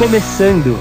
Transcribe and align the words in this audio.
Começando 0.00 0.78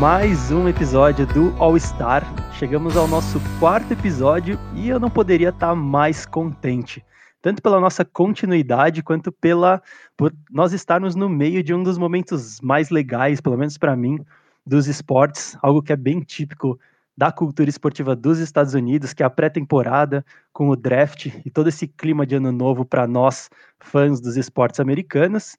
mais 0.00 0.50
um 0.50 0.66
episódio 0.66 1.24
do 1.24 1.54
All 1.62 1.78
Star. 1.78 2.24
Chegamos 2.54 2.96
ao 2.96 3.06
nosso 3.06 3.38
quarto 3.60 3.92
episódio 3.92 4.58
e 4.74 4.88
eu 4.88 4.98
não 4.98 5.08
poderia 5.08 5.50
estar 5.50 5.72
mais 5.76 6.26
contente. 6.26 7.00
Tanto 7.40 7.62
pela 7.62 7.78
nossa 7.78 8.04
continuidade, 8.04 9.04
quanto 9.04 9.30
pela 9.30 9.80
por 10.16 10.34
nós 10.50 10.72
estarmos 10.72 11.14
no 11.14 11.28
meio 11.28 11.62
de 11.62 11.72
um 11.72 11.80
dos 11.80 11.96
momentos 11.96 12.60
mais 12.60 12.90
legais, 12.90 13.40
pelo 13.40 13.56
menos 13.56 13.78
para 13.78 13.94
mim, 13.94 14.18
dos 14.66 14.88
esportes, 14.88 15.56
algo 15.62 15.80
que 15.80 15.92
é 15.92 15.96
bem 15.96 16.18
típico 16.18 16.76
da 17.16 17.30
cultura 17.30 17.70
esportiva 17.70 18.16
dos 18.16 18.40
Estados 18.40 18.74
Unidos, 18.74 19.14
que 19.14 19.22
é 19.22 19.26
a 19.26 19.30
pré-temporada 19.30 20.26
com 20.52 20.70
o 20.70 20.74
draft 20.74 21.26
e 21.44 21.50
todo 21.50 21.68
esse 21.68 21.86
clima 21.86 22.26
de 22.26 22.34
ano 22.34 22.50
novo 22.50 22.84
para 22.84 23.06
nós, 23.06 23.48
fãs 23.78 24.20
dos 24.20 24.36
esportes 24.36 24.80
americanos. 24.80 25.56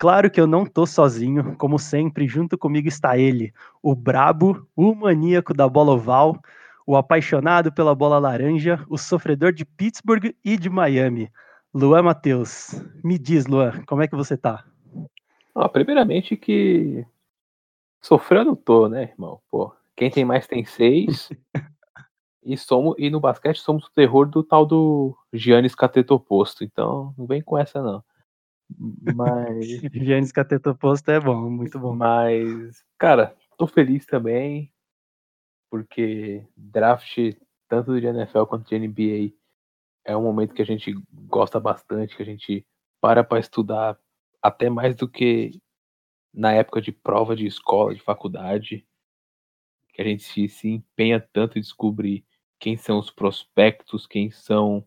Claro 0.00 0.30
que 0.30 0.40
eu 0.40 0.46
não 0.46 0.64
tô 0.64 0.86
sozinho, 0.86 1.54
como 1.58 1.78
sempre, 1.78 2.26
junto 2.26 2.56
comigo 2.56 2.88
está 2.88 3.18
ele, 3.18 3.52
o 3.82 3.94
brabo, 3.94 4.66
o 4.74 4.94
maníaco 4.94 5.52
da 5.52 5.68
bola 5.68 5.92
oval, 5.92 6.40
o 6.86 6.96
apaixonado 6.96 7.70
pela 7.70 7.94
bola 7.94 8.18
laranja, 8.18 8.82
o 8.88 8.96
sofredor 8.96 9.52
de 9.52 9.66
Pittsburgh 9.66 10.34
e 10.42 10.56
de 10.56 10.70
Miami. 10.70 11.30
Luan 11.74 12.04
Matheus, 12.04 12.82
me 13.04 13.18
diz, 13.18 13.44
Luan, 13.44 13.84
como 13.84 14.00
é 14.00 14.08
que 14.08 14.16
você 14.16 14.38
tá? 14.38 14.64
Ah, 15.54 15.68
primeiramente 15.68 16.34
que 16.34 17.04
sofreu 18.00 18.42
não 18.42 18.56
tô, 18.56 18.88
né, 18.88 19.02
irmão? 19.02 19.38
Pô, 19.50 19.70
quem 19.94 20.10
tem 20.10 20.24
mais 20.24 20.46
tem 20.46 20.64
seis. 20.64 21.28
e 22.42 22.56
somos 22.56 22.94
e 22.96 23.10
no 23.10 23.20
basquete 23.20 23.58
somos 23.58 23.84
o 23.84 23.92
terror 23.92 24.24
do 24.24 24.42
tal 24.42 24.64
do 24.64 25.14
Giannis 25.30 25.74
Catetoposto. 25.74 26.64
Então, 26.64 27.14
não 27.18 27.26
vem 27.26 27.42
com 27.42 27.58
essa 27.58 27.82
não. 27.82 28.02
Mas. 28.78 29.66
Giannis 29.92 30.32
Catetoposto 30.32 31.10
é 31.10 31.20
bom, 31.20 31.50
muito 31.50 31.78
bom. 31.78 31.94
Mas, 31.94 32.84
cara, 32.98 33.36
tô 33.56 33.66
feliz 33.66 34.06
também, 34.06 34.72
porque 35.70 36.46
draft, 36.56 37.16
tanto 37.68 38.00
de 38.00 38.06
NFL 38.06 38.44
quanto 38.44 38.68
de 38.68 38.78
NBA, 38.78 39.34
é 40.04 40.16
um 40.16 40.22
momento 40.22 40.54
que 40.54 40.62
a 40.62 40.66
gente 40.66 40.94
gosta 41.12 41.60
bastante, 41.60 42.16
que 42.16 42.22
a 42.22 42.26
gente 42.26 42.66
para 43.00 43.24
para 43.24 43.40
estudar 43.40 43.98
até 44.42 44.68
mais 44.68 44.94
do 44.94 45.08
que 45.08 45.60
na 46.32 46.52
época 46.52 46.80
de 46.80 46.92
prova 46.92 47.34
de 47.34 47.46
escola, 47.46 47.94
de 47.94 48.00
faculdade, 48.00 48.86
que 49.92 50.02
a 50.02 50.04
gente 50.04 50.48
se 50.48 50.68
empenha 50.68 51.20
tanto 51.32 51.58
em 51.58 51.60
descobrir 51.60 52.24
quem 52.58 52.76
são 52.76 52.98
os 52.98 53.10
prospectos, 53.10 54.06
quem 54.06 54.30
são 54.30 54.86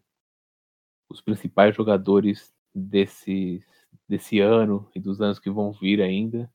os 1.09 1.21
principais 1.21 1.75
jogadores 1.75 2.52
desses 2.73 3.65
desse 4.07 4.39
ano 4.39 4.89
e 4.93 4.99
dos 4.99 5.21
anos 5.21 5.39
que 5.39 5.49
vão 5.49 5.71
vir 5.71 6.01
ainda. 6.01 6.51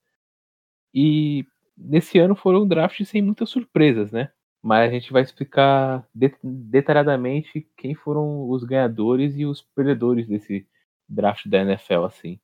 E 0.95 1.47
nesse 1.77 2.19
ano 2.19 2.35
foram 2.35 2.67
drafts 2.67 3.09
sem 3.09 3.23
muitas 3.23 3.51
surpresas, 3.51 4.13
né? 4.13 4.31
Mas 4.63 4.91
a 4.91 4.93
gente 4.93 5.13
vai 5.13 5.23
explicar 5.23 6.07
detalhadamente 6.43 7.69
quem 7.77 7.95
foram 7.95 8.49
os 8.51 8.65
ganhadores 8.65 9.37
e 9.37 9.47
os 9.47 9.63
perdedores 9.63 10.27
desse 10.27 10.67
draft 11.09 11.47
da 11.47 11.59
NFL, 11.59 12.05
assim. 12.05 12.41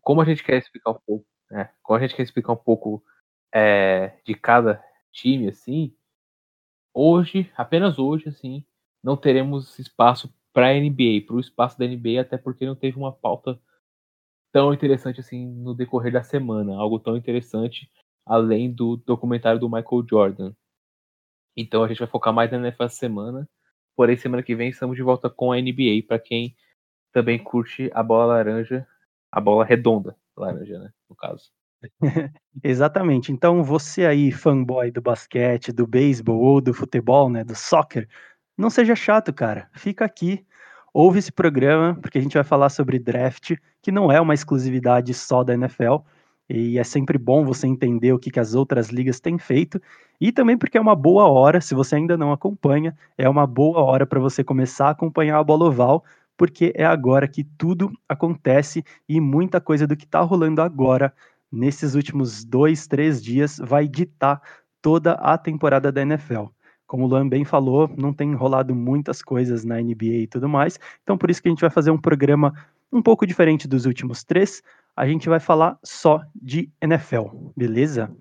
Como 0.00 0.20
a 0.20 0.24
gente 0.24 0.42
quer 0.42 0.56
explicar 0.58 0.90
um 0.92 1.00
pouco, 1.06 1.26
né? 1.50 1.70
Como 1.82 1.98
a 1.98 2.00
gente 2.00 2.16
quer 2.16 2.22
explicar 2.22 2.52
um 2.52 2.56
pouco 2.56 3.02
é, 3.54 4.16
de 4.24 4.34
cada 4.34 4.82
time, 5.12 5.48
assim, 5.48 5.94
hoje, 6.94 7.50
apenas 7.56 7.98
hoje, 7.98 8.28
assim, 8.28 8.64
não 9.02 9.16
teremos 9.16 9.78
espaço 9.78 10.32
para 10.52 10.68
a 10.68 10.74
NBA, 10.74 11.26
para 11.26 11.36
o 11.36 11.40
espaço 11.40 11.78
da 11.78 11.86
NBA, 11.86 12.20
até 12.20 12.36
porque 12.36 12.66
não 12.66 12.74
teve 12.74 12.96
uma 12.96 13.12
pauta 13.12 13.58
tão 14.52 14.72
interessante 14.72 15.20
assim 15.20 15.46
no 15.46 15.74
decorrer 15.74 16.12
da 16.12 16.22
semana, 16.22 16.76
algo 16.76 16.98
tão 16.98 17.16
interessante 17.16 17.90
além 18.26 18.70
do 18.72 18.96
documentário 18.96 19.58
do 19.58 19.68
Michael 19.68 20.06
Jordan. 20.08 20.52
Então 21.56 21.82
a 21.82 21.88
gente 21.88 21.98
vai 21.98 22.08
focar 22.08 22.32
mais 22.32 22.50
na 22.50 22.58
NFL 22.58 22.88
semana, 22.88 23.48
porém 23.96 24.16
semana 24.16 24.42
que 24.42 24.54
vem 24.54 24.68
estamos 24.68 24.96
de 24.96 25.02
volta 25.02 25.28
com 25.28 25.52
a 25.52 25.56
NBA 25.56 26.04
para 26.06 26.18
quem 26.18 26.54
também 27.12 27.42
curte 27.42 27.90
a 27.94 28.02
bola 28.02 28.26
laranja, 28.26 28.86
a 29.30 29.40
bola 29.40 29.64
redonda 29.64 30.16
laranja, 30.36 30.78
né, 30.78 30.90
no 31.08 31.16
caso. 31.16 31.50
Exatamente. 32.62 33.32
Então 33.32 33.62
você 33.62 34.06
aí, 34.06 34.30
fanboy 34.30 34.90
do 34.90 35.02
basquete, 35.02 35.72
do 35.72 35.86
beisebol 35.86 36.40
ou 36.40 36.60
do 36.60 36.72
futebol, 36.72 37.28
né, 37.28 37.44
do 37.44 37.54
soccer, 37.54 38.08
não 38.56 38.70
seja 38.70 38.94
chato, 38.94 39.32
cara. 39.32 39.68
Fica 39.74 40.04
aqui 40.04 40.44
ouve 40.92 41.18
esse 41.18 41.32
programa, 41.32 41.94
porque 42.00 42.18
a 42.18 42.20
gente 42.20 42.34
vai 42.34 42.44
falar 42.44 42.68
sobre 42.68 42.98
draft, 42.98 43.54
que 43.80 43.90
não 43.90 44.12
é 44.12 44.20
uma 44.20 44.34
exclusividade 44.34 45.14
só 45.14 45.42
da 45.42 45.54
NFL, 45.54 45.96
e 46.48 46.78
é 46.78 46.84
sempre 46.84 47.16
bom 47.16 47.44
você 47.44 47.66
entender 47.66 48.12
o 48.12 48.18
que, 48.18 48.30
que 48.30 48.40
as 48.40 48.54
outras 48.54 48.88
ligas 48.90 49.20
têm 49.20 49.38
feito, 49.38 49.80
e 50.20 50.30
também 50.30 50.58
porque 50.58 50.76
é 50.76 50.80
uma 50.80 50.94
boa 50.94 51.26
hora, 51.28 51.60
se 51.60 51.74
você 51.74 51.96
ainda 51.96 52.16
não 52.16 52.32
acompanha, 52.32 52.96
é 53.16 53.28
uma 53.28 53.46
boa 53.46 53.80
hora 53.82 54.06
para 54.06 54.20
você 54.20 54.44
começar 54.44 54.88
a 54.88 54.90
acompanhar 54.90 55.38
a 55.38 55.44
bola 55.44 55.66
oval, 55.66 56.04
porque 56.36 56.72
é 56.74 56.84
agora 56.84 57.26
que 57.28 57.44
tudo 57.44 57.90
acontece 58.08 58.84
e 59.08 59.20
muita 59.20 59.60
coisa 59.60 59.86
do 59.86 59.96
que 59.96 60.04
está 60.04 60.20
rolando 60.20 60.60
agora, 60.60 61.14
nesses 61.50 61.94
últimos 61.94 62.44
dois, 62.44 62.86
três 62.86 63.22
dias, 63.22 63.58
vai 63.62 63.86
ditar 63.86 64.42
toda 64.80 65.12
a 65.12 65.38
temporada 65.38 65.92
da 65.92 66.02
NFL. 66.02 66.46
Como 66.92 67.04
o 67.04 67.06
Luan 67.06 67.26
bem 67.26 67.42
falou, 67.42 67.90
não 67.96 68.12
tem 68.12 68.34
rolado 68.34 68.74
muitas 68.74 69.22
coisas 69.22 69.64
na 69.64 69.80
NBA 69.80 70.04
e 70.04 70.26
tudo 70.26 70.46
mais, 70.46 70.78
então 71.02 71.16
por 71.16 71.30
isso 71.30 71.40
que 71.40 71.48
a 71.48 71.50
gente 71.50 71.62
vai 71.62 71.70
fazer 71.70 71.90
um 71.90 71.96
programa 71.96 72.52
um 72.92 73.00
pouco 73.00 73.26
diferente 73.26 73.66
dos 73.66 73.86
últimos 73.86 74.22
três. 74.22 74.62
A 74.94 75.06
gente 75.06 75.26
vai 75.26 75.40
falar 75.40 75.78
só 75.82 76.20
de 76.34 76.68
NFL, 76.82 77.28
beleza? 77.56 78.14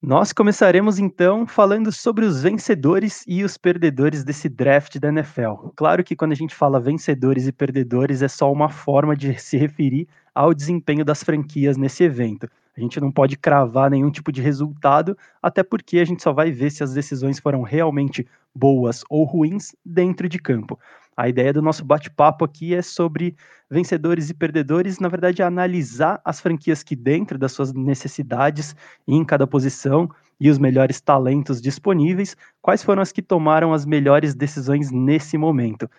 Nós 0.00 0.32
começaremos 0.32 0.98
então 0.98 1.46
falando 1.46 1.92
sobre 1.92 2.24
os 2.24 2.42
vencedores 2.42 3.22
e 3.28 3.44
os 3.44 3.58
perdedores 3.58 4.24
desse 4.24 4.48
draft 4.48 4.98
da 4.98 5.08
NFL. 5.08 5.68
Claro 5.76 6.02
que 6.02 6.16
quando 6.16 6.32
a 6.32 6.36
gente 6.36 6.54
fala 6.54 6.80
vencedores 6.80 7.46
e 7.46 7.52
perdedores 7.52 8.22
é 8.22 8.28
só 8.28 8.50
uma 8.50 8.70
forma 8.70 9.14
de 9.14 9.38
se 9.38 9.58
referir 9.58 10.08
ao 10.34 10.54
desempenho 10.54 11.04
das 11.04 11.22
franquias 11.22 11.76
nesse 11.76 12.02
evento. 12.02 12.48
A 12.78 12.80
gente 12.80 13.00
não 13.00 13.10
pode 13.10 13.36
cravar 13.36 13.90
nenhum 13.90 14.08
tipo 14.08 14.30
de 14.30 14.40
resultado, 14.40 15.18
até 15.42 15.64
porque 15.64 15.98
a 15.98 16.04
gente 16.04 16.22
só 16.22 16.32
vai 16.32 16.52
ver 16.52 16.70
se 16.70 16.84
as 16.84 16.94
decisões 16.94 17.40
foram 17.40 17.62
realmente 17.62 18.24
boas 18.54 19.02
ou 19.10 19.24
ruins 19.24 19.74
dentro 19.84 20.28
de 20.28 20.38
campo. 20.38 20.78
A 21.16 21.28
ideia 21.28 21.52
do 21.52 21.60
nosso 21.60 21.84
bate-papo 21.84 22.44
aqui 22.44 22.76
é 22.76 22.80
sobre 22.80 23.34
vencedores 23.68 24.30
e 24.30 24.34
perdedores, 24.34 25.00
na 25.00 25.08
verdade, 25.08 25.42
é 25.42 25.44
analisar 25.44 26.20
as 26.24 26.40
franquias 26.40 26.84
que, 26.84 26.94
dentro 26.94 27.36
das 27.36 27.50
suas 27.50 27.72
necessidades, 27.72 28.76
em 29.08 29.24
cada 29.24 29.44
posição, 29.44 30.08
e 30.40 30.48
os 30.48 30.56
melhores 30.56 31.00
talentos 31.00 31.60
disponíveis, 31.60 32.36
quais 32.62 32.84
foram 32.84 33.02
as 33.02 33.10
que 33.10 33.20
tomaram 33.20 33.72
as 33.72 33.84
melhores 33.84 34.36
decisões 34.36 34.92
nesse 34.92 35.36
momento. 35.36 35.90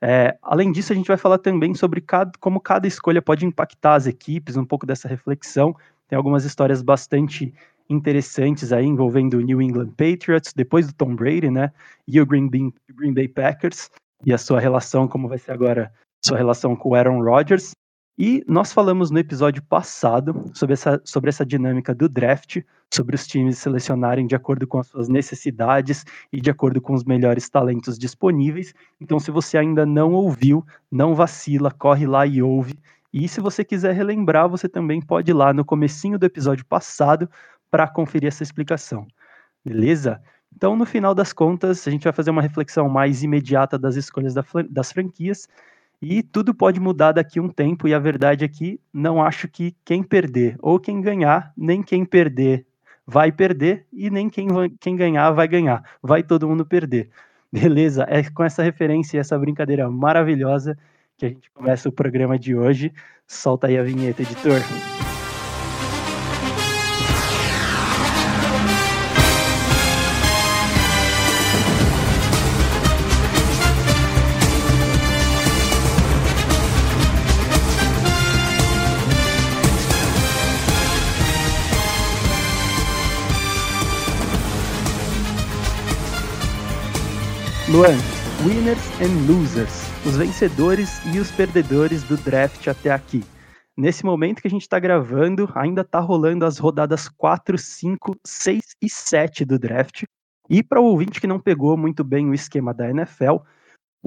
É, 0.00 0.38
além 0.40 0.70
disso, 0.70 0.92
a 0.92 0.96
gente 0.96 1.08
vai 1.08 1.16
falar 1.16 1.38
também 1.38 1.74
sobre 1.74 2.00
cada, 2.00 2.30
como 2.38 2.60
cada 2.60 2.86
escolha 2.86 3.20
pode 3.20 3.44
impactar 3.44 3.96
as 3.96 4.06
equipes, 4.06 4.56
um 4.56 4.64
pouco 4.64 4.86
dessa 4.86 5.08
reflexão 5.08 5.74
tem 6.08 6.16
algumas 6.16 6.44
histórias 6.44 6.82
bastante 6.82 7.54
interessantes 7.88 8.72
aí 8.72 8.84
envolvendo 8.84 9.34
o 9.34 9.40
New 9.40 9.62
England 9.62 9.90
Patriots, 9.90 10.52
depois 10.54 10.86
do 10.86 10.92
Tom 10.92 11.14
Brady, 11.14 11.50
né? 11.50 11.72
E 12.06 12.20
o 12.20 12.26
Green 12.26 12.48
Bay, 12.48 12.72
Green 12.94 13.14
Bay 13.14 13.28
Packers 13.28 13.90
e 14.24 14.32
a 14.32 14.38
sua 14.38 14.60
relação, 14.60 15.06
como 15.06 15.28
vai 15.28 15.38
ser 15.38 15.52
agora, 15.52 15.92
sua 16.24 16.36
relação 16.36 16.74
com 16.74 16.90
o 16.90 16.94
Aaron 16.94 17.22
Rodgers. 17.22 17.72
E 18.20 18.42
nós 18.48 18.72
falamos 18.72 19.12
no 19.12 19.18
episódio 19.20 19.62
passado 19.62 20.50
sobre 20.52 20.72
essa, 20.72 21.00
sobre 21.04 21.28
essa 21.28 21.46
dinâmica 21.46 21.94
do 21.94 22.08
draft, 22.08 22.60
sobre 22.92 23.14
os 23.14 23.24
times 23.24 23.58
selecionarem 23.58 24.26
de 24.26 24.34
acordo 24.34 24.66
com 24.66 24.80
as 24.80 24.88
suas 24.88 25.08
necessidades 25.08 26.04
e 26.32 26.40
de 26.40 26.50
acordo 26.50 26.80
com 26.80 26.94
os 26.94 27.04
melhores 27.04 27.48
talentos 27.48 27.96
disponíveis. 27.96 28.74
Então, 29.00 29.20
se 29.20 29.30
você 29.30 29.56
ainda 29.56 29.86
não 29.86 30.14
ouviu, 30.14 30.66
não 30.90 31.14
vacila, 31.14 31.70
corre 31.70 32.08
lá 32.08 32.26
e 32.26 32.42
ouve. 32.42 32.76
E 33.12 33.28
se 33.28 33.40
você 33.40 33.64
quiser 33.64 33.94
relembrar, 33.94 34.48
você 34.48 34.68
também 34.68 35.00
pode 35.00 35.30
ir 35.30 35.34
lá 35.34 35.52
no 35.52 35.64
comecinho 35.64 36.18
do 36.18 36.26
episódio 36.26 36.64
passado 36.66 37.28
para 37.70 37.88
conferir 37.88 38.28
essa 38.28 38.42
explicação. 38.42 39.06
Beleza? 39.64 40.20
Então, 40.54 40.76
no 40.76 40.86
final 40.86 41.14
das 41.14 41.32
contas, 41.32 41.86
a 41.86 41.90
gente 41.90 42.04
vai 42.04 42.12
fazer 42.12 42.30
uma 42.30 42.42
reflexão 42.42 42.88
mais 42.88 43.22
imediata 43.22 43.78
das 43.78 43.96
escolhas 43.96 44.34
das 44.70 44.92
franquias 44.92 45.48
e 46.00 46.22
tudo 46.22 46.54
pode 46.54 46.80
mudar 46.80 47.12
daqui 47.12 47.38
a 47.38 47.42
um 47.42 47.48
tempo. 47.48 47.88
E 47.88 47.94
a 47.94 47.98
verdade 47.98 48.44
é 48.44 48.48
que 48.48 48.80
não 48.92 49.22
acho 49.22 49.48
que 49.48 49.74
quem 49.84 50.02
perder 50.02 50.56
ou 50.60 50.78
quem 50.78 51.00
ganhar, 51.00 51.52
nem 51.56 51.82
quem 51.82 52.04
perder 52.04 52.66
vai 53.06 53.32
perder 53.32 53.86
e 53.92 54.10
nem 54.10 54.28
quem, 54.28 54.48
quem 54.80 54.96
ganhar 54.96 55.30
vai 55.32 55.48
ganhar. 55.48 55.82
Vai 56.02 56.22
todo 56.22 56.48
mundo 56.48 56.64
perder. 56.64 57.10
Beleza? 57.52 58.04
É 58.08 58.22
com 58.30 58.44
essa 58.44 58.62
referência 58.62 59.16
e 59.16 59.20
essa 59.20 59.38
brincadeira 59.38 59.90
maravilhosa 59.90 60.78
que 61.18 61.26
a 61.26 61.28
gente 61.30 61.50
começa 61.50 61.88
o 61.88 61.92
programa 61.92 62.38
de 62.38 62.54
hoje. 62.54 62.92
Solta 63.26 63.66
aí 63.66 63.76
a 63.76 63.82
vinheta, 63.82 64.22
editor. 64.22 64.60
Luan, 87.70 87.98
winners 88.46 88.78
and 89.02 89.26
losers 89.26 89.87
os 90.06 90.16
vencedores 90.16 91.04
e 91.12 91.18
os 91.18 91.30
perdedores 91.30 92.02
do 92.02 92.16
draft 92.16 92.66
até 92.68 92.90
aqui. 92.90 93.24
Nesse 93.76 94.04
momento 94.04 94.40
que 94.40 94.48
a 94.48 94.50
gente 94.50 94.62
está 94.62 94.78
gravando, 94.78 95.50
ainda 95.54 95.82
está 95.82 96.00
rolando 96.00 96.44
as 96.44 96.58
rodadas 96.58 97.08
4, 97.08 97.58
5, 97.58 98.16
6 98.24 98.60
e 98.82 98.88
7 98.88 99.44
do 99.44 99.58
draft. 99.58 100.04
E 100.48 100.62
para 100.62 100.80
o 100.80 100.84
ouvinte 100.84 101.20
que 101.20 101.26
não 101.26 101.38
pegou 101.38 101.76
muito 101.76 102.02
bem 102.02 102.28
o 102.28 102.34
esquema 102.34 102.72
da 102.72 102.88
NFL, 102.88 103.36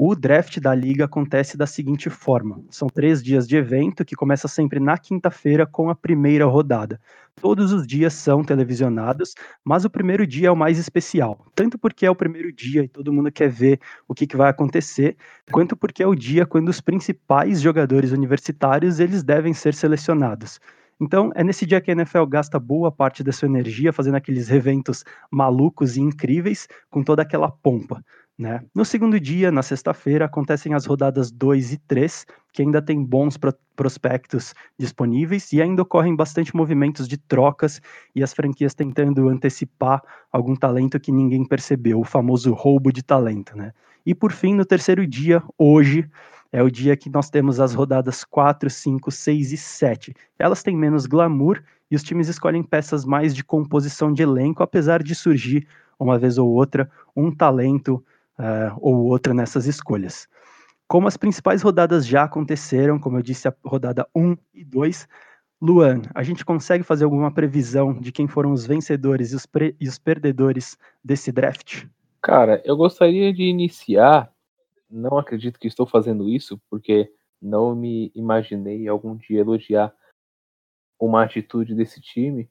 o 0.04 0.16
draft 0.16 0.60
da 0.60 0.74
liga 0.74 1.06
acontece 1.06 1.56
da 1.56 1.68
seguinte 1.68 2.10
forma: 2.10 2.60
são 2.72 2.88
três 2.88 3.22
dias 3.22 3.48
de 3.48 3.56
evento 3.56 4.04
que 4.04 4.16
começa 4.16 4.48
sempre 4.48 4.80
na 4.80 4.98
quinta-feira 4.98 5.64
com 5.64 5.92
a 5.92 5.96
primeira 5.96 6.44
rodada. 6.46 7.00
Todos 7.36 7.72
os 7.72 7.86
dias 7.86 8.16
são 8.16 8.44
televisionados, 8.44 9.36
mas 9.64 9.86
o 9.86 9.92
primeiro 9.92 10.26
dia 10.26 10.48
é 10.48 10.52
o 10.52 10.56
mais 10.56 10.80
especial, 10.80 11.46
tanto 11.54 11.78
porque 11.78 12.04
é 12.04 12.10
o 12.10 12.16
primeiro 12.16 12.52
dia 12.52 12.84
e 12.84 12.88
todo 12.88 13.14
mundo 13.14 13.32
quer 13.32 13.48
ver 13.48 13.80
o 14.08 14.16
que, 14.16 14.26
que 14.26 14.36
vai 14.36 14.50
acontecer, 14.50 15.16
quanto 15.52 15.78
porque 15.78 16.02
é 16.02 16.08
o 16.08 16.16
dia 16.16 16.48
quando 16.48 16.70
os 16.70 16.82
principais 16.82 17.62
jogadores 17.62 18.12
universitários 18.12 19.00
eles 19.00 19.22
devem 19.22 19.54
ser 19.54 19.76
selecionados. 19.76 20.60
Então, 21.02 21.32
é 21.34 21.44
nesse 21.44 21.66
dia 21.66 21.82
que 21.82 21.90
a 21.90 21.94
NFL 21.94 22.26
gasta 22.26 22.60
boa 22.60 22.92
parte 22.92 23.24
da 23.24 23.32
sua 23.32 23.48
energia 23.48 23.92
fazendo 23.92 24.18
aqueles 24.18 24.52
eventos 24.52 25.04
malucos 25.32 25.98
e 25.98 26.02
incríveis 26.02 26.68
com 26.92 27.04
toda 27.04 27.24
aquela 27.24 27.50
pompa. 27.50 28.04
Né? 28.42 28.60
No 28.74 28.84
segundo 28.84 29.20
dia, 29.20 29.52
na 29.52 29.62
sexta-feira, 29.62 30.26
acontecem 30.26 30.74
as 30.74 30.88
rodadas 30.88 31.30
2 31.30 31.74
e 31.74 31.78
3, 31.78 32.26
que 32.52 32.64
ainda 32.64 32.82
tem 32.82 33.04
bons 33.04 33.38
pro 33.38 33.54
prospectos 33.76 34.56
disponíveis 34.80 35.54
e 35.54 35.62
ainda 35.62 35.84
ocorrem 35.84 36.16
bastante 36.16 36.56
movimentos 36.56 37.08
de 37.08 37.18
trocas 37.18 37.80
e 38.16 38.24
as 38.24 38.34
franquias 38.34 38.74
tentando 38.74 39.28
antecipar 39.30 40.02
algum 40.32 40.56
talento 40.56 41.00
que 41.00 41.12
ninguém 41.12 41.46
percebeu, 41.46 42.00
o 42.00 42.04
famoso 42.04 42.52
roubo 42.54 42.92
de 42.92 43.04
talento. 43.04 43.56
Né? 43.56 43.74
E 44.06 44.16
por 44.16 44.32
fim, 44.32 44.56
no 44.56 44.66
terceiro 44.66 45.06
dia, 45.06 45.44
hoje, 45.56 46.10
é 46.52 46.64
o 46.64 46.70
dia 46.70 46.98
que 46.98 47.12
nós 47.12 47.30
temos 47.30 47.60
as 47.60 47.76
rodadas 47.76 48.24
4, 48.24 48.72
5, 48.72 49.12
6 49.12 49.52
e 49.52 49.58
7. 49.58 50.16
Elas 50.40 50.64
têm 50.64 50.76
menos 50.76 51.06
glamour 51.06 51.62
e 51.92 51.96
os 51.96 52.02
times 52.02 52.28
escolhem 52.28 52.64
peças 52.64 53.06
mais 53.06 53.36
de 53.36 53.44
composição 53.44 54.12
de 54.12 54.24
elenco, 54.24 54.64
apesar 54.64 55.04
de 55.04 55.14
surgir, 55.14 55.68
uma 56.00 56.18
vez 56.18 56.40
ou 56.40 56.50
outra, 56.50 56.90
um 57.16 57.32
talento 57.32 58.04
uh, 58.42 58.78
ou 58.82 59.06
outra 59.06 59.34
nessas 59.34 59.68
escolhas. 59.68 60.28
Como 60.88 61.08
as 61.08 61.16
principais 61.16 61.62
rodadas 61.62 62.06
já 62.06 62.24
aconteceram, 62.24 63.00
como 63.00 63.18
eu 63.18 63.22
disse, 63.22 63.48
a 63.48 63.56
rodada 63.64 64.06
1 64.14 64.36
e 64.54 64.66
2, 64.66 65.08
Luan, 65.62 66.02
a 66.14 66.24
gente 66.24 66.44
consegue 66.44 66.84
fazer 66.84 67.06
alguma 67.06 67.32
previsão 67.32 67.94
de 67.94 68.12
quem 68.12 68.28
foram 68.28 68.52
os 68.52 68.66
vencedores 68.66 69.32
e 69.32 69.36
os, 69.36 69.48
e 69.80 69.88
os 69.88 70.00
perdedores 70.00 70.76
desse 71.04 71.32
draft? 71.32 71.86
Cara, 72.22 72.62
eu 72.66 72.76
gostaria 72.76 73.32
de 73.32 73.44
iniciar, 73.44 74.34
não 74.90 75.18
acredito 75.18 75.60
que 75.60 75.68
estou 75.68 75.86
fazendo 75.86 76.28
isso, 76.28 76.60
porque 76.70 77.12
não 77.42 77.76
me 77.76 78.12
imaginei 78.14 78.88
algum 78.88 79.16
dia 79.16 79.40
elogiar 79.40 79.94
uma 81.00 81.24
atitude 81.24 81.74
desse 81.74 82.02
time, 82.02 82.50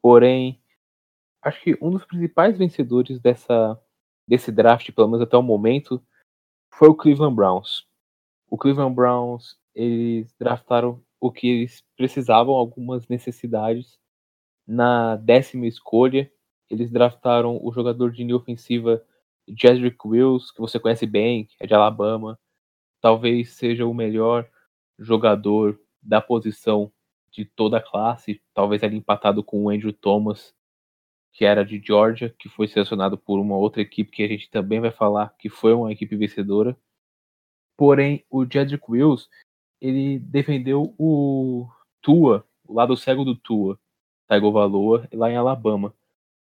porém, 0.00 0.60
acho 1.42 1.60
que 1.62 1.76
um 1.82 1.90
dos 1.90 2.04
principais 2.04 2.56
vencedores 2.56 3.18
dessa 3.18 3.78
desse 4.26 4.52
draft, 4.52 4.90
pelo 4.92 5.08
menos 5.08 5.22
até 5.22 5.36
o 5.36 5.42
momento, 5.42 6.02
foi 6.72 6.88
o 6.88 6.94
Cleveland 6.94 7.34
Browns. 7.34 7.86
O 8.48 8.56
Cleveland 8.56 8.94
Browns, 8.94 9.58
eles 9.74 10.34
draftaram 10.38 11.02
o 11.20 11.30
que 11.30 11.48
eles 11.48 11.84
precisavam, 11.96 12.54
algumas 12.54 13.08
necessidades. 13.08 13.98
Na 14.66 15.16
décima 15.16 15.66
escolha, 15.66 16.30
eles 16.68 16.90
draftaram 16.90 17.58
o 17.62 17.72
jogador 17.72 18.10
de 18.10 18.24
linha 18.24 18.36
ofensiva 18.36 19.04
Jedrick 19.48 20.06
Wills, 20.06 20.52
que 20.52 20.60
você 20.60 20.78
conhece 20.78 21.06
bem, 21.06 21.48
é 21.60 21.66
de 21.66 21.74
Alabama. 21.74 22.38
Talvez 23.00 23.50
seja 23.52 23.86
o 23.86 23.94
melhor 23.94 24.48
jogador 24.98 25.78
da 26.00 26.20
posição 26.20 26.92
de 27.30 27.44
toda 27.44 27.78
a 27.78 27.82
classe, 27.82 28.40
talvez 28.54 28.82
ali 28.82 28.96
empatado 28.96 29.42
com 29.42 29.64
o 29.64 29.70
Andrew 29.70 29.92
Thomas, 29.92 30.54
que 31.32 31.44
era 31.44 31.64
de 31.64 31.80
Georgia, 31.84 32.34
que 32.38 32.48
foi 32.48 32.68
selecionado 32.68 33.16
por 33.16 33.40
uma 33.40 33.56
outra 33.56 33.80
equipe 33.80 34.10
que 34.10 34.22
a 34.22 34.28
gente 34.28 34.50
também 34.50 34.80
vai 34.80 34.90
falar 34.90 35.34
que 35.38 35.48
foi 35.48 35.72
uma 35.72 35.90
equipe 35.90 36.14
vencedora. 36.14 36.76
Porém, 37.76 38.24
o 38.30 38.44
Jedrick 38.44 38.84
Wills, 38.88 39.28
ele 39.80 40.18
defendeu 40.18 40.94
o 40.98 41.66
Tua, 42.02 42.46
o 42.66 42.74
lado 42.74 42.96
cego 42.96 43.24
do 43.24 43.34
Tua, 43.34 43.78
Tagovailoa, 44.26 45.08
lá 45.12 45.30
em 45.30 45.36
Alabama. 45.36 45.94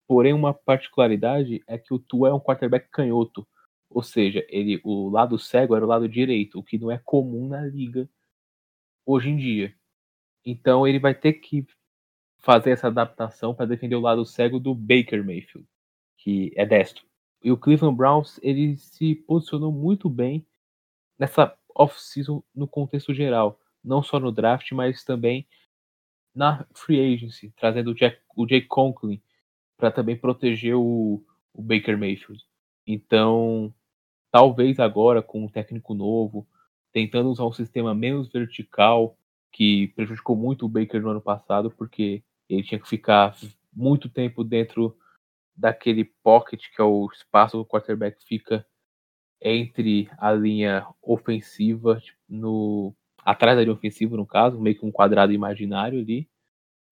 Porém, 0.08 0.34
uma 0.34 0.54
particularidade 0.54 1.62
é 1.68 1.78
que 1.78 1.94
o 1.94 2.00
Tua 2.00 2.30
é 2.30 2.34
um 2.34 2.40
quarterback 2.40 2.90
canhoto, 2.90 3.46
ou 3.90 4.02
seja, 4.02 4.46
ele 4.50 4.80
o 4.84 5.10
lado 5.10 5.38
cego 5.38 5.76
era 5.76 5.86
o 5.86 5.88
lado 5.88 6.08
direito, 6.08 6.60
o 6.60 6.64
que 6.64 6.78
não 6.78 6.92
é 6.92 6.98
comum 6.98 7.48
na 7.48 7.62
liga 7.66 8.10
hoje 9.06 9.30
em 9.30 9.38
dia. 9.38 9.76
Então 10.46 10.88
ele 10.88 11.00
vai 11.00 11.14
ter 11.14 11.34
que 11.34 11.66
fazer 12.40 12.72
essa 12.72 12.88
adaptação 12.88 13.54
para 13.54 13.66
defender 13.66 13.96
o 13.96 14.02
lado 14.02 14.26
cego 14.26 14.60
do 14.60 14.74
Baker 14.74 15.24
Mayfield, 15.24 15.68
que 16.18 16.52
é 16.56 16.66
destro. 16.66 17.06
E 17.44 17.52
o 17.52 17.58
Cleveland 17.58 17.96
Browns 17.96 18.40
ele 18.42 18.78
se 18.78 19.16
posicionou 19.16 19.72
muito 19.72 20.10
bem 20.10 20.46
nessa 21.18 21.56
off-season 21.74 22.44
no 22.54 22.68
contexto 22.68 23.14
geral, 23.14 23.60
não 23.84 24.02
só 24.02 24.20
no 24.20 24.32
draft, 24.32 24.72
mas 24.72 25.04
também 25.04 25.48
na 26.34 26.66
free 26.74 27.14
agency, 27.14 27.52
trazendo 27.58 27.92
o, 27.92 27.96
Jack, 27.96 28.20
o 28.36 28.46
Conklin 28.68 29.22
para 29.76 29.92
também 29.92 30.16
proteger 30.16 30.76
o, 30.76 31.24
o 31.54 31.62
Baker 31.62 31.98
Mayfield. 31.98 32.44
Então, 32.86 33.74
talvez 34.32 34.80
agora 34.80 35.22
com 35.22 35.44
um 35.44 35.50
técnico 35.50 35.94
novo, 35.94 36.48
tentando 36.92 37.30
usar 37.30 37.46
um 37.46 37.52
sistema 37.52 37.94
menos 37.94 38.32
vertical, 38.32 39.17
que 39.52 39.88
prejudicou 39.90 40.36
muito 40.36 40.66
o 40.66 40.70
Baker 40.70 41.02
no 41.02 41.10
ano 41.10 41.22
passado, 41.22 41.72
porque 41.72 42.24
ele 42.50 42.64
tinha 42.64 42.80
que 42.80 42.88
ficar 42.88 43.36
muito 43.74 44.10
tempo 44.10 44.44
dentro 44.44 44.98
daquele 45.56 46.06
pocket, 46.06 46.62
que 46.74 46.82
é 46.82 46.84
o 46.84 47.10
espaço 47.12 47.58
que 47.58 47.58
o 47.58 47.66
quarterback 47.66 48.24
fica 48.24 48.66
entre 49.42 50.10
a 50.18 50.32
linha 50.32 50.88
ofensiva, 51.02 52.00
tipo, 52.00 52.20
no 52.30 52.94
atrás 53.24 53.58
da 53.58 53.62
linha 53.62 53.74
ofensiva, 53.74 54.16
no 54.16 54.26
caso, 54.26 54.60
meio 54.60 54.78
que 54.78 54.86
um 54.86 54.92
quadrado 54.92 55.34
imaginário 55.34 56.00
ali. 56.00 56.30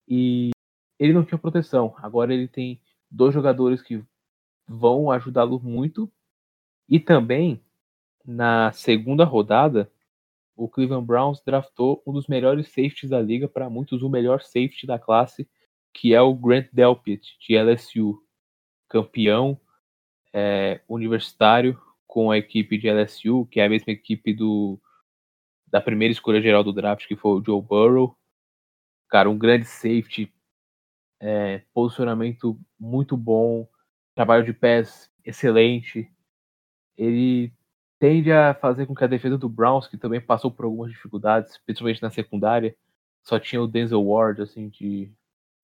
E 0.06 0.50
ele 0.98 1.12
não 1.12 1.24
tinha 1.24 1.38
proteção. 1.38 1.94
Agora 1.98 2.34
ele 2.34 2.46
tem 2.46 2.80
dois 3.10 3.32
jogadores 3.32 3.80
que 3.80 4.04
vão 4.68 5.10
ajudá-lo 5.10 5.58
muito. 5.60 6.10
E 6.88 7.00
também, 7.00 7.60
na 8.24 8.70
segunda 8.72 9.24
rodada, 9.24 9.90
o 10.56 10.68
Cleveland 10.68 11.06
Browns 11.06 11.42
draftou 11.44 12.02
um 12.06 12.12
dos 12.12 12.26
melhores 12.26 12.68
safeties 12.68 13.10
da 13.10 13.20
liga, 13.20 13.46
para 13.46 13.68
muitos 13.68 14.02
o 14.02 14.08
melhor 14.08 14.40
safety 14.40 14.86
da 14.86 14.98
classe, 14.98 15.48
que 15.92 16.14
é 16.14 16.20
o 16.20 16.34
Grant 16.34 16.68
Delpit, 16.72 17.36
de 17.38 17.56
LSU, 17.56 18.22
campeão 18.88 19.60
é, 20.32 20.80
universitário 20.88 21.80
com 22.06 22.30
a 22.30 22.38
equipe 22.38 22.78
de 22.78 22.88
LSU, 22.88 23.46
que 23.50 23.60
é 23.60 23.66
a 23.66 23.68
mesma 23.68 23.92
equipe 23.92 24.32
do 24.32 24.80
da 25.66 25.80
primeira 25.80 26.12
escolha 26.12 26.40
geral 26.40 26.62
do 26.62 26.72
draft, 26.72 27.06
que 27.06 27.16
foi 27.16 27.32
o 27.32 27.44
Joe 27.44 27.60
Burrow. 27.60 28.16
Cara, 29.08 29.28
um 29.28 29.36
grande 29.36 29.66
safety, 29.66 30.32
é, 31.20 31.62
posicionamento 31.74 32.58
muito 32.78 33.16
bom, 33.16 33.68
trabalho 34.14 34.44
de 34.44 34.52
pés 34.52 35.10
excelente. 35.24 36.10
Ele 36.96 37.52
tende 37.98 38.32
a 38.32 38.54
fazer 38.54 38.86
com 38.86 38.94
que 38.94 39.04
a 39.04 39.08
defesa 39.08 39.38
do 39.38 39.48
Browns, 39.48 39.86
que 39.86 39.96
também 39.96 40.20
passou 40.20 40.50
por 40.50 40.64
algumas 40.64 40.90
dificuldades, 40.90 41.58
principalmente 41.64 42.02
na 42.02 42.10
secundária, 42.10 42.76
só 43.22 43.38
tinha 43.38 43.60
o 43.60 43.66
Denzel 43.66 44.04
Ward, 44.04 44.42
assim, 44.42 44.68
de 44.68 45.10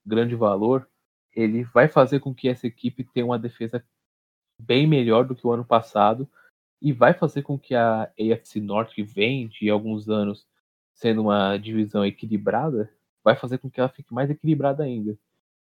grande 0.05 0.35
valor, 0.35 0.89
ele 1.35 1.65
vai 1.65 1.89
fazer 1.89 2.21
com 2.21 2.35
que 2.35 2.49
essa 2.49 2.67
equipe 2.67 3.05
tenha 3.05 3.27
uma 3.27 3.39
defesa 3.39 3.85
bem 4.59 4.87
melhor 4.87 5.25
do 5.25 5.35
que 5.35 5.47
o 5.47 5.53
ano 5.53 5.65
passado 5.65 6.29
e 6.81 6.93
vai 6.93 7.15
fazer 7.15 7.43
com 7.43 7.59
que 7.59 7.75
a 7.75 8.11
AFC 8.19 8.61
Norte, 8.61 8.95
que 8.95 9.03
vem 9.03 9.49
de 9.49 9.71
alguns 9.71 10.09
anos 10.09 10.47
sendo 10.93 11.23
uma 11.23 11.57
divisão 11.57 12.05
equilibrada, 12.05 12.91
vai 13.25 13.37
fazer 13.37 13.59
com 13.59 13.71
que 13.71 13.81
ela 13.81 13.89
fique 13.89 14.13
mais 14.13 14.31
equilibrada 14.31 14.83
ainda. 14.83 15.17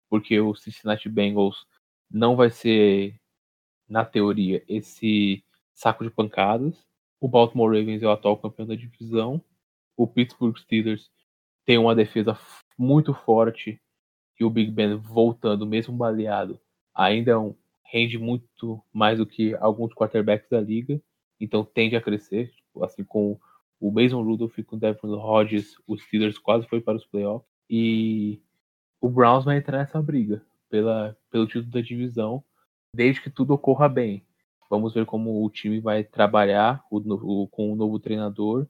Porque 0.08 0.40
o 0.40 0.54
Cincinnati 0.54 1.08
Bengals 1.08 1.66
não 2.10 2.36
vai 2.36 2.50
ser, 2.50 3.20
na 3.88 4.04
teoria, 4.04 4.64
esse 4.68 5.44
saco 5.78 6.02
de 6.02 6.10
pancadas. 6.10 6.84
O 7.20 7.28
Baltimore 7.28 7.70
Ravens 7.70 8.02
é 8.02 8.06
o 8.06 8.10
atual 8.10 8.36
campeão 8.36 8.66
da 8.66 8.74
divisão. 8.74 9.40
O 9.96 10.06
Pittsburgh 10.06 10.56
Steelers 10.56 11.08
tem 11.64 11.78
uma 11.78 11.94
defesa 11.94 12.36
muito 12.76 13.14
forte 13.14 13.80
e 14.38 14.44
o 14.44 14.50
Big 14.50 14.70
Ben 14.70 14.96
voltando, 14.96 15.66
mesmo 15.66 15.96
baleado, 15.96 16.60
ainda 16.94 17.32
é 17.32 17.36
um, 17.36 17.54
rende 17.84 18.18
muito 18.18 18.82
mais 18.92 19.18
do 19.18 19.26
que 19.26 19.54
alguns 19.56 19.92
quarterbacks 19.92 20.48
da 20.48 20.60
liga, 20.60 21.00
então 21.40 21.64
tende 21.64 21.96
a 21.96 22.00
crescer, 22.00 22.50
tipo, 22.50 22.84
assim 22.84 23.02
com 23.02 23.38
o 23.80 23.90
Mason 23.90 24.22
Rudolph 24.22 24.58
e 24.58 24.64
com 24.64 24.76
o 24.76 24.78
Devin 24.78 24.98
Rodgers, 25.02 25.74
os 25.86 26.02
Steelers 26.02 26.38
quase 26.38 26.66
foi 26.68 26.80
para 26.80 26.96
os 26.96 27.06
playoffs 27.06 27.48
e 27.68 28.40
o 29.00 29.08
Browns 29.08 29.44
vai 29.44 29.58
entrar 29.58 29.78
nessa 29.78 30.00
briga 30.02 30.42
pela, 30.68 31.16
pelo 31.30 31.46
título 31.46 31.70
da 31.70 31.80
divisão, 31.80 32.42
desde 32.94 33.22
que 33.22 33.30
tudo 33.30 33.54
ocorra 33.54 33.88
bem. 33.88 34.24
Vamos 34.70 34.92
ver 34.92 35.06
como 35.06 35.44
o 35.44 35.50
time 35.50 35.80
vai 35.80 36.04
trabalhar 36.04 36.84
o, 36.90 36.98
o, 36.98 37.48
com 37.48 37.72
o 37.72 37.76
novo 37.76 37.98
treinador 37.98 38.66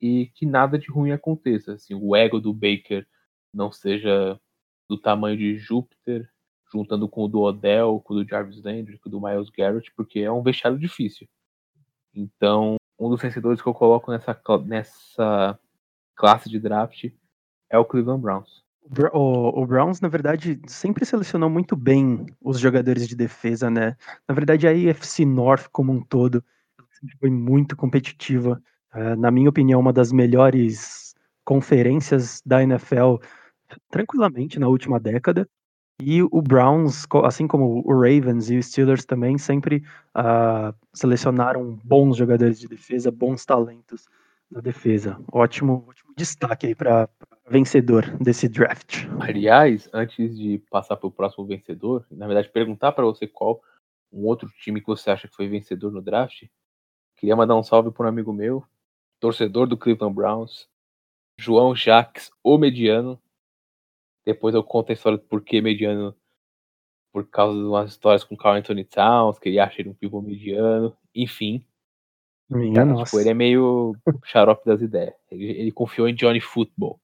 e 0.00 0.26
que 0.34 0.46
nada 0.46 0.78
de 0.78 0.90
ruim 0.90 1.12
aconteça. 1.12 1.74
Assim, 1.74 1.94
o 1.94 2.16
ego 2.16 2.40
do 2.40 2.52
Baker 2.54 3.06
não 3.52 3.70
seja 3.70 4.40
do 4.88 4.96
tamanho 4.96 5.36
de 5.36 5.56
Júpiter, 5.56 6.28
juntando 6.72 7.08
com 7.08 7.24
o 7.24 7.28
do 7.28 7.40
Odell, 7.40 8.00
com 8.00 8.14
o 8.14 8.22
do 8.22 8.28
Jarvis 8.28 8.62
Landry, 8.62 8.98
com 8.98 9.08
o 9.08 9.12
do 9.12 9.20
Miles 9.20 9.50
Garrett, 9.50 9.92
porque 9.94 10.20
é 10.20 10.32
um 10.32 10.42
vestiário 10.42 10.78
difícil. 10.78 11.28
Então, 12.14 12.76
um 12.98 13.08
dos 13.08 13.20
vencedores 13.20 13.60
que 13.60 13.68
eu 13.68 13.74
coloco 13.74 14.10
nessa, 14.10 14.40
nessa 14.64 15.58
classe 16.14 16.48
de 16.48 16.58
draft 16.58 17.10
é 17.68 17.78
o 17.78 17.84
Cleveland 17.84 18.22
Browns. 18.22 18.64
O, 19.12 19.62
o, 19.62 19.66
Browns, 19.66 20.00
na 20.00 20.08
verdade, 20.08 20.60
sempre 20.66 21.04
selecionou 21.04 21.48
muito 21.48 21.76
bem 21.76 22.26
os 22.40 22.58
jogadores 22.58 23.06
de 23.06 23.14
defesa, 23.14 23.70
né? 23.70 23.96
Na 24.28 24.34
verdade, 24.34 24.66
a 24.66 24.70
AFC 24.70 25.24
North 25.24 25.68
como 25.70 25.92
um 25.92 26.00
todo 26.00 26.44
foi 27.20 27.30
muito 27.30 27.76
competitiva. 27.76 28.60
Uh, 28.92 29.14
na 29.16 29.30
minha 29.30 29.48
opinião, 29.48 29.78
uma 29.78 29.92
das 29.92 30.10
melhores 30.10 31.14
conferências 31.44 32.42
da 32.44 32.62
NFL, 32.62 33.16
tranquilamente, 33.90 34.58
na 34.58 34.68
última 34.68 34.98
década. 34.98 35.48
E 36.02 36.22
o 36.22 36.42
Browns, 36.42 37.06
assim 37.24 37.46
como 37.46 37.82
o 37.86 37.92
Ravens 37.92 38.50
e 38.50 38.56
o 38.56 38.62
Steelers 38.62 39.04
também, 39.04 39.36
sempre 39.36 39.84
uh, 40.16 40.74
selecionaram 40.94 41.78
bons 41.84 42.16
jogadores 42.16 42.58
de 42.58 42.66
defesa, 42.66 43.10
bons 43.10 43.44
talentos 43.44 44.08
na 44.50 44.60
defesa. 44.60 45.18
Ótimo, 45.30 45.84
ótimo 45.86 46.12
destaque 46.16 46.66
aí 46.66 46.74
para 46.74 47.08
vencedor 47.50 48.16
desse 48.18 48.48
draft. 48.48 49.06
Aliás, 49.18 49.88
antes 49.92 50.38
de 50.38 50.58
passar 50.70 50.96
para 50.96 51.08
o 51.08 51.10
próximo 51.10 51.44
vencedor, 51.44 52.06
na 52.08 52.26
verdade, 52.26 52.48
perguntar 52.48 52.92
para 52.92 53.04
você 53.04 53.26
qual 53.26 53.60
um 54.12 54.24
outro 54.24 54.48
time 54.62 54.80
que 54.80 54.86
você 54.86 55.10
acha 55.10 55.26
que 55.26 55.34
foi 55.34 55.48
vencedor 55.48 55.90
no 55.90 56.00
draft, 56.00 56.44
queria 57.16 57.34
mandar 57.34 57.56
um 57.56 57.62
salve 57.62 57.90
para 57.90 58.06
um 58.06 58.08
amigo 58.08 58.32
meu, 58.32 58.64
torcedor 59.18 59.66
do 59.66 59.76
Cleveland 59.76 60.14
Browns, 60.14 60.68
João 61.36 61.74
Jacques, 61.74 62.30
o 62.42 62.56
mediano, 62.56 63.20
depois 64.24 64.54
eu 64.54 64.62
conto 64.62 64.90
a 64.90 64.92
história 64.92 65.18
do 65.18 65.24
porquê 65.24 65.60
mediano, 65.60 66.14
por 67.12 67.26
causa 67.26 67.58
de 67.58 67.64
umas 67.64 67.90
histórias 67.90 68.22
com 68.22 68.36
o 68.36 68.38
Carl 68.38 68.54
Anthony 68.54 68.84
Towns, 68.84 69.40
que 69.40 69.48
ele 69.48 69.58
acha 69.58 69.80
ele 69.80 69.90
um 69.90 69.94
pivô 69.94 70.22
mediano, 70.22 70.96
enfim. 71.12 71.64
Minha 72.48 72.82
então, 72.82 73.02
tipo, 73.02 73.18
ele 73.18 73.30
é 73.30 73.34
meio 73.34 73.96
xarope 74.24 74.64
das 74.64 74.80
ideias. 74.80 75.14
Ele, 75.30 75.46
ele, 75.46 75.72
confiou 75.72 76.08
em 76.08 76.14
Johnny 76.14 76.40
Football 76.40 77.00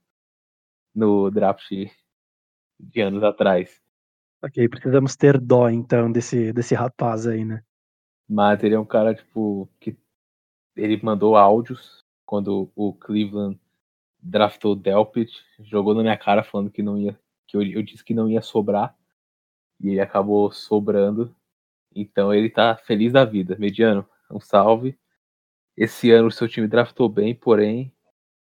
no 0.96 1.30
draft 1.30 1.70
de 2.80 3.00
anos 3.02 3.22
atrás. 3.22 3.82
Ok, 4.42 4.66
precisamos 4.68 5.14
ter 5.14 5.38
dó 5.38 5.68
então 5.68 6.10
desse, 6.10 6.52
desse 6.52 6.74
rapaz 6.74 7.26
aí, 7.26 7.44
né? 7.44 7.62
Mas 8.28 8.64
ele 8.64 8.74
é 8.74 8.78
um 8.78 8.84
cara, 8.84 9.14
tipo, 9.14 9.68
que 9.78 9.96
ele 10.74 10.98
mandou 11.02 11.36
áudios 11.36 12.04
quando 12.24 12.70
o 12.74 12.92
Cleveland 12.94 13.60
draftou 14.20 14.72
o 14.72 14.76
Delpit, 14.76 15.30
jogou 15.60 15.94
na 15.94 16.02
minha 16.02 16.16
cara 16.16 16.42
falando 16.42 16.70
que 16.70 16.82
não 16.82 16.98
ia, 16.98 17.18
que 17.46 17.56
eu, 17.56 17.62
eu 17.62 17.82
disse 17.82 18.02
que 18.02 18.14
não 18.14 18.28
ia 18.28 18.40
sobrar, 18.40 18.96
e 19.80 19.90
ele 19.90 20.00
acabou 20.00 20.50
sobrando. 20.50 21.34
Então 21.94 22.32
ele 22.32 22.50
tá 22.50 22.76
feliz 22.76 23.12
da 23.12 23.24
vida. 23.24 23.56
Mediano, 23.58 24.06
um 24.30 24.40
salve. 24.40 24.98
Esse 25.76 26.10
ano 26.10 26.28
o 26.28 26.32
seu 26.32 26.48
time 26.48 26.66
draftou 26.66 27.08
bem, 27.08 27.34
porém 27.34 27.92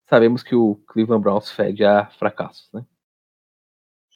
sabemos 0.09 0.43
que 0.43 0.55
o 0.55 0.75
Cleveland 0.87 1.23
Browns 1.23 1.51
fede 1.51 1.83
a 1.83 2.07
fracassos, 2.07 2.69
né? 2.73 2.85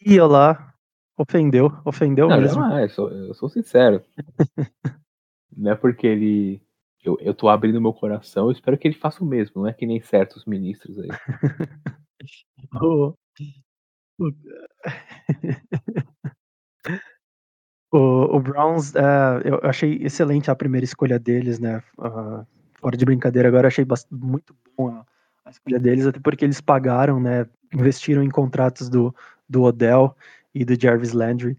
E 0.03 0.19
olá, 0.19 0.73
ofendeu, 1.17 1.71
ofendeu 1.85 2.27
não, 2.27 2.39
mesmo. 2.39 2.61
Não, 2.61 2.79
eu 2.79 2.89
sou, 2.89 3.11
eu 3.11 3.33
sou 3.33 3.49
sincero. 3.49 4.03
não 5.55 5.71
é 5.71 5.75
porque 5.75 6.07
ele 6.07 6.61
eu, 7.03 7.17
eu 7.19 7.33
tô 7.33 7.49
abrindo 7.49 7.81
meu 7.81 7.93
coração, 7.93 8.45
eu 8.45 8.51
espero 8.51 8.77
que 8.77 8.87
ele 8.87 8.95
faça 8.95 9.23
o 9.23 9.27
mesmo, 9.27 9.61
não 9.61 9.69
é 9.69 9.73
que 9.73 9.87
nem 9.87 9.99
certos 10.01 10.45
ministros 10.45 10.99
aí. 10.99 11.07
o, 12.81 13.13
o, 17.91 18.37
o, 18.37 18.39
Browns, 18.39 18.93
uh, 18.93 19.41
eu 19.43 19.59
achei 19.63 19.95
excelente 19.95 20.51
a 20.51 20.55
primeira 20.55 20.85
escolha 20.85 21.17
deles, 21.17 21.57
né? 21.59 21.83
Uh, 21.97 22.45
fora 22.75 22.95
de 22.95 23.05
brincadeira, 23.05 23.47
agora 23.47 23.67
achei 23.67 23.83
muito 24.11 24.55
bom 24.77 24.89
a, 24.89 25.03
a, 25.45 25.49
escolha 25.49 25.79
deles, 25.79 26.05
até 26.05 26.19
porque 26.19 26.45
eles 26.45 26.61
pagaram, 26.61 27.19
né? 27.19 27.47
Investiram 27.73 28.23
em 28.23 28.29
contratos 28.29 28.89
do, 28.89 29.15
do 29.47 29.63
Odell 29.63 30.15
e 30.53 30.65
do 30.65 30.79
Jarvis 30.79 31.13
Landry. 31.13 31.57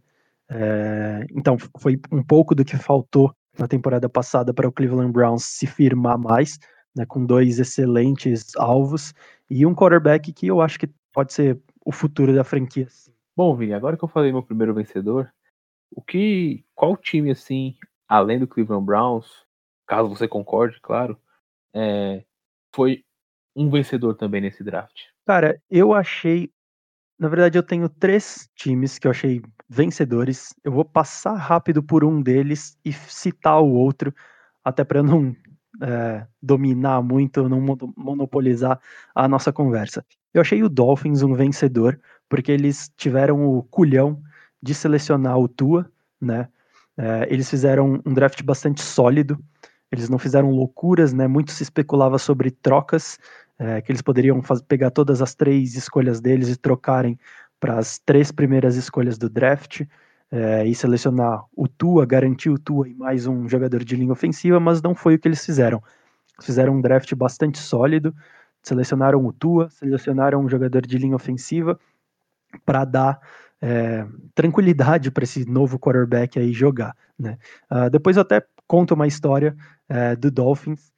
É, 0.49 1.27
então, 1.31 1.57
foi 1.79 1.99
um 2.11 2.23
pouco 2.23 2.55
do 2.55 2.65
que 2.65 2.77
faltou 2.77 3.35
na 3.59 3.67
temporada 3.67 4.09
passada 4.09 4.53
para 4.53 4.69
o 4.69 4.73
Cleveland 4.73 5.12
Browns 5.12 5.45
se 5.45 5.67
firmar 5.67 6.19
mais, 6.19 6.59
né, 6.95 7.07
com 7.07 7.25
dois 7.25 7.59
excelentes 7.59 8.55
alvos 8.57 9.15
e 9.49 9.65
um 9.65 9.75
quarterback 9.75 10.33
que 10.33 10.47
eu 10.47 10.61
acho 10.61 10.79
que 10.79 10.89
pode 11.12 11.33
ser 11.33 11.61
o 11.85 11.93
futuro 11.93 12.35
da 12.35 12.45
franquia. 12.45 12.87
Bom, 13.37 13.55
Vini, 13.57 13.73
agora 13.73 13.97
que 13.97 14.05
eu 14.05 14.09
falei 14.09 14.33
meu 14.33 14.43
primeiro 14.43 14.75
vencedor, 14.75 15.33
o 15.91 16.03
que, 16.03 16.65
qual 16.75 16.97
time 16.97 17.31
assim, 17.31 17.77
além 18.09 18.39
do 18.39 18.47
Cleveland 18.47 18.85
Browns, 18.85 19.27
caso 19.87 20.09
você 20.09 20.29
concorde, 20.29 20.79
claro, 20.81 21.19
é, 21.75 22.25
foi 22.75 23.05
um 23.54 23.71
vencedor 23.71 24.14
também 24.14 24.40
nesse 24.40 24.64
draft? 24.64 24.94
Cara, 25.26 25.61
eu 25.71 25.92
achei 25.92 26.50
na 27.23 27.28
verdade, 27.28 27.56
eu 27.56 27.62
tenho 27.62 27.88
três 27.88 28.50
times 28.56 28.99
que 28.99 29.06
eu 29.06 29.12
achei 29.12 29.40
vencedores. 29.68 30.52
Eu 30.64 30.73
vou 30.73 30.85
passar 30.85 31.35
rápido 31.35 31.80
por 31.80 32.02
um 32.04 32.21
deles 32.21 32.76
e 32.85 32.92
citar 32.92 33.62
o 33.62 33.71
outro, 33.71 34.12
até 34.64 34.82
para 34.82 35.04
não 35.04 35.32
é, 35.80 36.26
dominar 36.42 37.00
muito, 37.00 37.49
não 37.49 37.61
monopolizar 37.97 38.80
a 39.14 39.28
nossa 39.28 39.52
conversa. 39.52 40.04
Eu 40.35 40.40
achei 40.40 40.64
o 40.64 40.68
Dolphins 40.68 41.23
um 41.23 41.32
vencedor, 41.32 42.00
porque 42.28 42.50
eles 42.50 42.90
tiveram 42.97 43.47
o 43.47 43.62
culhão 43.62 44.21
de 44.61 44.75
selecionar 44.75 45.38
o 45.38 45.47
Tua, 45.47 45.88
né? 46.21 46.49
É, 46.97 47.28
eles 47.30 47.49
fizeram 47.49 48.02
um 48.04 48.12
draft 48.12 48.42
bastante 48.42 48.82
sólido, 48.82 49.38
eles 49.93 50.09
não 50.09 50.19
fizeram 50.19 50.51
loucuras, 50.51 51.13
né? 51.13 51.29
Muito 51.29 51.53
se 51.53 51.63
especulava 51.63 52.19
sobre 52.19 52.51
trocas, 52.51 53.19
é, 53.59 53.81
que 53.83 53.93
eles 53.93 54.01
poderiam 54.01 54.43
faz, 54.43 54.63
pegar 54.63 54.91
todas 54.91 55.21
as 55.21 55.35
três 55.35 55.77
escolhas 55.77 56.21
deles 56.21 56.49
e 56.49 56.57
trocarem 56.57 57.19
para 57.61 57.79
as 57.79 57.99
três 57.99 58.33
primeiras 58.33 58.75
escolhas 58.75 59.19
do 59.19 59.29
draft 59.29 59.83
é, 60.31 60.67
e 60.67 60.75
selecionar 60.75 61.45
o 61.55 61.69
Tua, 61.69 62.07
garantir 62.07 62.49
o 62.49 62.59
Tua 62.59 62.89
e 62.89 62.95
mais 62.95 63.27
um 63.27 63.47
jogador 63.47 63.85
de 63.85 63.95
linha 63.95 64.13
ofensiva, 64.13 64.59
mas 64.59 64.81
não 64.81 64.95
foi 64.95 65.15
o 65.15 65.19
que 65.19 65.29
eles 65.29 65.45
fizeram. 65.45 65.83
Fizeram 66.41 66.75
um 66.75 66.81
draft 66.81 67.15
bastante 67.15 67.59
sólido, 67.59 68.15
selecionaram 68.63 69.25
o 69.25 69.33
Tua, 69.33 69.69
selecionaram 69.69 70.41
um 70.41 70.49
jogador 70.49 70.87
de 70.87 70.97
linha 70.97 71.15
ofensiva 71.15 71.79
para 72.65 72.85
dar 72.87 73.21
é, 73.62 74.04
tranquilidade 74.35 75.11
para 75.11 75.25
esse 75.25 75.49
novo 75.49 75.78
quarterback 75.78 76.38
aí 76.38 76.52
jogar. 76.52 76.95
Né? 77.19 77.38
Uh, 77.71 77.88
depois 77.88 78.16
eu 78.16 78.23
até 78.23 78.42
conto 78.66 78.95
uma 78.95 79.07
história 79.07 79.57
é, 79.88 80.16
do 80.16 80.31
Dolphins, 80.31 80.92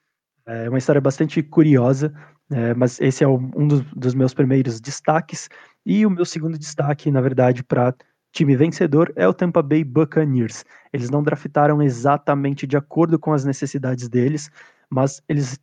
é 0.47 0.69
uma 0.69 0.79
história 0.79 1.01
bastante 1.01 1.43
curiosa, 1.43 2.13
é, 2.51 2.75
mas 2.75 3.01
esse 3.01 3.25
é 3.25 3.29
um 3.29 3.67
dos, 3.67 3.81
dos, 3.93 4.15
meus 4.15 4.35
primeiros 4.35 4.81
destaques. 4.81 5.49
E 5.85 6.05
o 6.05 6.11
meu 6.11 6.25
segundo 6.25 6.59
destaque, 6.59 7.11
na 7.11 7.21
verdade, 7.21 7.65
para 7.65 7.95
time 8.33 8.55
vencedor 8.55 9.13
é 9.17 9.27
o 9.27 9.33
Tampa 9.33 9.63
Bay 9.63 9.83
Buccaneers. 9.83 10.65
Eles 10.93 11.09
não 11.09 11.23
draftaram 11.23 11.81
exatamente 11.83 12.67
de 12.67 12.77
acordo 12.77 13.19
com 13.19 13.33
as 13.33 13.45
necessidades 13.45 14.09
deles, 14.09 14.51
mas 14.91 15.23
eles 15.29 15.59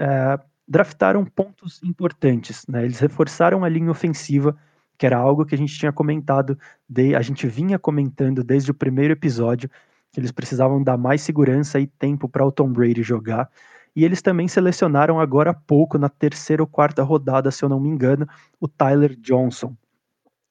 é, 0.00 0.38
draftaram 0.66 1.24
pontos 1.24 1.82
importantes. 1.82 2.64
Né? 2.66 2.84
Eles 2.84 2.98
reforçaram 2.98 3.64
a 3.64 3.68
linha 3.68 3.90
ofensiva, 3.90 4.56
que 4.96 5.06
era 5.06 5.16
algo 5.16 5.44
que 5.44 5.54
a 5.54 5.58
gente 5.58 5.76
tinha 5.76 5.92
comentado, 5.92 6.58
de, 6.88 7.14
a 7.14 7.22
gente 7.22 7.46
vinha 7.46 7.78
comentando 7.78 8.42
desde 8.44 8.70
o 8.70 8.74
primeiro 8.74 9.12
episódio, 9.12 9.68
que 10.12 10.20
eles 10.20 10.30
precisavam 10.30 10.82
dar 10.82 10.96
mais 10.96 11.22
segurança 11.22 11.80
e 11.80 11.86
tempo 11.86 12.28
para 12.28 12.46
o 12.46 12.52
Tom 12.52 12.72
Brady 12.72 13.02
jogar. 13.02 13.50
E 13.96 14.04
eles 14.04 14.22
também 14.22 14.48
selecionaram 14.48 15.20
agora 15.20 15.50
há 15.50 15.54
pouco, 15.54 15.98
na 15.98 16.08
terceira 16.08 16.62
ou 16.62 16.66
quarta 16.66 17.02
rodada, 17.02 17.50
se 17.50 17.64
eu 17.64 17.68
não 17.68 17.80
me 17.80 17.88
engano, 17.88 18.26
o 18.60 18.66
Tyler 18.66 19.14
Johnson, 19.16 19.76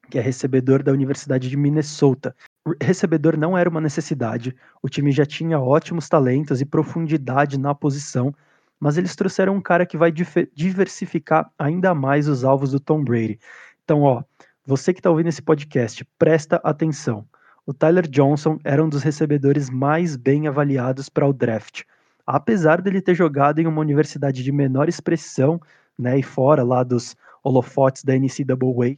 que 0.09 0.17
é 0.17 0.21
recebedor 0.21 0.83
da 0.83 0.91
Universidade 0.91 1.49
de 1.49 1.57
Minnesota. 1.57 2.35
Recebedor 2.81 3.37
não 3.37 3.57
era 3.57 3.69
uma 3.69 3.81
necessidade, 3.81 4.55
o 4.81 4.87
time 4.87 5.11
já 5.11 5.25
tinha 5.25 5.59
ótimos 5.59 6.07
talentos 6.07 6.61
e 6.61 6.65
profundidade 6.65 7.57
na 7.57 7.75
posição, 7.75 8.33
mas 8.79 8.97
eles 8.97 9.15
trouxeram 9.15 9.55
um 9.55 9.61
cara 9.61 9.85
que 9.85 9.97
vai 9.97 10.11
diversificar 10.11 11.49
ainda 11.57 11.93
mais 11.93 12.27
os 12.27 12.43
alvos 12.43 12.71
do 12.71 12.79
Tom 12.79 13.03
Brady. 13.03 13.39
Então, 13.83 14.01
ó, 14.01 14.23
você 14.65 14.93
que 14.93 14.99
está 14.99 15.09
ouvindo 15.09 15.29
esse 15.29 15.41
podcast, 15.41 16.05
presta 16.17 16.57
atenção. 16.63 17.25
O 17.65 17.73
Tyler 17.73 18.07
Johnson 18.07 18.59
era 18.63 18.83
um 18.83 18.89
dos 18.89 19.03
recebedores 19.03 19.69
mais 19.69 20.15
bem 20.15 20.47
avaliados 20.47 21.09
para 21.09 21.27
o 21.27 21.33
draft 21.33 21.83
apesar 22.25 22.81
dele 22.81 23.01
ter 23.01 23.15
jogado 23.15 23.59
em 23.59 23.67
uma 23.67 23.81
universidade 23.81 24.43
de 24.43 24.51
menor 24.51 24.87
expressão, 24.87 25.59
né, 25.97 26.17
e 26.17 26.23
fora 26.23 26.63
lá 26.63 26.83
dos 26.83 27.15
holofotes 27.43 28.03
da 28.03 28.13
NCAA, 28.17 28.97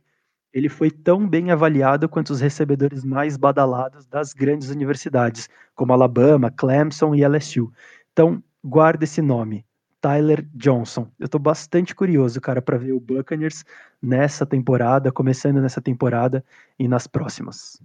ele 0.54 0.70
foi 0.70 0.90
tão 0.90 1.28
bem 1.28 1.52
avaliado 1.52 2.08
quanto 2.08 2.30
os 2.30 2.40
recebedores 2.40 3.04
mais 3.04 3.36
badalados 3.36 4.06
das 4.06 4.32
grandes 4.32 4.70
universidades, 4.70 5.50
como 5.74 5.92
Alabama, 5.92 6.50
Clemson 6.50 7.14
e 7.14 7.26
LSU. 7.26 7.72
Então, 8.14 8.42
guarda 8.64 9.04
esse 9.04 9.22
nome, 9.22 9.66
Tyler 10.06 10.48
Johnson. 10.54 11.10
Eu 11.18 11.28
tô 11.28 11.40
bastante 11.40 11.96
curioso, 11.96 12.40
cara, 12.40 12.62
para 12.62 12.78
ver 12.78 12.92
o 12.92 13.00
Buccaneers 13.00 13.66
nessa 14.00 14.46
temporada, 14.46 15.12
começando 15.12 15.60
nessa 15.60 15.82
temporada 15.82 16.46
e 16.78 16.88
nas 16.88 17.08
próximas. 17.08 17.82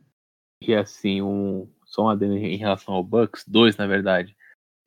E 0.60 0.74
assim, 0.74 1.22
um, 1.22 1.66
só 1.86 2.04
um 2.04 2.08
adendo 2.10 2.36
em 2.36 2.56
relação 2.56 2.92
ao 2.92 3.02
Bucks, 3.02 3.44
dois 3.48 3.76
na 3.78 3.86
verdade. 3.86 4.36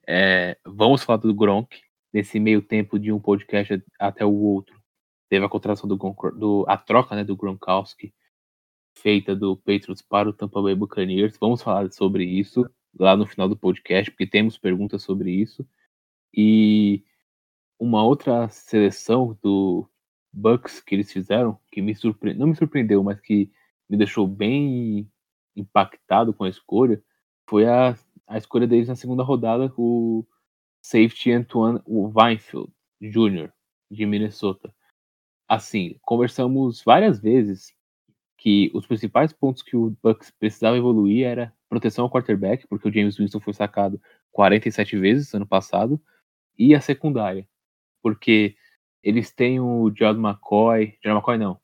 É, 0.08 0.58
vamos 0.64 1.04
falar 1.04 1.18
do 1.18 1.34
Gronk, 1.34 1.82
nesse 2.14 2.40
meio 2.40 2.62
tempo 2.62 3.00
de 3.00 3.12
um 3.12 3.20
podcast 3.20 3.84
até 4.00 4.24
o 4.24 4.34
outro 4.34 4.84
teve 5.34 5.44
a 5.44 5.50
contratação 5.50 5.90
do, 5.90 5.98
do 6.38 6.64
a 6.68 6.78
troca 6.78 7.16
né, 7.16 7.24
do 7.24 7.36
Gronkowski 7.36 8.14
feita 9.00 9.36
do 9.36 9.58
Patriots 9.58 10.04
para 10.04 10.30
o 10.30 10.34
Tampa 10.34 10.62
Bay 10.62 10.76
Buccaneers. 10.76 11.36
Vamos 11.40 11.64
falar 11.64 11.92
sobre 11.92 12.24
isso 12.24 12.70
lá 13.00 13.18
no 13.18 13.26
final 13.26 13.50
do 13.50 13.58
podcast, 13.58 14.12
porque 14.12 14.28
temos 14.28 14.60
perguntas 14.60 15.02
sobre 15.02 15.32
isso. 15.32 15.68
E 16.32 17.04
uma 17.80 18.04
outra 18.04 18.48
seleção 18.50 19.38
do 19.42 19.90
Bucks 20.32 20.80
que 20.82 20.96
eles 20.96 21.12
fizeram, 21.12 21.60
que 21.72 21.82
me 21.82 21.96
surpre... 21.96 22.34
não 22.34 22.48
me 22.48 22.56
surpreendeu, 22.56 23.04
mas 23.04 23.20
que 23.20 23.52
me 23.90 23.98
deixou 23.98 24.28
bem 24.28 25.10
impactado 25.56 26.34
com 26.34 26.44
a 26.44 26.50
escolha, 26.50 27.04
foi 27.48 27.68
a, 27.68 27.96
a 28.28 28.38
escolha 28.38 28.68
deles 28.68 28.88
na 28.88 28.96
segunda 28.96 29.24
rodada, 29.24 29.72
o 29.78 30.26
safety 30.82 31.32
Antoine 31.32 31.82
Weinfeld 31.88 32.72
Jr., 33.02 33.52
de 33.92 34.06
Minnesota 34.06 34.74
assim, 35.48 35.98
conversamos 36.02 36.84
várias 36.84 37.20
vezes 37.20 37.74
que 38.38 38.72
os 38.74 38.86
principais 38.86 39.32
pontos 39.32 39.62
que 39.62 39.78
o 39.78 39.96
Bucks 40.04 40.32
precisava 40.32 40.78
evoluir 40.78 41.26
era 41.26 41.54
proteção 41.70 42.06
ao 42.06 42.12
quarterback, 42.12 42.68
porque 42.68 42.88
o 42.88 42.94
James 42.94 43.18
Winston 43.18 43.40
foi 43.40 43.54
sacado 43.54 44.02
47 44.32 44.98
vezes 44.98 45.34
ano 45.34 45.48
passado, 45.48 46.02
e 46.58 46.76
a 46.76 46.82
secundária, 46.82 47.48
porque 48.04 48.56
eles 49.02 49.32
têm 49.32 49.60
o 49.60 49.90
John 49.90 50.16
McCoy, 50.16 50.98
John 51.04 51.14
McCoy 51.14 51.38
não, 51.40 51.60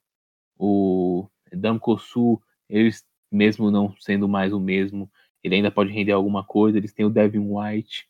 o 0.57 1.29
Dan 1.53 1.77
Kosu, 1.77 2.41
eles 2.69 3.05
mesmo 3.31 3.69
não 3.69 3.95
sendo 3.99 4.27
mais 4.27 4.51
o 4.53 4.59
mesmo, 4.59 5.11
ele 5.43 5.55
ainda 5.55 5.69
pode 5.69 5.91
render 5.91 6.13
alguma 6.13 6.43
coisa, 6.43 6.77
eles 6.77 6.93
têm 6.93 7.05
o 7.05 7.09
Devin 7.09 7.47
White, 7.47 8.07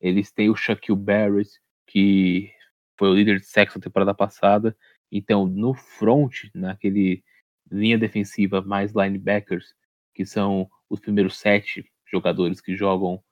eles 0.00 0.32
têm 0.32 0.50
o 0.50 0.56
Shaquille 0.56 0.98
Barrett, 0.98 1.50
que 1.86 2.50
foi 2.98 3.08
o 3.10 3.14
líder 3.14 3.38
de 3.38 3.46
sexo 3.46 3.78
na 3.78 3.84
temporada 3.84 4.14
passada, 4.14 4.76
então, 5.10 5.46
no 5.46 5.74
front, 5.74 6.44
naquele 6.54 7.22
linha 7.70 7.98
defensiva 7.98 8.60
mais 8.60 8.92
linebackers, 8.92 9.74
que 10.14 10.24
são 10.24 10.68
os 10.88 11.00
primeiros 11.00 11.38
sete 11.38 11.90
jogadores 12.06 12.60
que 12.60 12.76
jogam, 12.76 13.22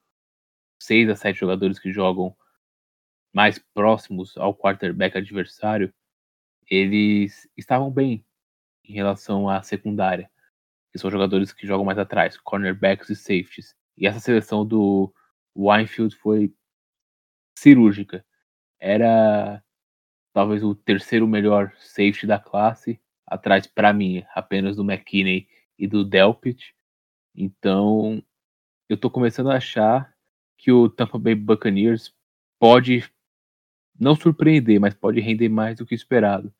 seis 0.79 1.09
a 1.09 1.17
sete 1.17 1.41
jogadores 1.41 1.79
que 1.79 1.93
jogam 1.93 2.37
mais 3.35 3.59
próximos 3.59 4.37
ao 4.38 4.55
quarterback 4.55 5.19
adversário, 5.19 5.93
eles 6.71 7.49
estavam 7.57 7.91
bem 7.91 8.25
em 8.85 8.95
relação 8.95 9.49
à 9.49 9.61
secundária, 9.62 10.31
que 10.92 10.99
são 10.99 11.11
jogadores 11.11 11.53
que 11.53 11.66
jogam 11.66 11.85
mais 11.85 11.99
atrás, 11.99 12.38
cornerbacks 12.38 13.11
e 13.11 13.16
safeties. 13.16 13.75
E 13.97 14.07
essa 14.07 14.20
seleção 14.20 14.64
do 14.64 15.12
Winefield 15.57 16.14
foi 16.16 16.55
cirúrgica. 17.59 18.25
Era 18.79 19.62
talvez 20.33 20.62
o 20.62 20.75
terceiro 20.75 21.27
melhor 21.27 21.73
safety 21.79 22.27
da 22.27 22.38
classe, 22.38 23.01
atrás 23.27 23.66
para 23.66 23.92
mim 23.92 24.25
apenas 24.35 24.77
do 24.77 24.85
McKinney 24.85 25.49
e 25.79 25.88
do 25.88 26.05
Delpit. 26.05 26.75
Então, 27.35 28.23
eu 28.88 28.97
tô 28.97 29.11
começando 29.11 29.51
a 29.51 29.57
achar 29.57 30.14
que 30.57 30.70
o 30.70 30.88
Tampa 30.88 31.18
Bay 31.18 31.35
Buccaneers 31.35 32.14
pode 32.59 33.05
não 33.98 34.16
surpreender, 34.16 34.80
mas 34.80 34.94
pode 34.94 35.20
render 35.20 35.48
mais 35.48 35.78
do 35.78 35.87
que 35.87 35.94
esperado. 35.94 36.52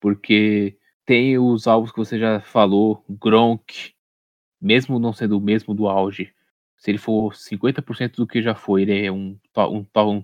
Porque 0.00 0.78
tem 1.04 1.38
os 1.38 1.66
alvos 1.66 1.90
que 1.92 1.98
você 1.98 2.18
já 2.18 2.40
falou, 2.40 3.04
Gronk, 3.08 3.94
mesmo 4.60 4.98
não 4.98 5.12
sendo 5.12 5.38
o 5.38 5.40
mesmo 5.40 5.74
do 5.74 5.88
auge, 5.88 6.32
se 6.76 6.90
ele 6.90 6.98
for 6.98 7.32
50% 7.32 8.16
do 8.16 8.26
que 8.26 8.42
já 8.42 8.54
foi, 8.54 8.82
ele 8.82 9.06
é 9.06 9.12
um, 9.12 9.38
um, 9.56 9.86
um, 9.96 10.22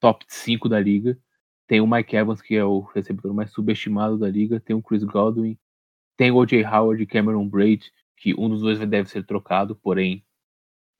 top 0.00 0.24
5 0.28 0.68
da 0.68 0.80
liga. 0.80 1.18
Tem 1.66 1.80
o 1.80 1.86
Mike 1.86 2.16
Evans, 2.16 2.42
que 2.42 2.56
é 2.56 2.64
o 2.64 2.80
recebedor 2.80 3.32
mais 3.34 3.52
subestimado 3.52 4.18
da 4.18 4.28
liga. 4.28 4.58
Tem 4.58 4.74
o 4.74 4.82
Chris 4.82 5.04
Godwin. 5.04 5.56
Tem 6.16 6.32
o 6.32 6.36
O.J. 6.36 6.64
Howard 6.64 7.02
e 7.02 7.06
Cameron 7.06 7.48
Braid, 7.48 7.92
que 8.16 8.34
um 8.34 8.48
dos 8.48 8.62
dois 8.62 8.80
deve 8.80 9.08
ser 9.08 9.24
trocado, 9.24 9.76
porém 9.76 10.24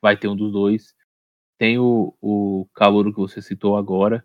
vai 0.00 0.16
ter 0.16 0.28
um 0.28 0.36
dos 0.36 0.52
dois. 0.52 0.94
Tem 1.58 1.78
o, 1.78 2.16
o 2.20 2.68
Calouro 2.72 3.12
que 3.12 3.18
você 3.18 3.42
citou 3.42 3.76
agora. 3.76 4.24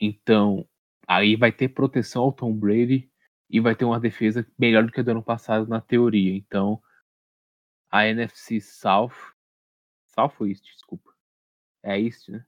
Então, 0.00 0.66
aí 1.06 1.36
vai 1.36 1.52
ter 1.52 1.68
proteção 1.68 2.22
ao 2.22 2.32
Tom 2.32 2.52
Brady 2.54 3.10
e 3.48 3.60
vai 3.60 3.74
ter 3.76 3.84
uma 3.84 4.00
defesa 4.00 4.46
melhor 4.58 4.84
do 4.84 4.92
que 4.92 5.00
a 5.00 5.02
do 5.02 5.10
ano 5.10 5.22
passado 5.22 5.68
na 5.68 5.80
teoria. 5.80 6.34
Então, 6.34 6.82
a 7.90 8.06
NFC 8.06 8.60
South. 8.60 9.34
South 10.06 10.32
ou 10.40 10.46
East, 10.46 10.64
desculpa. 10.64 11.12
É 11.82 12.00
East, 12.00 12.28
né? 12.28 12.44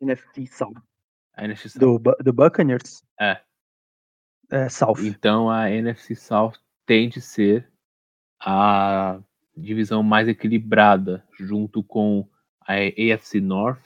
NFC 0.00 0.46
South. 0.46 0.80
A 1.34 1.44
NFC 1.44 1.68
South. 1.68 1.98
Do, 1.98 2.16
do 2.22 2.32
Buccaneers? 2.32 3.04
É. 3.20 3.40
É, 4.50 4.68
South. 4.68 5.00
Então 5.00 5.50
a 5.50 5.70
NFC 5.70 6.14
South 6.14 6.54
tende 6.86 7.18
a 7.18 7.22
ser 7.22 7.72
a 8.40 9.20
divisão 9.56 10.02
mais 10.02 10.28
equilibrada, 10.28 11.26
junto 11.38 11.82
com 11.82 12.28
a 12.66 12.74
AFC 12.74 13.40
North 13.40 13.82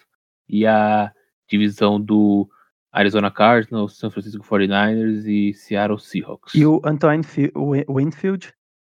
e 0.48 0.66
a 0.66 1.12
divisão 1.48 2.00
do 2.00 2.48
Arizona 2.92 3.30
Cardinals, 3.30 3.98
San 3.98 4.10
Francisco 4.10 4.44
49ers 4.44 5.26
e 5.26 5.54
Seattle 5.54 5.98
Seahawks. 5.98 6.54
E 6.54 6.64
o 6.64 6.80
Antoine 6.84 7.22
Winfield, 7.88 8.52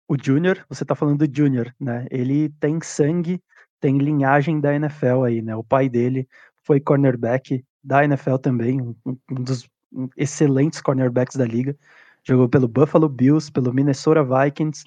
o 0.08 0.16
Júnior, 0.20 0.64
você 0.68 0.84
tá 0.84 0.94
falando 0.94 1.26
do 1.26 1.36
Júnior, 1.36 1.74
né? 1.78 2.06
Ele 2.10 2.48
tem 2.60 2.80
sangue, 2.80 3.42
tem 3.80 3.98
linhagem 3.98 4.60
da 4.60 4.74
NFL 4.74 5.24
aí, 5.24 5.42
né? 5.42 5.54
O 5.54 5.64
pai 5.64 5.88
dele 5.88 6.28
foi 6.62 6.80
cornerback 6.80 7.64
da 7.82 8.04
NFL 8.04 8.36
também, 8.36 8.80
um, 8.80 8.94
um 9.04 9.42
dos 9.42 9.68
excelentes 10.16 10.80
cornerbacks 10.80 11.36
da 11.36 11.44
liga. 11.44 11.76
Jogou 12.24 12.48
pelo 12.48 12.68
Buffalo 12.68 13.08
Bills, 13.08 13.50
pelo 13.50 13.72
Minnesota 13.72 14.22
Vikings 14.22 14.84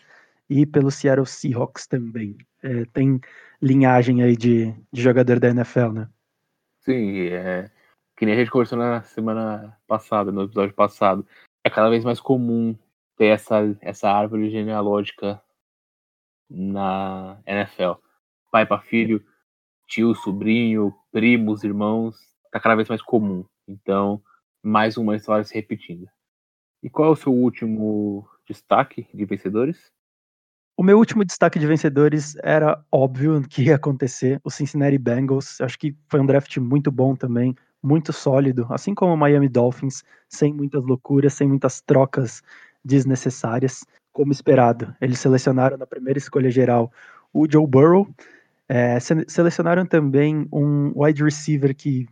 e 0.49 0.65
pelo 0.65 0.89
Seattle 0.89 1.25
Seahawks 1.25 1.85
também. 1.85 2.37
É, 2.65 2.83
tem 2.85 3.21
linhagem 3.61 4.23
aí 4.23 4.35
de, 4.35 4.71
de 4.91 5.01
jogador 5.01 5.39
da 5.39 5.49
NFL, 5.49 5.91
né? 5.91 6.09
Sim, 6.79 7.27
é, 7.27 7.69
que 8.17 8.25
nem 8.25 8.33
a 8.33 8.37
gente 8.39 8.49
conversou 8.49 8.75
na 8.75 9.03
semana 9.03 9.79
passada, 9.85 10.31
no 10.31 10.41
episódio 10.41 10.73
passado. 10.73 11.23
É 11.63 11.69
cada 11.69 11.91
vez 11.91 12.03
mais 12.03 12.19
comum 12.19 12.75
ter 13.15 13.27
essa, 13.27 13.57
essa 13.81 14.09
árvore 14.09 14.49
genealógica 14.49 15.39
na 16.49 17.39
NFL. 17.45 17.99
Pai 18.51 18.65
para 18.65 18.81
filho, 18.81 19.23
tio, 19.87 20.15
sobrinho, 20.15 20.91
primos, 21.11 21.63
irmãos, 21.63 22.17
tá 22.51 22.59
cada 22.59 22.75
vez 22.75 22.89
mais 22.89 23.01
comum. 23.01 23.45
Então, 23.67 24.23
mais 24.63 24.97
uma 24.97 25.15
história 25.15 25.43
se 25.43 25.53
repetindo. 25.53 26.07
E 26.81 26.89
qual 26.89 27.09
é 27.09 27.11
o 27.11 27.15
seu 27.15 27.31
último 27.31 28.27
destaque 28.47 29.07
de 29.13 29.23
vencedores? 29.23 29.91
O 30.77 30.83
meu 30.83 30.97
último 30.97 31.23
destaque 31.23 31.57
de 31.57 31.65
vencedores 31.65 32.35
era 32.43 32.83
óbvio 32.91 33.41
que 33.47 33.63
ia 33.63 33.75
acontecer, 33.75 34.41
o 34.43 34.51
Cincinnati 34.51 34.97
Bengals. 34.97 35.61
Acho 35.61 35.79
que 35.79 35.95
foi 36.09 36.19
um 36.19 36.25
draft 36.25 36.57
muito 36.57 36.91
bom 36.91 37.15
também, 37.15 37.55
muito 37.81 38.11
sólido, 38.11 38.67
assim 38.69 38.93
como 38.93 39.13
o 39.13 39.17
Miami 39.17 39.47
Dolphins, 39.47 40.03
sem 40.27 40.53
muitas 40.53 40.83
loucuras, 40.83 41.33
sem 41.33 41.47
muitas 41.47 41.79
trocas 41.79 42.43
desnecessárias, 42.83 43.85
como 44.11 44.33
esperado. 44.33 44.93
Eles 44.99 45.19
selecionaram 45.19 45.77
na 45.77 45.87
primeira 45.87 46.19
escolha 46.19 46.51
geral 46.51 46.91
o 47.31 47.49
Joe 47.49 47.65
Burrow, 47.65 48.07
é, 48.67 48.99
selecionaram 48.99 49.85
também 49.85 50.45
um 50.51 50.91
wide 50.95 51.23
receiver 51.23 51.73
que 51.73 52.05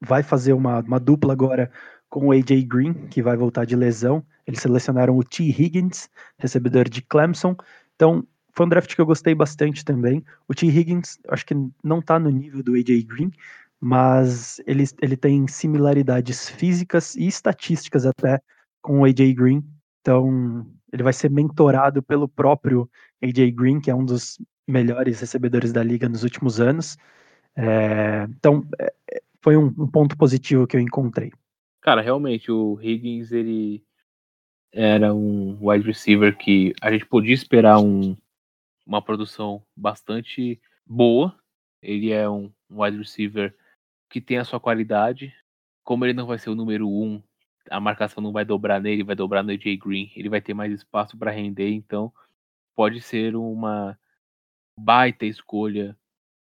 vai 0.00 0.22
fazer 0.22 0.54
uma, 0.54 0.80
uma 0.80 1.00
dupla 1.00 1.32
agora 1.32 1.70
com 2.14 2.28
o 2.28 2.30
AJ 2.30 2.62
Green, 2.68 2.94
que 3.08 3.20
vai 3.20 3.36
voltar 3.36 3.64
de 3.64 3.74
lesão. 3.74 4.24
Eles 4.46 4.60
selecionaram 4.60 5.18
o 5.18 5.24
T. 5.24 5.42
Higgins, 5.42 6.08
recebedor 6.38 6.88
de 6.88 7.02
Clemson. 7.02 7.56
Então, 7.96 8.24
foi 8.52 8.66
um 8.66 8.68
draft 8.68 8.94
que 8.94 9.00
eu 9.00 9.04
gostei 9.04 9.34
bastante 9.34 9.84
também. 9.84 10.24
O 10.46 10.54
T. 10.54 10.64
Higgins, 10.64 11.18
acho 11.28 11.44
que 11.44 11.56
não 11.82 11.98
está 11.98 12.16
no 12.16 12.30
nível 12.30 12.62
do 12.62 12.74
AJ 12.74 13.02
Green, 13.02 13.32
mas 13.80 14.60
ele, 14.64 14.84
ele 15.02 15.16
tem 15.16 15.48
similaridades 15.48 16.48
físicas 16.48 17.16
e 17.16 17.26
estatísticas 17.26 18.06
até 18.06 18.40
com 18.80 19.00
o 19.00 19.04
AJ 19.04 19.34
Green. 19.34 19.64
Então, 20.00 20.64
ele 20.92 21.02
vai 21.02 21.12
ser 21.12 21.32
mentorado 21.32 22.00
pelo 22.00 22.28
próprio 22.28 22.88
AJ 23.20 23.50
Green, 23.50 23.80
que 23.80 23.90
é 23.90 23.94
um 23.94 24.04
dos 24.04 24.38
melhores 24.68 25.18
recebedores 25.18 25.72
da 25.72 25.82
liga 25.82 26.08
nos 26.08 26.22
últimos 26.22 26.60
anos. 26.60 26.96
É, 27.56 28.28
então, 28.28 28.64
é, 28.78 28.94
foi 29.42 29.56
um, 29.56 29.66
um, 29.66 29.88
ponto 29.88 30.16
positivo 30.16 30.64
que 30.64 30.76
eu 30.76 30.80
encontrei. 30.80 31.32
Cara, 31.84 32.00
realmente, 32.00 32.50
o 32.50 32.80
Higgins, 32.80 33.30
ele 33.30 33.84
era 34.72 35.12
um 35.12 35.58
wide 35.60 35.86
receiver 35.86 36.34
que 36.34 36.72
a 36.80 36.90
gente 36.90 37.04
podia 37.04 37.34
esperar 37.34 37.78
um, 37.78 38.16
uma 38.86 39.02
produção 39.02 39.62
bastante 39.76 40.58
boa. 40.86 41.38
Ele 41.82 42.10
é 42.10 42.26
um 42.26 42.50
wide 42.70 42.96
receiver 42.96 43.54
que 44.08 44.18
tem 44.18 44.38
a 44.38 44.44
sua 44.46 44.58
qualidade. 44.58 45.30
Como 45.82 46.06
ele 46.06 46.14
não 46.14 46.26
vai 46.26 46.38
ser 46.38 46.48
o 46.48 46.54
número 46.54 46.88
um, 46.88 47.22
a 47.70 47.78
marcação 47.78 48.22
não 48.22 48.32
vai 48.32 48.46
dobrar 48.46 48.80
nele, 48.80 49.04
vai 49.04 49.14
dobrar 49.14 49.42
no 49.42 49.50
AJ 49.50 49.76
Green. 49.76 50.10
Ele 50.16 50.30
vai 50.30 50.40
ter 50.40 50.54
mais 50.54 50.72
espaço 50.72 51.18
para 51.18 51.30
render, 51.30 51.68
então 51.68 52.10
pode 52.74 53.02
ser 53.02 53.36
uma 53.36 53.98
baita 54.80 55.26
escolha 55.26 55.94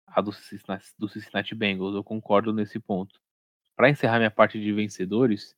a 0.06 0.22
do 0.22 0.32
Cincinnati, 0.32 0.86
do 0.98 1.06
Cincinnati 1.06 1.54
Bengals. 1.54 1.94
Eu 1.94 2.02
concordo 2.02 2.50
nesse 2.50 2.80
ponto. 2.80 3.20
Para 3.78 3.90
encerrar 3.90 4.18
minha 4.18 4.30
parte 4.30 4.60
de 4.60 4.72
vencedores, 4.72 5.56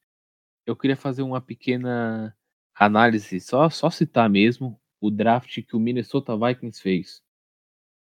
eu 0.67 0.77
queria 0.77 0.95
fazer 0.95 1.23
uma 1.23 1.41
pequena 1.41 2.37
análise, 2.75 3.41
só, 3.41 3.71
só 3.71 3.89
citar 3.89 4.29
mesmo 4.29 4.79
o 5.01 5.11
draft 5.11 5.63
que 5.63 5.75
o 5.75 5.81
Minnesota 5.81 6.37
Vikings 6.37 6.83
fez. 6.83 7.23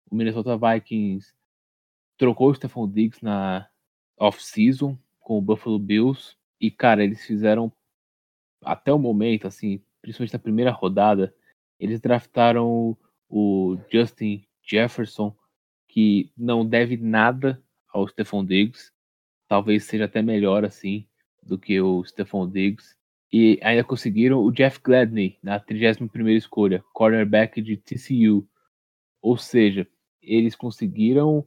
O 0.09 0.15
Minnesota 0.15 0.57
Vikings 0.57 1.35
trocou 2.17 2.49
o 2.49 2.55
Stephon 2.55 2.89
Diggs 2.89 3.23
na 3.23 3.69
off-season 4.17 4.97
com 5.19 5.37
o 5.37 5.41
Buffalo 5.41 5.77
Bills 5.77 6.35
e, 6.59 6.71
cara, 6.71 7.03
eles 7.03 7.23
fizeram 7.23 7.71
até 8.63 8.91
o 8.91 8.97
momento, 8.97 9.45
assim, 9.45 9.79
principalmente 10.01 10.33
na 10.33 10.39
primeira 10.39 10.71
rodada, 10.71 11.31
eles 11.79 12.01
draftaram 12.01 12.97
o 13.29 13.77
Justin 13.87 14.43
Jefferson, 14.63 15.37
que 15.87 16.31
não 16.35 16.65
deve 16.67 16.97
nada 16.97 17.63
ao 17.87 18.07
Stephon 18.07 18.43
Diggs. 18.43 18.96
Talvez 19.47 19.85
seja 19.85 20.05
até 20.05 20.21
melhor 20.21 20.65
assim 20.65 21.07
do 21.41 21.57
que 21.57 21.79
o 21.79 22.03
Stephon 22.03 22.49
Diggs. 22.49 22.95
E 23.31 23.59
ainda 23.61 23.83
conseguiram 23.83 24.39
o 24.39 24.51
Jeff 24.51 24.79
Gladney 24.81 25.37
na 25.41 25.59
31 25.59 26.29
escolha, 26.29 26.83
cornerback 26.93 27.61
de 27.61 27.77
TCU. 27.77 28.47
Ou 29.21 29.37
seja, 29.37 29.87
eles 30.21 30.55
conseguiram 30.55 31.45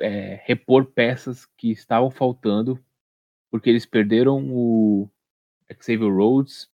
é, 0.00 0.42
repor 0.44 0.86
peças 0.86 1.46
que 1.56 1.70
estavam 1.70 2.10
faltando, 2.10 2.82
porque 3.50 3.70
eles 3.70 3.86
perderam 3.86 4.44
o 4.50 5.10
Xavier 5.80 6.12
Rhodes, 6.12 6.70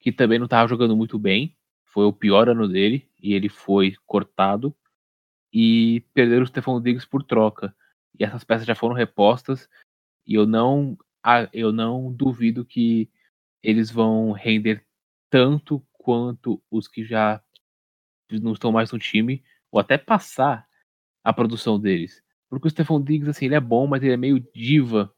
que 0.00 0.12
também 0.12 0.38
não 0.38 0.46
estava 0.46 0.68
jogando 0.68 0.96
muito 0.96 1.18
bem. 1.18 1.56
Foi 1.84 2.04
o 2.04 2.12
pior 2.12 2.48
ano 2.48 2.68
dele 2.68 3.08
e 3.20 3.34
ele 3.34 3.48
foi 3.48 3.94
cortado. 4.06 4.74
E 5.52 6.04
perderam 6.12 6.42
o 6.42 6.46
Stephon 6.46 6.80
Diggs 6.80 7.08
por 7.08 7.22
troca. 7.22 7.74
E 8.18 8.24
essas 8.24 8.44
peças 8.44 8.66
já 8.66 8.74
foram 8.74 8.94
repostas. 8.94 9.68
E 10.26 10.34
eu 10.34 10.46
não, 10.46 10.96
eu 11.52 11.72
não 11.72 12.12
duvido 12.12 12.64
que 12.64 13.10
eles 13.62 13.90
vão 13.90 14.32
render 14.32 14.84
tanto 15.30 15.84
quanto 15.92 16.62
os 16.70 16.88
que 16.88 17.04
já 17.04 17.42
não 18.30 18.52
estão 18.52 18.72
mais 18.72 18.90
no 18.90 18.98
time, 18.98 19.44
ou 19.70 19.80
até 19.80 19.98
passar 19.98 20.66
a 21.22 21.32
produção 21.32 21.78
deles. 21.78 22.22
Porque 22.48 22.68
o 22.68 22.70
Stephon 22.70 23.02
Diggs, 23.02 23.28
assim, 23.28 23.46
ele 23.46 23.54
é 23.54 23.60
bom, 23.60 23.86
mas 23.86 24.02
ele 24.02 24.12
é 24.12 24.16
meio 24.16 24.40
diva. 24.54 25.12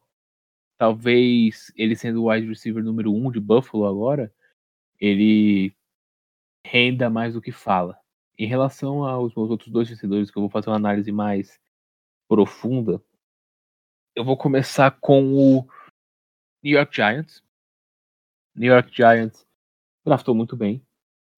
Talvez 0.78 1.72
ele 1.76 1.96
sendo 1.96 2.22
o 2.22 2.30
wide 2.30 2.46
receiver 2.46 2.82
número 2.82 3.12
um 3.14 3.30
de 3.30 3.40
Buffalo 3.40 3.86
agora, 3.86 4.32
ele 4.98 5.74
renda 6.64 7.10
mais 7.10 7.34
do 7.34 7.42
que 7.42 7.52
fala. 7.52 7.98
Em 8.38 8.46
relação 8.46 9.04
aos 9.04 9.34
meus 9.34 9.50
outros 9.50 9.70
dois 9.70 9.88
vencedores, 9.88 10.30
que 10.30 10.38
eu 10.38 10.42
vou 10.42 10.50
fazer 10.50 10.70
uma 10.70 10.76
análise 10.76 11.10
mais 11.10 11.60
profunda, 12.28 13.02
eu 14.14 14.22
vou 14.22 14.36
começar 14.36 14.90
com 15.00 15.32
o 15.34 15.66
New 16.62 16.76
York 16.76 16.94
Giants. 16.94 17.42
New 18.54 18.70
York 18.70 18.94
Giants 18.94 19.46
draftou 20.04 20.34
muito 20.34 20.56
bem 20.56 20.84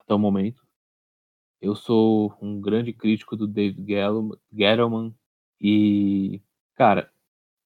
até 0.00 0.12
o 0.12 0.18
momento. 0.18 0.66
Eu 1.60 1.76
sou 1.76 2.36
um 2.42 2.60
grande 2.60 2.92
crítico 2.92 3.36
do 3.36 3.46
David 3.46 3.86
Gettleman 4.52 5.14
e, 5.60 6.42
cara, 6.74 7.12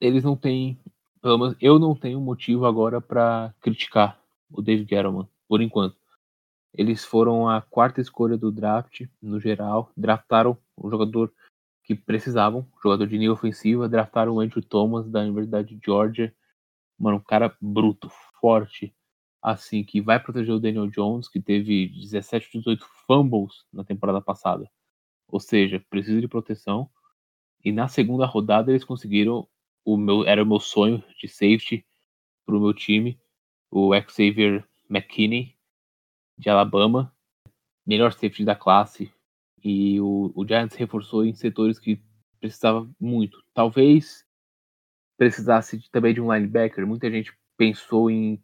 eles 0.00 0.24
não 0.24 0.36
têm, 0.36 0.78
pelo 1.22 1.38
menos 1.38 1.56
eu 1.60 1.78
não 1.78 1.94
tenho 1.94 2.20
motivo 2.20 2.66
agora 2.66 3.00
para 3.00 3.54
criticar 3.60 4.20
o 4.50 4.60
David 4.60 4.90
Gettleman, 4.90 5.28
por 5.48 5.62
enquanto. 5.62 5.96
Eles 6.76 7.04
foram 7.04 7.48
a 7.48 7.62
quarta 7.62 8.00
escolha 8.00 8.36
do 8.36 8.50
draft, 8.50 9.06
no 9.22 9.38
geral. 9.38 9.92
Draftaram 9.96 10.58
o 10.76 10.90
jogador 10.90 11.32
que 11.84 11.94
precisavam, 11.94 12.66
jogador 12.82 13.06
de 13.06 13.18
nível 13.18 13.34
ofensivo. 13.34 13.88
Draftaram 13.88 14.34
o 14.34 14.40
Andrew 14.40 14.62
Thomas, 14.62 15.08
da 15.08 15.20
Universidade 15.20 15.74
de 15.74 15.80
Georgia. 15.84 16.34
Mano, 16.98 17.18
um 17.18 17.20
cara 17.20 17.56
bruto, 17.60 18.10
forte, 18.40 18.94
assim, 19.42 19.84
que 19.84 20.00
vai 20.00 20.18
proteger 20.18 20.54
o 20.54 20.60
Daniel 20.60 20.86
Jones, 20.88 21.28
que 21.28 21.40
teve 21.40 21.88
17, 21.88 22.58
18 22.58 22.86
fumbles 23.06 23.64
na 23.72 23.84
temporada 23.84 24.20
passada. 24.20 24.68
Ou 25.28 25.38
seja, 25.38 25.84
precisa 25.90 26.20
de 26.20 26.28
proteção. 26.28 26.88
E 27.62 27.70
na 27.70 27.88
segunda 27.88 28.26
rodada 28.26 28.70
eles 28.70 28.84
conseguiram 28.84 29.46
o 29.84 29.96
meu 29.96 30.24
era 30.24 30.42
o 30.42 30.46
meu 30.46 30.58
sonho 30.58 31.04
de 31.20 31.28
safety 31.28 31.84
para 32.46 32.56
o 32.56 32.60
meu 32.60 32.72
time, 32.72 33.20
o 33.70 33.90
Xavier 34.08 34.66
McKinney, 34.88 35.54
de 36.38 36.48
Alabama, 36.48 37.14
melhor 37.86 38.12
safety 38.12 38.44
da 38.44 38.54
classe. 38.54 39.12
E 39.64 39.98
o, 39.98 40.30
o 40.34 40.46
Giants 40.46 40.76
reforçou 40.76 41.24
em 41.24 41.34
setores 41.34 41.78
que 41.78 41.98
precisava 42.38 42.88
muito. 43.00 43.42
Talvez 43.54 44.26
precisasse 45.16 45.78
de, 45.78 45.90
também 45.90 46.12
de 46.12 46.20
um 46.20 46.32
linebacker. 46.32 46.86
Muita 46.86 47.10
gente 47.10 47.32
pensou 47.56 48.10
em 48.10 48.42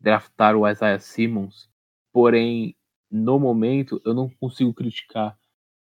draftar 0.00 0.56
o 0.56 0.66
Isaiah 0.66 0.98
Simmons, 0.98 1.70
porém, 2.12 2.74
no 3.10 3.38
momento, 3.38 4.00
eu 4.04 4.14
não 4.14 4.28
consigo 4.28 4.72
criticar 4.72 5.38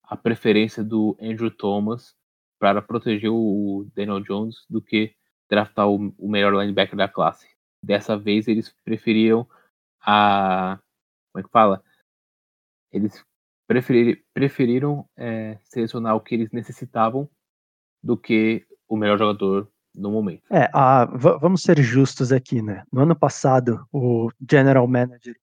a 0.04 0.16
preferência 0.16 0.84
do 0.84 1.18
Andrew 1.20 1.52
Thomas 1.52 2.16
para 2.60 2.82
proteger 2.82 3.30
o 3.32 3.90
Daniel 3.96 4.20
Jones 4.20 4.66
do 4.70 4.82
que 4.82 5.16
draftar 5.50 5.90
o, 5.90 6.14
o 6.18 6.30
melhor 6.30 6.54
linebacker 6.54 6.96
da 6.96 7.08
classe. 7.08 7.48
Dessa 7.84 8.18
vez, 8.18 8.48
eles 8.48 8.74
preferiram 8.84 9.48
a 10.02 10.80
como 11.32 11.42
é 11.42 11.44
que 11.44 11.52
fala? 11.52 11.84
Eles 12.92 13.24
preferiram, 13.70 14.20
preferiram 14.34 15.06
é, 15.16 15.60
selecionar 15.64 16.16
o 16.16 16.20
que 16.20 16.34
eles 16.34 16.52
necessitavam 16.52 17.30
do 18.04 18.18
que 18.18 18.66
o 18.88 18.98
melhor 18.98 19.20
jogador 19.20 19.70
no 19.94 20.10
momento. 20.10 20.42
É, 20.52 20.68
a, 20.74 21.06
vamos 21.06 21.62
ser 21.62 21.80
justos 21.80 22.32
aqui, 22.32 22.64
né? 22.64 22.84
No 22.92 23.02
ano 23.02 23.16
passado, 23.16 23.86
o 23.94 24.32
general 24.50 24.88
manager 24.88 25.36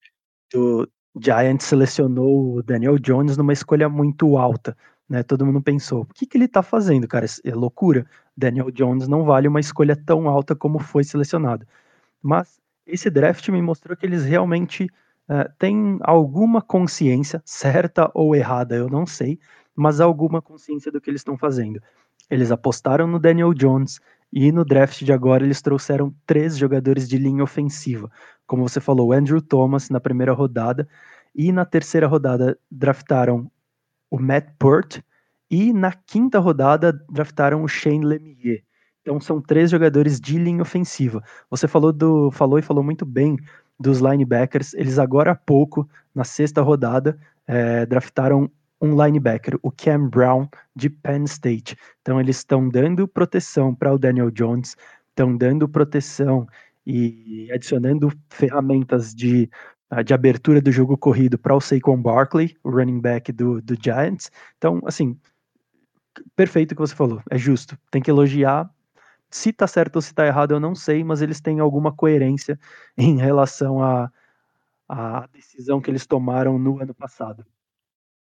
do 0.53 0.89
Giants 1.21 1.67
selecionou 1.67 2.57
o 2.57 2.63
Daniel 2.65 2.99
Jones 2.99 3.37
numa 3.37 3.53
escolha 3.53 3.89
muito 3.89 4.37
alta, 4.37 4.77
né? 5.09 5.23
Todo 5.23 5.47
mundo 5.47 5.63
pensou, 5.63 6.03
o 6.03 6.07
que, 6.07 6.27
que 6.27 6.37
ele 6.37 6.49
tá 6.49 6.65
fazendo, 6.65 7.07
cara? 7.07 7.27
É 7.45 7.55
loucura. 7.55 8.05
Daniel 8.37 8.73
Jones 8.73 9.07
não 9.07 9.25
vale 9.25 9.47
uma 9.47 9.61
escolha 9.61 9.95
tão 9.95 10.29
alta 10.29 10.57
como 10.57 10.81
foi 10.81 11.05
selecionado. 11.05 11.65
Mas 12.21 12.61
esse 12.85 13.09
draft 13.09 13.49
me 13.51 13.63
mostrou 13.63 13.97
que 13.97 14.05
eles 14.05 14.25
realmente 14.25 14.91
uh, 15.29 15.51
tem 15.59 15.99
alguma 16.03 16.61
consciência, 16.63 17.43
certa 17.45 18.11
ou 18.15 18.35
errada, 18.35 18.75
eu 18.77 18.89
não 18.89 19.07
sei, 19.07 19.39
mas 19.75 20.01
alguma 20.01 20.41
consciência 20.41 20.91
do 20.91 21.01
que 21.01 21.11
eles 21.11 21.21
estão 21.21 21.37
fazendo. 21.37 21.81
Eles 22.31 22.51
apostaram 22.51 23.07
no 23.07 23.19
Daniel 23.19 23.55
Jones 23.55 24.01
e 24.33 24.51
no 24.51 24.65
draft 24.65 25.03
de 25.05 25.13
agora 25.13 25.45
eles 25.45 25.63
trouxeram 25.63 26.15
três 26.27 26.57
jogadores 26.57 27.09
de 27.09 27.19
linha 27.19 27.45
ofensiva. 27.45 28.11
Como 28.47 28.69
você 28.69 28.81
falou, 28.81 29.13
Andrew 29.13 29.41
Thomas 29.41 29.91
na 29.91 30.01
primeira 30.01 30.33
rodada 30.33 30.89
e 31.35 31.53
na 31.53 31.65
terceira 31.65 32.07
rodada 32.07 32.59
draftaram 32.71 33.51
o 34.11 34.19
Matt 34.19 34.49
Pert 34.59 35.03
e 35.51 35.73
na 35.73 35.93
quinta 35.93 36.39
rodada 36.39 36.93
draftaram 37.11 37.63
o 37.63 37.69
Shane 37.69 38.05
Lemieux. 38.05 38.63
Então 39.03 39.21
são 39.21 39.41
três 39.41 39.71
jogadores 39.71 40.21
de 40.21 40.37
linha 40.37 40.63
ofensiva. 40.63 41.23
Você 41.49 41.69
falou 41.69 41.93
do 41.93 42.31
falou 42.33 42.59
e 42.59 42.63
falou 42.63 42.83
muito 42.83 43.07
bem 43.07 43.37
dos 43.79 43.99
linebackers. 43.99 44.75
Eles 44.75 44.99
agora 44.99 45.33
há 45.33 45.35
pouco, 45.35 45.89
na 46.15 46.25
sexta 46.25 46.63
rodada, 46.63 47.19
é, 47.47 47.87
draftaram 47.87 48.51
um 48.81 49.03
linebacker, 49.03 49.59
o 49.63 49.71
Cam 49.71 50.09
Brown, 50.09 50.49
de 50.75 50.91
Penn 50.91 51.25
State. 51.25 51.77
Então 52.03 52.21
eles 52.21 52.39
estão 52.39 52.69
dando 52.69 53.09
proteção 53.09 53.75
para 53.75 53.93
o 53.93 53.99
Daniel 53.99 54.31
Jones, 54.31 54.77
estão 55.09 55.37
dando 55.37 55.69
proteção 55.69 56.47
e 56.87 57.51
adicionando 57.53 58.13
ferramentas 58.29 59.15
de, 59.15 59.51
ah, 59.91 60.03
de 60.03 60.15
abertura 60.15 60.61
do 60.61 60.71
jogo 60.71 60.97
corrido 60.97 61.39
para 61.39 61.55
o 61.55 61.61
Saquon 61.61 62.01
Barkley, 62.01 62.57
o 62.63 62.71
running 62.71 63.01
back 63.01 63.33
do, 63.33 63.61
do 63.63 63.75
Giants. 63.83 64.31
Então, 64.59 64.81
assim, 64.85 65.19
perfeito 66.37 66.73
o 66.73 66.75
que 66.77 66.81
você 66.81 66.95
falou, 66.95 67.21
é 67.31 67.39
justo. 67.39 67.77
Tem 67.91 68.03
que 68.03 68.11
elogiar 68.11 68.71
se 69.31 69.53
tá 69.53 69.67
certo 69.67 69.97
ou 69.97 70.03
se 70.03 70.15
tá 70.15 70.27
errado, 70.27 70.53
eu 70.53 70.61
não 70.61 70.75
sei, 70.75 71.05
mas 71.05 71.23
eles 71.23 71.41
têm 71.41 71.61
alguma 71.61 71.95
coerência 71.95 72.59
em 72.97 73.17
relação 73.19 73.83
à, 73.83 74.11
à 74.89 75.27
decisão 75.29 75.81
que 75.81 75.91
eles 75.91 76.07
tomaram 76.07 76.59
no 76.59 76.81
ano 76.81 76.95
passado. 76.95 77.45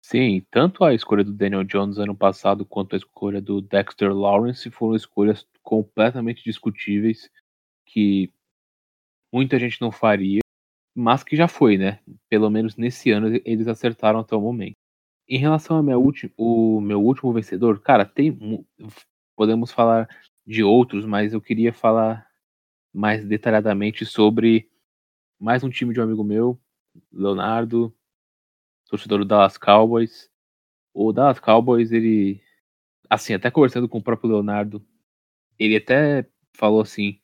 Sim, 0.05 0.45
tanto 0.51 0.85
a 0.85 0.93
escolha 0.93 1.23
do 1.23 1.33
Daniel 1.33 1.63
Jones 1.63 1.99
ano 1.99 2.15
passado 2.15 2.67
quanto 2.67 2.95
a 2.95 2.99
escolha 2.99 3.41
do 3.41 3.61
Dexter 3.61 4.13
Lawrence 4.13 4.69
foram 4.71 4.97
escolhas 4.97 5.47
completamente 5.63 6.43
discutíveis 6.45 7.31
que 7.87 8.29
muita 9.33 9.59
gente 9.59 9.81
não 9.81 9.93
faria. 9.93 10.41
mas 10.95 11.23
que 11.25 11.37
já 11.37 11.49
foi, 11.49 11.79
né? 11.79 12.01
Pelo 12.29 12.51
menos 12.51 12.77
nesse 12.77 13.11
ano 13.11 13.29
eles 13.45 13.69
acertaram 13.69 14.21
até 14.21 14.37
o 14.37 14.41
momento. 14.41 14.77
Em 15.29 15.39
relação 15.39 15.77
ao 15.79 15.83
meu 15.83 16.01
último, 16.03 16.33
o 16.37 16.81
meu 16.81 17.01
último 17.01 17.33
vencedor, 17.33 17.81
cara, 17.81 18.05
tem 18.05 18.37
podemos 19.37 19.73
falar 19.73 20.09
de 20.47 20.63
outros, 20.63 21.05
mas 21.05 21.33
eu 21.33 21.41
queria 21.41 21.73
falar 21.73 22.27
mais 22.93 23.25
detalhadamente 23.25 24.05
sobre 24.05 24.69
mais 25.39 25.65
um 25.65 25.71
time 25.71 25.93
de 25.93 26.01
um 26.01 26.05
amigo 26.05 26.23
meu, 26.23 26.61
Leonardo, 27.13 27.95
torcedor 28.89 29.21
do 29.21 29.25
Dallas 29.25 29.57
Cowboys. 29.57 30.31
O 30.95 31.13
Dallas 31.13 31.41
Cowboys, 31.41 31.91
ele, 31.93 32.41
assim, 33.09 33.35
até 33.35 33.51
conversando 33.51 33.89
com 33.89 33.99
o 33.99 34.03
próprio 34.03 34.31
Leonardo, 34.31 34.85
ele 35.59 35.77
até 35.77 36.29
falou 36.53 36.83
assim: 36.83 37.21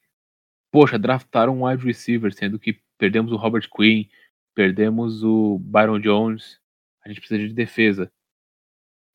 Poxa, 0.70 0.98
draftaram 0.98 1.58
um 1.58 1.66
wide 1.66 1.84
receiver, 1.84 2.32
sendo 2.32 2.58
que 2.58 2.80
perdemos 2.96 3.32
o 3.32 3.36
Robert 3.36 3.68
Quinn, 3.70 4.08
perdemos 4.54 5.22
o 5.22 5.58
Byron 5.58 6.00
Jones, 6.00 6.60
a 7.04 7.08
gente 7.08 7.20
precisa 7.20 7.46
de 7.46 7.54
defesa. 7.54 8.10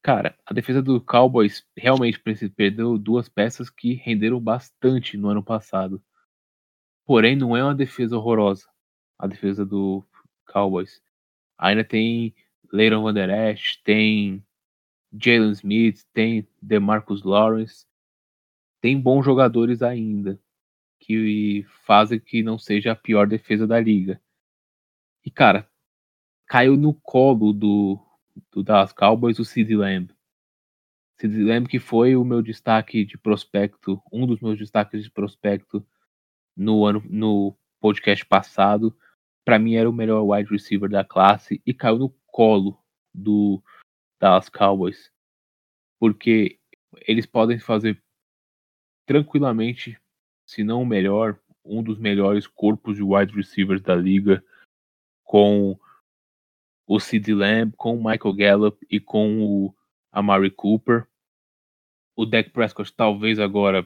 Cara, 0.04 0.38
a 0.46 0.54
defesa 0.54 0.82
do 0.82 1.00
Cowboys 1.00 1.66
realmente 1.78 2.22
perdeu 2.54 2.98
duas 2.98 3.30
peças 3.30 3.70
que 3.70 3.94
renderam 3.94 4.38
bastante 4.38 5.16
no 5.16 5.30
ano 5.30 5.42
passado. 5.42 6.04
Porém, 7.06 7.38
não 7.38 7.56
é 7.56 7.64
uma 7.64 7.74
defesa 7.74 8.18
horrorosa, 8.18 8.68
a 9.18 9.26
defesa 9.28 9.66
do 9.66 10.04
Cowboys. 10.46 11.02
Ainda 11.58 11.86
tem 11.86 12.36
Leighton 12.70 13.02
Van 13.02 13.14
Der 13.14 13.30
Esch, 13.30 13.78
tem 13.82 14.46
Jalen 15.14 15.52
Smith, 15.52 16.04
tem 16.14 16.46
DeMarcus 16.62 17.24
Lawrence. 17.24 17.86
Tem 18.82 19.00
bons 19.00 19.24
jogadores 19.24 19.82
ainda 19.82 20.38
que 21.00 21.66
fazem 21.86 22.20
que 22.20 22.44
não 22.44 22.60
seja 22.60 22.92
a 22.92 22.96
pior 22.96 23.26
defesa 23.26 23.66
da 23.66 23.80
liga. 23.80 24.22
E, 25.26 25.32
cara, 25.32 25.66
caiu 26.46 26.76
no 26.76 26.94
colo 26.94 27.54
do, 27.54 28.03
do 28.52 28.64
Dallas 28.64 28.94
Cowboys 28.94 29.40
o 29.40 29.46
Sid 29.46 29.76
Lamb. 29.76 30.10
Sid 31.20 31.44
Lamb 31.44 31.68
que 31.68 31.80
foi 31.80 32.16
o 32.16 32.24
meu 32.24 32.42
destaque 32.42 33.06
de 33.06 33.18
prospecto, 33.18 34.02
um 34.12 34.26
dos 34.26 34.40
meus 34.40 34.58
destaques 34.58 35.04
de 35.04 35.12
prospecto 35.12 35.86
no 36.56 36.86
ano 36.86 37.04
no 37.10 37.56
podcast 37.80 38.26
passado. 38.26 38.96
Para 39.46 39.60
mim 39.60 39.76
era 39.76 39.90
o 39.90 39.94
melhor 39.94 40.24
wide 40.24 40.50
receiver 40.50 40.90
da 40.90 41.04
classe 41.04 41.62
e 41.66 41.74
caiu 41.74 42.00
no 42.00 42.10
colo 42.28 42.80
do 43.14 43.62
Dallas 44.20 44.50
Cowboys. 44.50 45.12
Porque 46.00 46.60
eles 47.08 47.26
podem 47.26 47.60
fazer 47.60 48.02
tranquilamente 49.06 50.00
se 50.46 50.64
não 50.64 50.82
o 50.82 50.86
melhor, 50.86 51.40
um 51.64 51.82
dos 51.82 51.98
melhores 51.98 52.46
corpos 52.46 52.98
de 52.98 53.04
wide 53.04 53.34
receivers 53.34 53.82
da 53.82 53.96
liga, 53.96 54.44
com 55.24 55.80
o 56.94 57.00
Sid 57.00 57.34
Lamb, 57.34 57.74
com 57.76 57.96
o 57.96 57.98
Michael 57.98 58.36
Gallup 58.36 58.86
e 58.88 59.00
com 59.00 59.42
o 59.42 59.74
Amari 60.12 60.52
Cooper. 60.52 61.08
O 62.16 62.24
Dak 62.24 62.52
Prescott 62.52 62.94
talvez 62.96 63.40
agora 63.40 63.84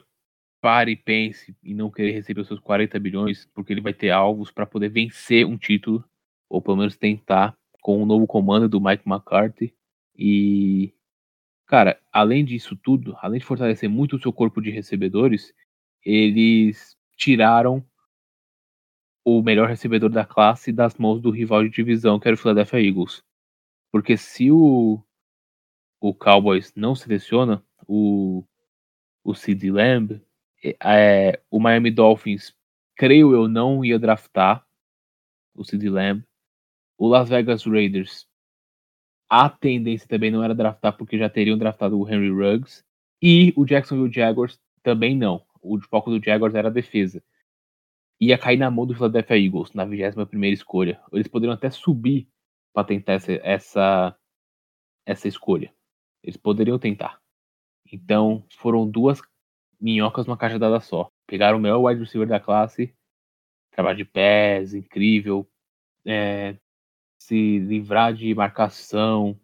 pare 0.60 0.91
e 0.91 0.96
pense 0.98 1.56
em 1.63 1.74
não 1.74 1.89
querer 1.89 2.12
receber 2.12 2.41
os 2.41 2.48
seus 2.48 2.60
40 2.60 3.00
bilhões, 3.00 3.50
porque 3.54 3.72
ele 3.72 3.80
vai 3.80 3.93
ter 3.93 4.10
alvos 4.10 4.52
para 4.52 4.65
poder 4.65 4.89
vencer 4.89 5.46
um 5.46 5.58
título, 5.58 6.04
ou 6.50 6.62
pelo 6.62 6.76
menos 6.76 6.98
tentar, 6.98 7.58
com 7.82 8.04
o 8.04 8.06
novo 8.06 8.28
comando 8.28 8.67
do 8.67 8.82
Mike 8.82 9.08
McCarthy. 9.08 9.74
E, 10.13 10.93
cara, 11.65 11.98
além 12.12 12.43
disso 12.43 12.76
tudo, 12.76 13.15
além 13.22 13.39
de 13.39 13.46
fortalecer 13.46 13.89
muito 13.89 14.17
o 14.17 14.20
seu 14.20 14.34
corpo 14.34 14.62
de 14.62 14.70
recebedores, 14.70 15.54
eles 16.04 16.98
tiraram 17.15 17.82
o 19.30 19.44
melhor 19.44 19.68
recebedor 19.68 20.10
da 20.10 20.24
classe 20.24 20.72
das 20.72 20.96
mãos 20.96 21.20
do 21.20 21.30
rival 21.30 21.62
de 21.62 21.70
divisão, 21.70 22.18
que 22.18 22.30
era 22.30 22.36
o 22.36 22.38
Philadelphia 22.38 22.80
Eagles. 22.80 23.22
Porque 23.92 24.16
se 24.16 24.50
o, 24.50 25.04
o 26.00 26.13
Cowboys 26.13 26.74
não 26.74 26.96
seleciona 26.96 27.62
o, 27.86 28.42
o 29.26 29.36
CD 29.36 29.70
Lamb, 29.70 30.22
é, 30.82 31.42
o 31.52 31.60
Miami 31.60 31.92
Dolphins, 31.92 32.56
creio 32.96 33.34
eu, 33.34 33.50
não 33.50 33.84
ia 33.84 34.00
draftar 34.00 34.66
o 35.54 35.66
CD 35.66 35.90
Lamb. 35.90 36.24
O 36.98 37.06
Las 37.06 37.28
Vegas 37.28 37.66
Raiders, 37.66 38.26
a 39.30 39.50
tendência 39.50 40.08
também 40.08 40.32
não 40.32 40.42
era 40.42 40.56
draftar, 40.56 40.96
porque 40.96 41.18
já 41.18 41.30
teriam 41.30 41.58
draftado 41.58 42.00
o 42.00 42.08
Henry 42.08 42.30
Ruggs. 42.30 42.82
E 43.22 43.54
o 43.58 43.66
Jacksonville 43.66 44.13
Jaguars 44.13 44.58
também 44.82 45.18
não 45.18 45.46
o 45.62 45.80
foco 45.82 46.10
do 46.10 46.24
Jaguars 46.24 46.56
era 46.56 46.70
a 46.70 46.72
defesa. 46.72 47.22
Ia 48.19 48.38
cair 48.38 48.58
na 48.58 48.71
mão 48.71 48.86
do 48.86 48.95
Philadelphia 48.95 49.38
Eagles 49.38 49.73
na 49.73 49.86
21 49.86 50.43
escolha. 50.45 51.01
Eles 51.12 51.27
poderiam 51.27 51.53
até 51.53 51.69
subir 51.69 52.27
para 52.73 52.88
tentar 52.88 53.13
essa, 53.13 53.32
essa, 53.43 54.19
essa 55.06 55.27
escolha. 55.27 55.73
Eles 56.23 56.38
poderiam 56.38 56.80
tentar. 56.80 57.21
Então, 57.91 58.43
foram 58.58 58.89
duas 58.89 59.21
minhocas 59.80 60.25
numa 60.25 60.38
caixa 60.38 60.60
dada 60.60 60.80
só. 60.80 61.10
Pegaram 61.27 61.58
o 61.58 61.62
melhor 61.62 61.80
wide 61.80 62.01
receiver 62.01 62.27
da 62.27 62.39
classe, 62.39 62.93
trabalho 63.71 63.97
de 63.97 64.06
pés, 64.06 64.73
incrível, 64.73 65.47
é, 66.06 66.58
se 67.17 67.60
livrar 67.60 68.13
de 68.13 68.34
marcação, 68.34 69.39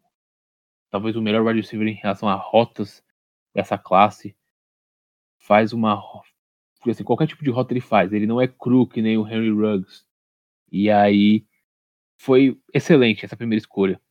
talvez 0.89 1.15
o 1.15 1.21
melhor 1.21 1.45
wide 1.45 1.61
receiver 1.61 1.87
em 1.87 1.93
relação 1.93 2.27
a 2.29 2.35
rotas 2.35 3.03
dessa 3.53 3.77
classe 3.77 4.35
faz 5.37 5.73
uma. 5.73 6.01
Assim, 6.91 7.03
qualquer 7.03 7.27
tipo 7.27 7.43
de 7.43 7.49
rota 7.49 7.73
ele 7.73 7.81
faz. 7.81 8.11
Ele 8.11 8.27
não 8.27 8.41
é 8.41 8.47
cru 8.47 8.87
que 8.87 9.01
nem 9.01 9.17
o 9.17 9.27
Henry 9.27 9.51
Ruggs. 9.51 10.05
E 10.71 10.89
aí 10.89 11.45
foi 12.17 12.59
excelente 12.73 13.25
essa 13.25 13.37
primeira 13.37 13.61
escolha. 13.61 14.01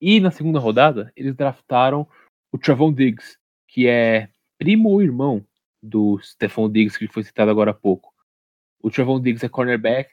E 0.00 0.18
na 0.18 0.30
segunda 0.30 0.58
rodada, 0.58 1.12
eles 1.14 1.34
draftaram 1.34 2.08
o 2.50 2.58
Travon 2.58 2.92
Diggs, 2.92 3.38
que 3.68 3.86
é 3.86 4.30
primo 4.58 4.88
ou 4.88 5.02
irmão 5.02 5.46
do 5.82 6.18
Stephon 6.20 6.70
Diggs, 6.70 6.98
que 6.98 7.06
foi 7.06 7.22
citado 7.22 7.50
agora 7.50 7.70
há 7.70 7.74
pouco. 7.74 8.12
O 8.82 8.90
Travon 8.90 9.20
Diggs 9.20 9.44
é 9.44 9.48
cornerback, 9.48 10.10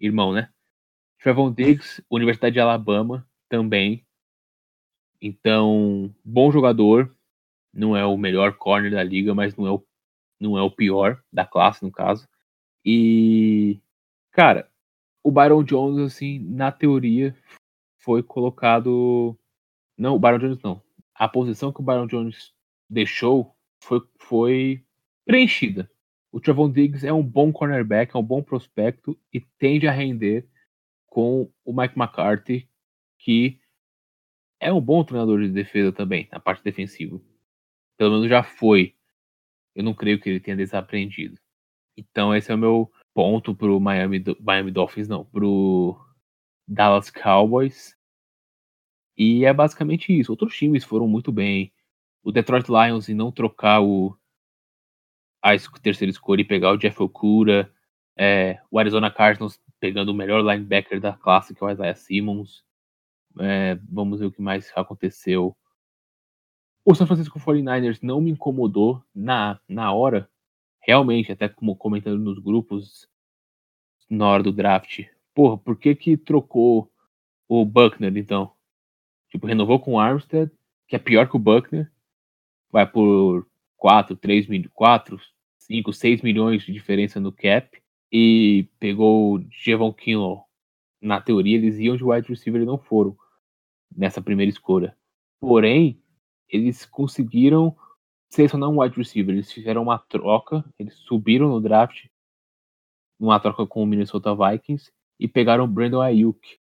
irmão, 0.00 0.32
né? 0.32 0.50
Travon 1.22 1.52
Diggs, 1.52 2.04
Universidade 2.10 2.54
de 2.54 2.60
Alabama, 2.60 3.26
também. 3.48 4.04
Então, 5.20 6.12
bom 6.24 6.50
jogador, 6.50 7.16
não 7.72 7.96
é 7.96 8.04
o 8.04 8.16
melhor 8.16 8.54
corner 8.56 8.90
da 8.90 9.02
liga, 9.02 9.34
mas 9.34 9.54
não 9.56 9.66
é 9.66 9.70
o, 9.70 9.84
não 10.42 10.58
é 10.58 10.62
o 10.62 10.70
pior 10.70 11.22
da 11.32 11.46
classe, 11.46 11.82
no 11.84 11.92
caso. 11.92 12.28
E, 12.84 13.80
cara, 14.32 14.68
o 15.22 15.30
Byron 15.30 15.62
Jones, 15.62 16.12
assim, 16.12 16.40
na 16.40 16.72
teoria, 16.72 17.36
foi 17.98 18.22
colocado. 18.22 19.38
Não, 19.96 20.16
o 20.16 20.18
Byron 20.18 20.38
Jones 20.38 20.62
não. 20.62 20.82
A 21.14 21.28
posição 21.28 21.72
que 21.72 21.80
o 21.80 21.84
Byron 21.84 22.06
Jones 22.06 22.52
deixou 22.90 23.54
foi, 23.82 24.00
foi 24.18 24.84
preenchida. 25.24 25.88
O 26.32 26.40
Trevon 26.40 26.70
Diggs 26.70 27.06
é 27.06 27.12
um 27.12 27.22
bom 27.22 27.52
cornerback, 27.52 28.16
é 28.16 28.18
um 28.18 28.22
bom 28.22 28.42
prospecto 28.42 29.18
e 29.32 29.40
tende 29.40 29.86
a 29.86 29.92
render 29.92 30.48
com 31.06 31.52
o 31.64 31.72
Mike 31.72 31.98
McCarthy, 31.98 32.68
que 33.18 33.60
é 34.58 34.72
um 34.72 34.80
bom 34.80 35.04
treinador 35.04 35.40
de 35.40 35.50
defesa 35.50 35.92
também, 35.92 36.26
na 36.32 36.40
parte 36.40 36.64
defensiva. 36.64 37.20
Pelo 37.98 38.12
menos 38.12 38.28
já 38.28 38.42
foi. 38.42 38.96
Eu 39.74 39.84
não 39.84 39.94
creio 39.94 40.20
que 40.20 40.28
ele 40.28 40.40
tenha 40.40 40.56
desaprendido. 40.56 41.38
Então 41.96 42.34
esse 42.34 42.50
é 42.50 42.54
o 42.54 42.58
meu 42.58 42.90
ponto 43.14 43.54
pro 43.54 43.80
Miami, 43.80 44.22
Miami 44.40 44.70
Dolphins, 44.70 45.08
não, 45.08 45.24
pro 45.24 45.96
Dallas 46.66 47.10
Cowboys. 47.10 47.96
E 49.16 49.44
é 49.44 49.52
basicamente 49.52 50.18
isso. 50.18 50.32
Outros 50.32 50.56
times 50.56 50.84
foram 50.84 51.06
muito 51.06 51.30
bem. 51.30 51.72
O 52.22 52.32
Detroit 52.32 52.68
Lions 52.68 53.08
em 53.08 53.14
não 53.14 53.32
trocar 53.32 53.80
o 53.82 54.16
a 55.42 55.56
terceira 55.82 56.10
escolha 56.10 56.42
e 56.42 56.44
pegar 56.44 56.70
o 56.70 56.76
Jeff 56.76 57.02
Okura. 57.02 57.72
É, 58.16 58.60
o 58.70 58.78
Arizona 58.78 59.10
Cardinals 59.10 59.60
pegando 59.80 60.10
o 60.10 60.14
melhor 60.14 60.40
linebacker 60.40 61.00
da 61.00 61.12
classe, 61.14 61.54
que 61.54 61.62
é 61.62 61.66
o 61.66 61.70
Isaiah 61.70 61.94
Simmons. 61.96 62.64
É, 63.40 63.74
vamos 63.90 64.20
ver 64.20 64.26
o 64.26 64.32
que 64.32 64.40
mais 64.40 64.70
aconteceu. 64.76 65.56
O 66.84 66.96
San 66.96 67.06
Francisco 67.06 67.38
49ers 67.38 68.00
não 68.02 68.20
me 68.20 68.32
incomodou 68.32 69.00
na, 69.14 69.60
na 69.68 69.92
hora, 69.92 70.28
realmente, 70.80 71.30
até 71.30 71.48
como 71.48 71.76
comentando 71.76 72.18
nos 72.18 72.40
grupos 72.40 73.08
na 74.10 74.26
hora 74.26 74.42
do 74.42 74.50
draft. 74.50 75.04
Porra, 75.32 75.56
por 75.56 75.78
que 75.78 75.94
que 75.94 76.16
trocou 76.16 76.90
o 77.48 77.64
Buckner, 77.64 78.16
então? 78.16 78.52
Tipo, 79.30 79.46
renovou 79.46 79.78
com 79.78 79.92
o 79.92 80.00
Armstead, 80.00 80.50
que 80.88 80.96
é 80.96 80.98
pior 80.98 81.28
que 81.28 81.36
o 81.36 81.38
Buckner, 81.38 81.88
vai 82.68 82.84
por 82.84 83.46
4, 83.76 84.16
3 84.16 84.48
mil, 84.48 84.68
4, 84.74 85.20
5, 85.58 85.92
6 85.92 86.22
milhões 86.22 86.64
de 86.64 86.72
diferença 86.72 87.20
no 87.20 87.30
cap, 87.30 87.80
e 88.10 88.68
pegou 88.80 89.36
o 89.36 89.46
Jevon 89.50 89.92
Kinlaw. 89.92 90.44
Na 91.00 91.20
teoria, 91.20 91.56
eles 91.56 91.78
iam 91.78 91.96
de 91.96 92.02
wide 92.02 92.28
receiver 92.28 92.60
e 92.60 92.66
não 92.66 92.76
foram 92.76 93.16
nessa 93.96 94.20
primeira 94.20 94.50
escolha. 94.50 94.96
Porém, 95.40 96.01
eles 96.52 96.84
conseguiram 96.84 97.74
selecionar 98.28 98.68
um 98.68 98.82
wide 98.82 98.96
receiver. 98.96 99.34
Eles 99.34 99.50
fizeram 99.50 99.82
uma 99.82 99.98
troca, 99.98 100.62
eles 100.78 100.94
subiram 100.98 101.48
no 101.48 101.60
draft, 101.60 102.06
numa 103.18 103.40
troca 103.40 103.66
com 103.66 103.82
o 103.82 103.86
Minnesota 103.86 104.34
Vikings, 104.34 104.92
e 105.18 105.26
pegaram 105.26 105.64
o 105.64 105.68
Brandon 105.68 106.02
Ayuk, 106.02 106.58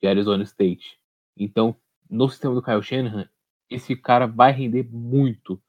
de 0.00 0.08
Arizona 0.08 0.44
State. 0.44 0.98
Então, 1.36 1.76
no 2.08 2.28
sistema 2.28 2.54
do 2.54 2.62
Kyle 2.62 2.82
Shanahan, 2.82 3.28
esse 3.68 3.94
cara 3.94 4.26
vai 4.26 4.50
render 4.50 4.88
muito. 4.90 5.60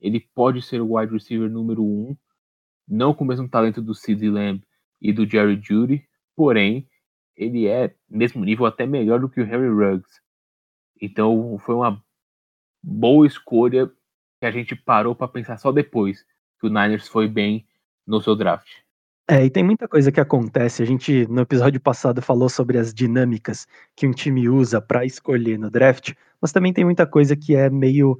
Ele 0.00 0.20
pode 0.20 0.62
ser 0.62 0.80
o 0.80 0.94
wide 0.94 1.12
receiver 1.12 1.50
número 1.50 1.82
um, 1.82 2.16
não 2.86 3.12
com 3.12 3.24
o 3.24 3.26
mesmo 3.26 3.48
talento 3.48 3.82
do 3.82 3.94
Sid 3.94 4.28
Lamb 4.28 4.62
e 5.00 5.12
do 5.12 5.28
Jerry 5.28 5.60
Judy, 5.60 6.08
porém, 6.36 6.88
ele 7.34 7.66
é 7.66 7.94
mesmo 8.08 8.44
nível 8.44 8.64
até 8.66 8.86
melhor 8.86 9.20
do 9.20 9.28
que 9.28 9.40
o 9.40 9.44
Harry 9.44 9.68
Ruggs. 9.68 10.20
Então, 11.00 11.58
foi 11.58 11.74
uma 11.74 12.02
boa 12.82 13.26
escolha 13.26 13.90
que 14.40 14.46
a 14.46 14.50
gente 14.50 14.74
parou 14.74 15.14
para 15.14 15.28
pensar 15.28 15.58
só 15.58 15.72
depois 15.72 16.24
que 16.60 16.66
o 16.66 16.70
Niners 16.70 17.08
foi 17.08 17.28
bem 17.28 17.66
no 18.06 18.20
seu 18.20 18.34
draft. 18.34 18.68
É, 19.30 19.44
e 19.44 19.50
tem 19.50 19.62
muita 19.62 19.86
coisa 19.86 20.10
que 20.10 20.20
acontece. 20.20 20.82
A 20.82 20.86
gente, 20.86 21.26
no 21.28 21.42
episódio 21.42 21.78
passado, 21.78 22.22
falou 22.22 22.48
sobre 22.48 22.78
as 22.78 22.94
dinâmicas 22.94 23.66
que 23.94 24.06
um 24.06 24.10
time 24.10 24.48
usa 24.48 24.80
para 24.80 25.04
escolher 25.04 25.58
no 25.58 25.70
draft, 25.70 26.14
mas 26.40 26.50
também 26.50 26.72
tem 26.72 26.84
muita 26.84 27.06
coisa 27.06 27.36
que 27.36 27.54
é 27.54 27.68
meio 27.68 28.18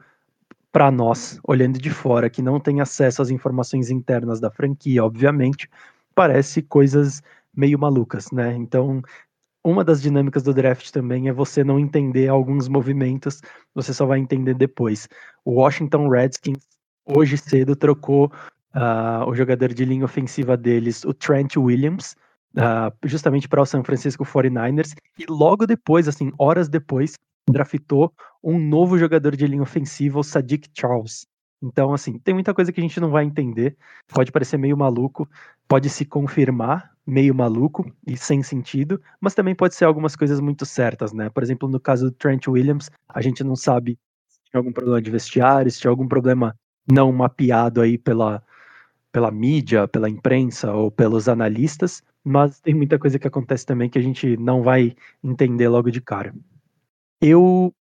para 0.71 0.90
nós, 0.90 1.40
olhando 1.42 1.79
de 1.79 1.88
fora, 1.88 2.29
que 2.29 2.42
não 2.42 2.61
tem 2.61 2.83
acesso 2.83 3.23
às 3.23 3.31
informações 3.31 3.90
internas 3.90 4.38
da 4.38 4.51
franquia, 4.51 5.03
obviamente, 5.03 5.68
parece 6.14 6.61
coisas 6.61 7.23
meio 7.57 7.79
malucas, 7.79 8.31
né? 8.31 8.55
Então, 8.55 9.03
uma 9.68 9.85
das 9.85 10.00
dinâmicas 10.00 10.42
do 10.42 10.54
draft 10.54 10.90
também 10.90 11.28
é 11.28 11.33
você 11.33 11.62
não 11.62 11.78
entender 11.78 12.28
alguns 12.28 12.68
movimentos, 12.68 13.40
você 13.74 13.92
só 13.92 14.07
vai 14.07 14.18
entender 14.18 14.54
depois. 14.54 15.09
O 15.44 15.52
Washington 15.52 16.09
Redskins 16.09 16.66
hoje 17.04 17.37
cedo 17.37 17.76
trocou 17.76 18.33
uh, 18.74 19.28
o 19.28 19.35
jogador 19.35 19.72
de 19.72 19.85
linha 19.85 20.04
ofensiva 20.04 20.57
deles, 20.57 21.04
o 21.04 21.12
Trent 21.12 21.57
Williams, 21.57 22.16
uh, 22.57 22.94
justamente 23.04 23.48
para 23.48 23.62
o 23.62 23.66
San 23.66 23.85
Francisco 23.85 24.24
49ers, 24.24 24.94
e 25.18 25.26
logo 25.28 25.66
depois, 25.66 26.09
assim, 26.09 26.33
horas 26.38 26.68
depois, 26.68 27.14
draftou 27.48 28.12
um 28.42 28.59
novo 28.59 28.98
jogador 28.98 29.37
de 29.37 29.46
linha 29.46 29.62
ofensiva, 29.62 30.18
o 30.18 30.24
Sadiq 30.24 30.68
Charles. 30.74 31.26
Então, 31.62 31.92
assim, 31.92 32.18
tem 32.18 32.35
muita 32.35 32.54
coisa 32.54 32.72
que 32.72 32.81
a 32.81 32.83
gente 32.83 33.00
não 33.00 33.11
vai 33.11 33.24
entender, 33.24 33.76
pode 34.09 34.31
parecer 34.31 34.57
meio 34.57 34.76
maluco, 34.76 35.28
pode 35.68 35.90
se 35.90 36.04
confirmar 36.04 36.92
meio 37.07 37.35
maluco 37.35 37.90
e 38.07 38.16
sem 38.16 38.42
sentido, 38.42 39.00
mas 39.20 39.35
também 39.35 39.54
pode 39.54 39.74
ser 39.74 39.85
algumas 39.85 40.16
coisas 40.16 40.40
muito 40.40 40.66
certas, 40.66 41.12
né? 41.12 41.31
Por 41.31 41.42
exemplo, 41.42 41.68
no 41.68 41.78
caso 41.81 42.07
do 42.07 42.12
Trent 42.12 42.48
Williams, 42.48 42.90
a 43.09 43.22
gente 43.22 43.44
não 43.44 43.57
sabe 43.57 43.98
se 44.28 44.40
tinha 44.50 44.59
algum 44.61 44.72
problema 44.72 45.00
de 45.00 45.11
vestiário, 45.11 45.70
se 45.70 45.81
tinha 45.81 45.90
algum 45.90 46.09
problema 46.09 46.54
não 46.90 47.12
mapeado 47.12 47.81
aí 47.81 47.96
pela, 47.96 48.42
pela 49.12 49.31
mídia, 49.31 49.88
pela 49.88 50.09
imprensa 50.09 50.72
ou 50.72 50.90
pelos 50.90 51.28
analistas, 51.28 52.02
mas 52.24 52.61
tem 52.61 52.74
muita 52.74 52.98
coisa 52.98 53.18
que 53.18 53.28
acontece 53.28 53.64
também 53.64 53.88
que 53.88 53.98
a 53.98 54.02
gente 54.02 54.37
não 54.37 54.62
vai 54.62 54.94
entender 55.22 55.68
logo 55.68 55.90
de 55.90 56.00
cara. 56.00 56.35
Eu 57.20 57.74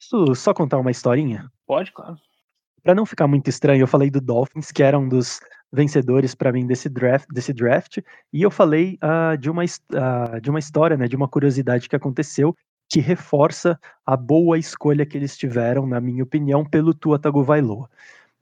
posso 0.00 0.34
só 0.34 0.54
contar 0.54 0.78
uma 0.78 0.90
historinha? 0.90 1.50
Pode, 1.66 1.92
claro. 1.92 2.16
Para 2.82 2.94
não 2.94 3.04
ficar 3.04 3.26
muito 3.26 3.48
estranho, 3.48 3.82
eu 3.82 3.86
falei 3.86 4.10
do 4.10 4.20
Dolphins, 4.20 4.70
que 4.70 4.82
era 4.82 4.98
um 4.98 5.08
dos 5.08 5.40
vencedores 5.72 6.34
para 6.34 6.52
mim 6.52 6.66
desse 6.66 6.88
draft, 6.88 7.26
desse 7.32 7.52
draft, 7.52 7.98
e 8.32 8.42
eu 8.42 8.50
falei 8.50 8.98
uh, 9.02 9.36
de, 9.36 9.50
uma, 9.50 9.62
uh, 9.62 10.40
de 10.40 10.50
uma 10.50 10.58
história, 10.58 10.96
né, 10.96 11.06
de 11.06 11.14
uma 11.14 11.28
curiosidade 11.28 11.88
que 11.88 11.96
aconteceu 11.96 12.56
que 12.88 12.98
reforça 12.98 13.78
a 14.04 14.16
boa 14.16 14.58
escolha 14.58 15.06
que 15.06 15.16
eles 15.16 15.36
tiveram, 15.36 15.86
na 15.86 16.00
minha 16.00 16.24
opinião, 16.24 16.64
pelo 16.64 16.92
Tua 16.92 17.20
Tagovailoa. 17.20 17.88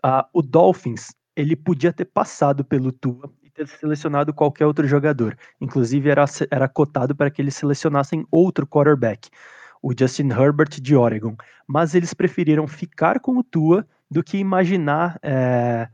Uh, 0.05 0.25
o 0.33 0.41
Dolphins, 0.41 1.15
ele 1.37 1.55
podia 1.55 1.93
ter 1.93 2.07
passado 2.07 2.65
pelo 2.65 2.91
Tua 2.91 3.31
e 3.43 3.51
ter 3.51 3.69
selecionado 3.69 4.33
qualquer 4.33 4.65
outro 4.65 4.87
jogador. 4.87 5.37
Inclusive, 5.61 6.09
era, 6.09 6.25
era 6.51 6.67
cotado 6.67 7.15
para 7.15 7.31
que 7.31 7.43
eles 7.43 7.57
selecionassem 7.57 8.27
outro 8.31 8.67
quarterback 8.67 9.29
o 9.83 9.93
Justin 9.97 10.31
Herbert 10.31 10.81
de 10.81 10.97
Oregon, 10.97 11.37
mas 11.67 11.95
eles 11.95 12.15
preferiram 12.15 12.67
ficar 12.67 13.21
com 13.21 13.37
o 13.37 13.45
Tua 13.45 13.87
do 14.11 14.23
que 14.23 14.39
imaginar, 14.39 15.19
é, 15.23 15.89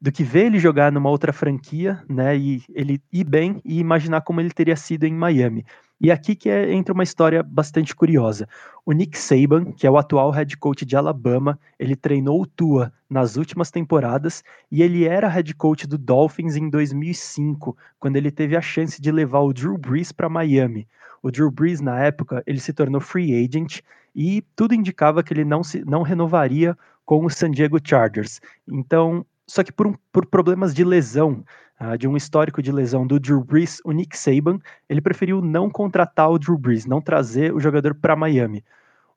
do 0.00 0.10
que 0.10 0.22
ver 0.22 0.46
ele 0.46 0.58
jogar 0.58 0.90
numa 0.90 1.10
outra 1.10 1.32
franquia, 1.32 2.02
né, 2.08 2.36
e 2.36 2.62
ele 2.74 3.00
ir 3.12 3.24
bem 3.24 3.60
e 3.64 3.78
imaginar 3.78 4.20
como 4.22 4.40
ele 4.40 4.50
teria 4.50 4.76
sido 4.76 5.04
em 5.04 5.14
Miami. 5.14 5.64
E 6.00 6.10
aqui 6.10 6.34
que 6.34 6.50
é, 6.50 6.72
entra 6.72 6.92
uma 6.92 7.04
história 7.04 7.44
bastante 7.44 7.94
curiosa. 7.94 8.48
O 8.84 8.90
Nick 8.90 9.16
Saban, 9.16 9.70
que 9.70 9.86
é 9.86 9.90
o 9.90 9.96
atual 9.96 10.32
head 10.32 10.56
coach 10.56 10.84
de 10.84 10.96
Alabama, 10.96 11.56
ele 11.78 11.94
treinou 11.94 12.42
o 12.42 12.46
Tua 12.46 12.92
nas 13.08 13.36
últimas 13.36 13.70
temporadas 13.70 14.42
e 14.68 14.82
ele 14.82 15.04
era 15.04 15.28
head 15.28 15.54
coach 15.54 15.86
do 15.86 15.96
Dolphins 15.96 16.56
em 16.56 16.68
2005, 16.68 17.76
quando 18.00 18.16
ele 18.16 18.32
teve 18.32 18.56
a 18.56 18.60
chance 18.60 19.00
de 19.00 19.12
levar 19.12 19.42
o 19.42 19.52
Drew 19.52 19.78
Brees 19.78 20.10
para 20.10 20.28
Miami. 20.28 20.88
O 21.22 21.30
Drew 21.30 21.52
Brees, 21.52 21.80
na 21.80 22.00
época, 22.00 22.42
ele 22.44 22.58
se 22.58 22.72
tornou 22.72 23.00
free 23.00 23.32
agent 23.44 23.78
e 24.12 24.42
tudo 24.56 24.74
indicava 24.74 25.22
que 25.22 25.32
ele 25.32 25.44
não, 25.44 25.62
se, 25.62 25.84
não 25.84 26.02
renovaria 26.02 26.76
com 27.04 27.24
o 27.24 27.30
San 27.30 27.50
Diego 27.50 27.78
Chargers. 27.82 28.40
Então, 28.68 29.24
só 29.46 29.62
que 29.62 29.72
por, 29.72 29.86
um, 29.86 29.94
por 30.12 30.26
problemas 30.26 30.74
de 30.74 30.84
lesão, 30.84 31.44
uh, 31.80 31.96
de 31.98 32.06
um 32.08 32.16
histórico 32.16 32.62
de 32.62 32.72
lesão 32.72 33.06
do 33.06 33.18
Drew 33.18 33.42
Brees, 33.42 33.80
o 33.84 33.92
Nick 33.92 34.16
Saban, 34.16 34.58
ele 34.88 35.00
preferiu 35.00 35.40
não 35.40 35.68
contratar 35.68 36.30
o 36.30 36.38
Drew 36.38 36.56
Brees, 36.56 36.86
não 36.86 37.00
trazer 37.00 37.52
o 37.52 37.60
jogador 37.60 37.94
para 37.94 38.16
Miami. 38.16 38.64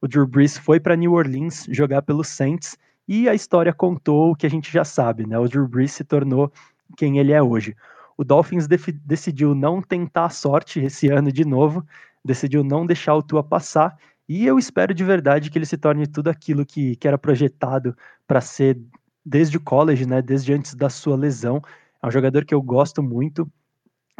O 0.01 0.07
Drew 0.07 0.27
Brees 0.27 0.57
foi 0.57 0.79
para 0.79 0.95
New 0.95 1.13
Orleans 1.13 1.67
jogar 1.69 2.01
pelo 2.01 2.23
Saints 2.23 2.77
e 3.07 3.29
a 3.29 3.33
história 3.33 3.73
contou 3.73 4.31
o 4.31 4.35
que 4.35 4.45
a 4.45 4.49
gente 4.49 4.71
já 4.71 4.83
sabe, 4.83 5.27
né? 5.27 5.37
O 5.37 5.47
Drew 5.47 5.67
Brees 5.67 5.91
se 5.91 6.03
tornou 6.03 6.51
quem 6.97 7.17
ele 7.19 7.31
é 7.31 7.41
hoje. 7.41 7.75
O 8.17 8.23
Dolphins 8.23 8.67
decidiu 8.67 9.53
não 9.53 9.81
tentar 9.81 10.25
a 10.25 10.29
sorte 10.29 10.79
esse 10.79 11.09
ano 11.09 11.31
de 11.31 11.45
novo, 11.45 11.85
decidiu 12.23 12.63
não 12.63 12.85
deixar 12.85 13.15
o 13.15 13.23
Tua 13.23 13.43
passar, 13.43 13.97
e 14.27 14.45
eu 14.45 14.57
espero 14.57 14.93
de 14.93 15.03
verdade 15.03 15.49
que 15.49 15.57
ele 15.57 15.65
se 15.65 15.77
torne 15.77 16.07
tudo 16.07 16.29
aquilo 16.29 16.65
que, 16.65 16.95
que 16.95 17.07
era 17.07 17.17
projetado 17.17 17.95
para 18.27 18.41
ser 18.41 18.79
desde 19.25 19.57
o 19.57 19.61
college, 19.61 20.05
né, 20.05 20.21
desde 20.21 20.53
antes 20.53 20.75
da 20.75 20.89
sua 20.89 21.15
lesão. 21.15 21.61
É 22.01 22.07
um 22.07 22.11
jogador 22.11 22.45
que 22.45 22.53
eu 22.53 22.61
gosto 22.61 23.01
muito, 23.01 23.49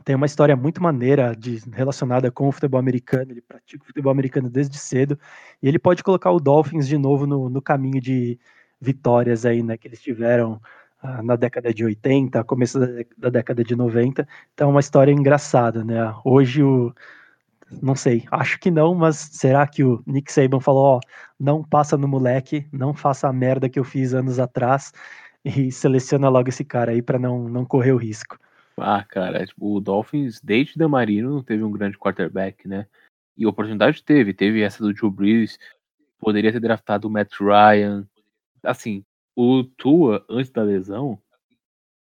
tem 0.03 0.15
uma 0.15 0.25
história 0.25 0.55
muito 0.55 0.81
maneira 0.81 1.35
de, 1.35 1.61
relacionada 1.71 2.31
com 2.31 2.47
o 2.47 2.51
futebol 2.51 2.79
americano, 2.79 3.31
ele 3.31 3.41
pratica 3.41 3.83
o 3.83 3.87
futebol 3.87 4.11
americano 4.11 4.49
desde 4.49 4.77
cedo, 4.77 5.19
e 5.61 5.67
ele 5.67 5.79
pode 5.79 6.03
colocar 6.03 6.31
o 6.31 6.39
Dolphins 6.39 6.87
de 6.87 6.97
novo 6.97 7.25
no, 7.25 7.49
no 7.49 7.61
caminho 7.61 8.01
de 8.01 8.39
vitórias 8.79 9.45
aí, 9.45 9.63
né, 9.63 9.77
que 9.77 9.87
eles 9.87 10.01
tiveram 10.01 10.61
ah, 11.01 11.21
na 11.21 11.35
década 11.35 11.73
de 11.73 11.83
80, 11.85 12.43
começo 12.43 12.79
da, 13.17 13.29
década 13.29 13.63
de 13.63 13.75
90. 13.75 14.27
Então, 14.53 14.69
é 14.69 14.71
uma 14.71 14.79
história 14.79 15.11
engraçada, 15.11 15.83
né? 15.83 16.13
Hoje 16.23 16.63
o 16.63 16.93
não 17.81 17.95
sei, 17.95 18.25
acho 18.31 18.59
que 18.59 18.69
não, 18.69 18.93
mas 18.93 19.17
será 19.17 19.65
que 19.67 19.83
o 19.83 20.01
Nick 20.05 20.31
Saban 20.31 20.59
falou, 20.59 20.97
ó, 20.97 20.99
não 21.39 21.63
passa 21.63 21.97
no 21.97 22.07
moleque, 22.07 22.67
não 22.71 22.93
faça 22.93 23.27
a 23.27 23.33
merda 23.33 23.69
que 23.69 23.79
eu 23.79 23.83
fiz 23.83 24.13
anos 24.13 24.39
atrás 24.39 24.91
e 25.43 25.71
seleciona 25.71 26.29
logo 26.29 26.49
esse 26.49 26.63
cara 26.63 26.91
aí 26.91 27.01
para 27.01 27.19
não, 27.19 27.49
não 27.49 27.65
correr 27.65 27.91
o 27.91 27.97
risco. 27.97 28.39
Ah, 28.77 29.03
cara, 29.03 29.45
tipo, 29.45 29.75
o 29.75 29.79
Dolphins 29.79 30.41
desde 30.41 30.77
da 30.77 30.87
Marino 30.87 31.33
não 31.33 31.43
teve 31.43 31.63
um 31.63 31.71
grande 31.71 31.97
quarterback, 31.97 32.67
né? 32.67 32.87
E 33.37 33.45
oportunidade 33.45 34.03
teve, 34.03 34.33
teve 34.33 34.61
essa 34.61 34.83
do 34.83 34.95
Joe 34.95 35.09
Brees, 35.09 35.57
poderia 36.19 36.51
ter 36.51 36.59
draftado 36.59 37.07
o 37.07 37.11
Matt 37.11 37.33
Ryan. 37.39 38.07
Assim, 38.63 39.03
o 39.35 39.63
Tua, 39.63 40.25
antes 40.29 40.51
da 40.51 40.63
lesão, 40.63 41.19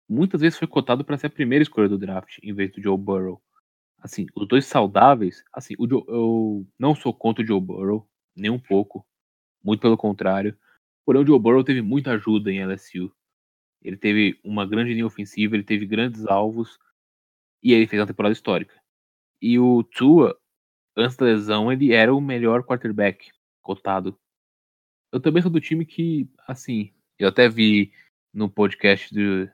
muitas 0.09 0.41
vezes 0.41 0.59
foi 0.59 0.69
cotado 0.69 1.05
para 1.05 1.17
ser 1.17 1.29
a 1.29 1.31
primeira 1.31 1.63
escolha 1.63 1.89
do 1.89 1.99
draft, 1.99 2.39
em 2.43 2.53
vez 2.53 2.73
do 2.73 2.83
Joe 2.83 2.99
Burrow. 2.99 3.41
Assim, 4.01 4.27
os 4.35 4.49
dois 4.49 4.65
saudáveis, 4.67 5.45
assim, 5.53 5.75
o 5.79 5.89
Joe, 5.89 6.03
eu 6.09 6.67
não 6.79 6.95
sou 6.95 7.13
contra 7.13 7.45
o 7.45 7.47
Joe 7.47 7.61
Burrow, 7.61 8.09
nem 8.35 8.51
um 8.51 8.59
pouco. 8.59 9.07
Muito 9.63 9.81
pelo 9.81 9.97
contrário. 9.97 10.57
Porém, 11.05 11.23
o 11.23 11.27
Joe 11.27 11.39
Burrow 11.39 11.63
teve 11.63 11.83
muita 11.83 12.13
ajuda 12.13 12.51
em 12.51 12.65
LSU. 12.65 13.13
Ele 13.83 13.97
teve 13.97 14.39
uma 14.43 14.67
grande 14.67 14.93
linha 14.93 15.07
ofensiva, 15.07 15.55
ele 15.55 15.65
teve 15.65 15.87
grandes 15.87 16.27
alvos, 16.27 16.79
e 17.63 17.73
ele 17.73 17.87
fez 17.87 18.01
uma 18.01 18.07
temporada 18.07 18.33
histórica. 18.33 18.75
E 19.41 19.59
o 19.59 19.83
Tua, 19.83 20.39
antes 20.97 21.17
da 21.17 21.27
lesão, 21.27 21.73
ele 21.73 21.93
era 21.93 22.15
o 22.15 22.21
melhor 22.21 22.63
quarterback 22.65 23.31
cotado. 23.63 24.19
Eu 25.13 25.21
também 25.21 25.43
sou 25.43 25.51
do 25.51 25.61
time 25.61 25.85
que, 25.85 26.29
assim, 26.47 26.93
eu 27.19 27.29
até 27.29 27.49
vi 27.49 27.93
no 28.33 28.49
podcast 28.49 29.13
do, 29.15 29.51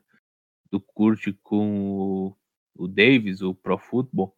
do 0.70 0.80
Curte 0.80 1.32
com 1.42 1.90
o, 1.90 2.36
o 2.78 2.86
Davis, 2.86 3.42
o 3.42 3.54
Pro 3.54 3.78
Football, 3.78 4.34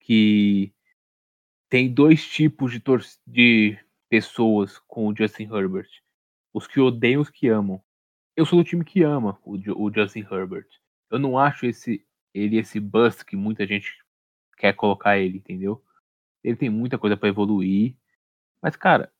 que 0.00 0.72
tem 1.68 1.92
dois 1.92 2.26
tipos 2.26 2.72
de, 2.72 2.82
de 3.26 3.78
pessoas 4.08 4.78
com 4.80 5.08
o 5.08 5.16
Justin 5.16 5.44
Herbert. 5.44 5.88
Os 6.52 6.66
que 6.66 6.80
odeiam 6.80 7.20
os 7.20 7.30
que 7.30 7.48
amam. 7.48 7.82
Eu 8.34 8.46
sou 8.46 8.58
do 8.58 8.64
time 8.64 8.84
que 8.84 9.02
ama 9.02 9.38
o, 9.44 9.56
o 9.56 9.92
Justin 9.92 10.26
Herbert. 10.30 10.68
Eu 11.10 11.18
não 11.18 11.38
acho 11.38 11.66
esse 11.66 12.04
ele 12.34 12.58
esse 12.58 12.78
bust 12.78 13.24
que 13.24 13.34
muita 13.34 13.66
gente 13.66 13.90
quer 14.56 14.74
colocar 14.74 15.18
ele, 15.18 15.38
entendeu? 15.38 15.82
Ele 16.44 16.56
tem 16.56 16.68
muita 16.68 16.98
coisa 16.98 17.16
para 17.16 17.28
evoluir. 17.28 17.96
Mas, 18.60 18.76
cara, 18.76 19.12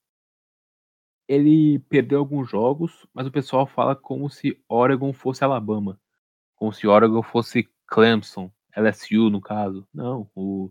ele 1.27 1.79
perdeu 1.89 2.19
alguns 2.19 2.49
jogos, 2.49 3.07
mas 3.13 3.27
o 3.27 3.33
pessoal 3.33 3.67
fala 3.67 3.97
como 3.97 4.29
se 4.29 4.63
Oregon 4.69 5.13
fosse 5.13 5.43
Alabama. 5.43 6.01
Como 6.55 6.73
se 6.73 6.87
Oregon 6.87 7.23
fosse 7.23 7.69
Clemson, 7.87 8.51
LSU 8.77 9.31
no 9.31 9.41
caso. 9.41 9.89
Não, 9.93 10.31
o 10.35 10.71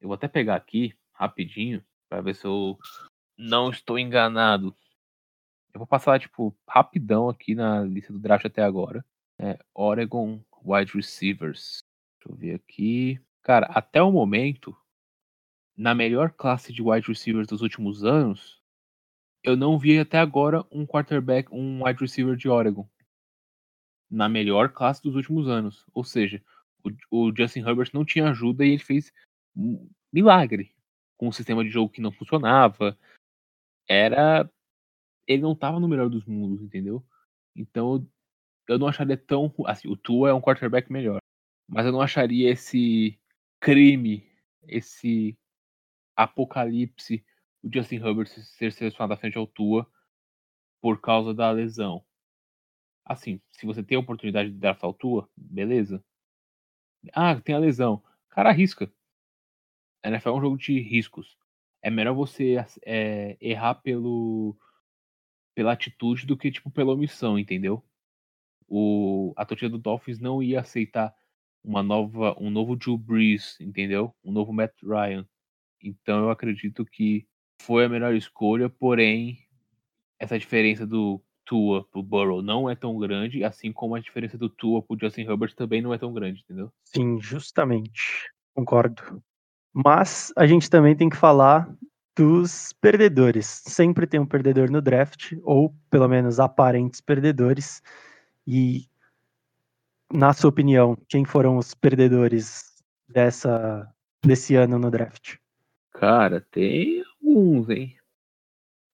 Eu 0.00 0.08
vou 0.08 0.14
até 0.14 0.28
pegar 0.28 0.56
aqui 0.56 0.94
rapidinho 1.12 1.84
para 2.08 2.22
ver 2.22 2.34
se 2.34 2.46
eu 2.46 2.78
não 3.36 3.70
estou 3.70 3.98
enganado. 3.98 4.74
Eu 5.74 5.78
vou 5.78 5.86
passar 5.86 6.20
tipo 6.20 6.56
rapidão 6.68 7.28
aqui 7.28 7.54
na 7.54 7.82
lista 7.82 8.12
do 8.12 8.18
draft 8.18 8.44
até 8.44 8.62
agora. 8.62 9.04
É, 9.38 9.58
Oregon 9.74 10.40
wide 10.64 10.92
receivers. 10.94 11.78
Deixa 12.18 12.32
eu 12.32 12.36
ver 12.36 12.54
aqui. 12.54 13.20
Cara, 13.42 13.66
até 13.66 14.00
o 14.00 14.12
momento, 14.12 14.76
na 15.76 15.94
melhor 15.94 16.30
classe 16.30 16.72
de 16.72 16.82
wide 16.82 17.08
receivers 17.08 17.48
dos 17.48 17.62
últimos 17.62 18.04
anos, 18.04 18.62
eu 19.42 19.56
não 19.56 19.78
vi 19.78 19.98
até 19.98 20.18
agora 20.18 20.64
um 20.70 20.86
quarterback, 20.86 21.52
um 21.52 21.84
wide 21.84 22.00
receiver 22.00 22.36
de 22.36 22.48
Oregon. 22.48 22.88
Na 24.08 24.28
melhor 24.28 24.68
classe 24.68 25.02
dos 25.02 25.16
últimos 25.16 25.48
anos. 25.48 25.84
Ou 25.92 26.04
seja, 26.04 26.42
o, 27.10 27.32
Justin 27.36 27.60
Herbert 27.60 27.90
não 27.92 28.04
tinha 28.04 28.28
ajuda 28.28 28.64
e 28.64 28.70
ele 28.70 28.78
fez 28.78 29.12
um 29.56 29.88
milagre. 30.12 30.74
Com 31.16 31.28
um 31.28 31.32
sistema 31.32 31.62
de 31.62 31.70
jogo 31.70 31.92
que 31.92 32.00
não 32.00 32.12
funcionava. 32.12 32.98
Era. 33.88 34.50
Ele 35.26 35.42
não 35.42 35.52
estava 35.52 35.78
no 35.78 35.88
melhor 35.88 36.08
dos 36.08 36.24
mundos, 36.24 36.62
entendeu? 36.62 37.04
Então 37.54 38.06
eu 38.68 38.78
não 38.78 38.88
acharia 38.88 39.16
tão. 39.16 39.52
Assim, 39.66 39.88
o 39.88 39.96
Tua 39.96 40.30
é 40.30 40.34
um 40.34 40.40
quarterback 40.40 40.90
melhor. 40.90 41.20
Mas 41.68 41.86
eu 41.86 41.92
não 41.92 42.00
acharia 42.00 42.50
esse 42.50 43.18
crime, 43.60 44.28
esse 44.66 45.38
apocalipse 46.16 47.24
o 47.62 47.70
Justin 47.72 47.96
Herbert 47.96 48.26
ser 48.26 48.72
selecionado 48.72 49.12
à 49.12 49.16
frente 49.16 49.38
ao 49.38 49.46
Tua 49.46 49.88
por 50.80 51.00
causa 51.00 51.32
da 51.32 51.50
lesão. 51.50 52.04
Assim, 53.04 53.40
se 53.52 53.66
você 53.66 53.82
tem 53.82 53.96
a 53.96 54.00
oportunidade 54.00 54.50
de 54.50 54.58
draftar 54.58 54.90
o 54.90 54.94
Tua, 54.94 55.28
beleza. 55.36 56.04
Ah, 57.12 57.40
tem 57.40 57.54
a 57.54 57.58
lesão. 57.58 58.02
Cara, 58.30 58.50
arrisca. 58.50 58.92
A 60.02 60.08
NFL 60.08 60.28
é 60.30 60.32
um 60.32 60.40
jogo 60.40 60.56
de 60.56 60.80
riscos. 60.80 61.36
É 61.82 61.90
melhor 61.90 62.14
você 62.14 62.64
é, 62.84 63.36
errar 63.40 63.74
pelo 63.76 64.56
pela 65.54 65.72
atitude 65.72 66.26
do 66.26 66.36
que 66.36 66.50
tipo 66.50 66.70
pela 66.70 66.92
omissão, 66.92 67.38
entendeu? 67.38 67.84
O, 68.66 69.34
a 69.36 69.44
torcida 69.44 69.70
do 69.70 69.78
Dolphins 69.78 70.18
não 70.18 70.42
ia 70.42 70.60
aceitar 70.60 71.14
uma 71.62 71.82
nova, 71.82 72.34
um 72.40 72.50
novo 72.50 72.74
Drew 72.74 72.96
Brees, 72.96 73.60
entendeu? 73.60 74.14
Um 74.24 74.32
novo 74.32 74.52
Matt 74.52 74.72
Ryan. 74.82 75.28
Então 75.82 76.20
eu 76.20 76.30
acredito 76.30 76.84
que 76.84 77.26
foi 77.60 77.84
a 77.84 77.88
melhor 77.88 78.14
escolha, 78.14 78.70
porém 78.70 79.38
essa 80.18 80.38
diferença 80.38 80.86
do 80.86 81.22
Tua 81.44 81.84
pro 81.84 82.02
Burrow 82.02 82.42
não 82.42 82.68
é 82.68 82.74
tão 82.74 82.98
grande, 82.98 83.44
assim 83.44 83.72
como 83.72 83.94
a 83.94 84.00
diferença 84.00 84.38
do 84.38 84.48
Tua 84.48 84.82
pro 84.82 84.96
Justin 84.98 85.22
Herbert 85.22 85.54
também 85.54 85.82
não 85.82 85.92
é 85.92 85.98
tão 85.98 86.12
grande, 86.12 86.42
entendeu? 86.42 86.72
Sim, 86.84 87.20
justamente. 87.20 88.30
Concordo. 88.54 89.22
Mas 89.72 90.32
a 90.36 90.46
gente 90.46 90.68
também 90.68 90.94
tem 90.94 91.08
que 91.08 91.16
falar 91.16 91.72
dos 92.16 92.72
perdedores. 92.74 93.62
Sempre 93.66 94.06
tem 94.06 94.20
um 94.20 94.26
perdedor 94.26 94.70
no 94.70 94.82
draft, 94.82 95.32
ou 95.42 95.74
pelo 95.90 96.08
menos 96.08 96.38
aparentes 96.38 97.00
perdedores. 97.00 97.82
E, 98.46 98.86
na 100.12 100.32
sua 100.32 100.50
opinião, 100.50 100.96
quem 101.08 101.24
foram 101.24 101.56
os 101.56 101.74
perdedores 101.74 102.82
dessa, 103.08 103.90
desse 104.22 104.54
ano 104.54 104.78
no 104.78 104.90
draft? 104.90 105.36
Cara, 105.92 106.40
tem 106.50 107.02
alguns, 107.22 107.70
hein? 107.70 107.96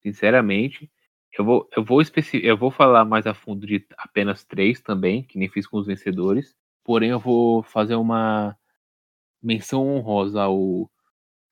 Sinceramente, 0.01 0.91
eu 1.37 1.45
vou, 1.45 1.69
eu 1.77 1.85
vou 1.85 2.01
especi 2.01 2.45
eu 2.45 2.57
vou 2.57 2.71
falar 2.71 3.05
mais 3.05 3.27
a 3.27 3.35
fundo 3.35 3.67
de 3.67 3.87
apenas 3.97 4.45
três 4.45 4.81
também, 4.81 5.23
que 5.23 5.39
nem 5.39 5.49
fiz 5.49 5.67
com 5.67 5.79
os 5.79 5.87
vencedores. 5.87 6.57
Porém, 6.85 7.11
eu 7.11 7.21
vou 7.21 7.63
fazer 7.63 7.95
uma 7.97 8.57
menção 9.43 9.87
honrosa 9.87 10.43
ao 10.43 10.91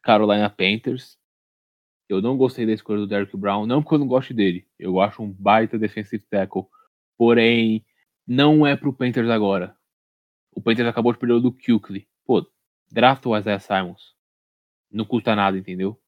Carolina 0.02 0.50
Panthers. 0.50 1.18
Eu 2.08 2.22
não 2.22 2.36
gostei 2.36 2.66
da 2.66 2.72
escolha 2.72 3.00
do 3.00 3.06
Derrick 3.06 3.36
Brown, 3.36 3.66
não 3.66 3.82
porque 3.82 3.96
eu 3.96 3.98
não 4.00 4.08
goste 4.08 4.32
dele. 4.34 4.66
Eu 4.78 5.00
acho 5.00 5.22
um 5.22 5.32
baita 5.32 5.78
defensive 5.78 6.24
tackle. 6.30 6.66
Porém, 7.18 7.84
não 8.26 8.66
é 8.66 8.76
pro 8.76 8.92
Panthers 8.92 9.30
agora. 9.30 9.76
O 10.52 10.62
Panthers 10.62 10.88
acabou 10.88 11.12
de 11.12 11.18
perder 11.18 11.34
o 11.34 11.40
do 11.40 11.52
Kuechly. 11.52 12.08
Pô, 12.24 12.46
draft 12.90 13.26
o 13.26 13.36
Isaiah 13.36 13.60
Simons. 13.60 14.14
Não 14.90 15.04
custa 15.04 15.34
nada, 15.36 15.58
entendeu? 15.58 16.00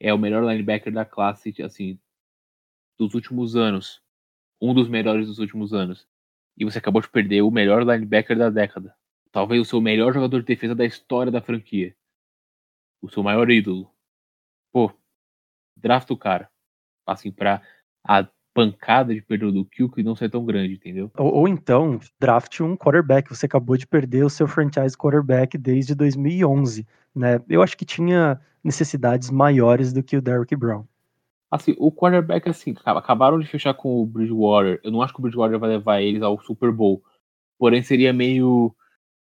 é 0.00 0.12
o 0.12 0.18
melhor 0.18 0.44
linebacker 0.44 0.92
da 0.92 1.04
classe, 1.04 1.54
assim, 1.62 1.98
dos 2.98 3.14
últimos 3.14 3.56
anos. 3.56 4.02
Um 4.60 4.72
dos 4.72 4.88
melhores 4.88 5.26
dos 5.26 5.38
últimos 5.38 5.72
anos. 5.72 6.06
E 6.56 6.64
você 6.64 6.78
acabou 6.78 7.02
de 7.02 7.08
perder 7.08 7.42
o 7.42 7.50
melhor 7.50 7.82
linebacker 7.82 8.38
da 8.38 8.50
década. 8.50 8.94
Talvez 9.32 9.60
o 9.60 9.64
seu 9.64 9.80
melhor 9.80 10.12
jogador 10.12 10.40
de 10.40 10.46
defesa 10.46 10.74
da 10.74 10.84
história 10.84 11.32
da 11.32 11.42
franquia. 11.42 11.94
O 13.02 13.08
seu 13.08 13.22
maior 13.22 13.50
ídolo. 13.50 13.90
Pô, 14.72 14.92
draft 15.76 16.10
o 16.10 16.16
cara. 16.16 16.48
Assim, 17.06 17.30
pra 17.30 17.60
a 18.06 18.28
pancada 18.54 19.12
de 19.12 19.20
perder 19.20 19.50
do 19.50 19.64
Kilk 19.64 20.00
não 20.02 20.14
ser 20.14 20.30
tão 20.30 20.44
grande, 20.44 20.74
entendeu? 20.74 21.10
Ou, 21.18 21.34
ou, 21.34 21.48
então, 21.48 21.98
draft 22.20 22.60
um 22.60 22.76
quarterback. 22.76 23.28
Você 23.28 23.46
acabou 23.46 23.76
de 23.76 23.86
perder 23.86 24.24
o 24.24 24.30
seu 24.30 24.46
franchise 24.46 24.96
quarterback 24.96 25.58
desde 25.58 25.94
2011, 25.94 26.86
né? 27.14 27.40
Eu 27.48 27.60
acho 27.60 27.76
que 27.76 27.84
tinha 27.84 28.40
necessidades 28.62 29.30
maiores 29.30 29.92
do 29.92 30.02
que 30.02 30.16
o 30.16 30.22
Derrick 30.22 30.54
Brown. 30.54 30.86
Assim, 31.54 31.72
o 31.78 31.92
quarterback, 31.92 32.48
assim, 32.48 32.74
acabaram 32.84 33.38
de 33.38 33.46
fechar 33.46 33.74
com 33.74 34.02
o 34.02 34.04
Bridgewater. 34.04 34.80
Eu 34.82 34.90
não 34.90 35.00
acho 35.00 35.12
que 35.12 35.20
o 35.20 35.22
Bridgewater 35.22 35.56
vai 35.56 35.70
levar 35.70 36.02
eles 36.02 36.20
ao 36.20 36.36
Super 36.40 36.72
Bowl. 36.72 37.00
Porém, 37.56 37.80
seria 37.80 38.12
meio 38.12 38.74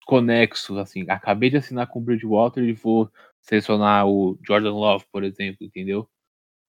conexo, 0.05 0.77
assim. 0.77 1.05
Acabei 1.09 1.49
de 1.49 1.57
assinar 1.57 1.87
com 1.87 1.97
o 1.97 2.01
Bridgewater 2.03 2.63
e 2.63 2.73
vou 2.73 3.11
selecionar 3.41 4.07
o 4.07 4.37
Jordan 4.45 4.73
Love, 4.73 5.05
por 5.11 5.23
exemplo, 5.23 5.65
entendeu? 5.65 6.07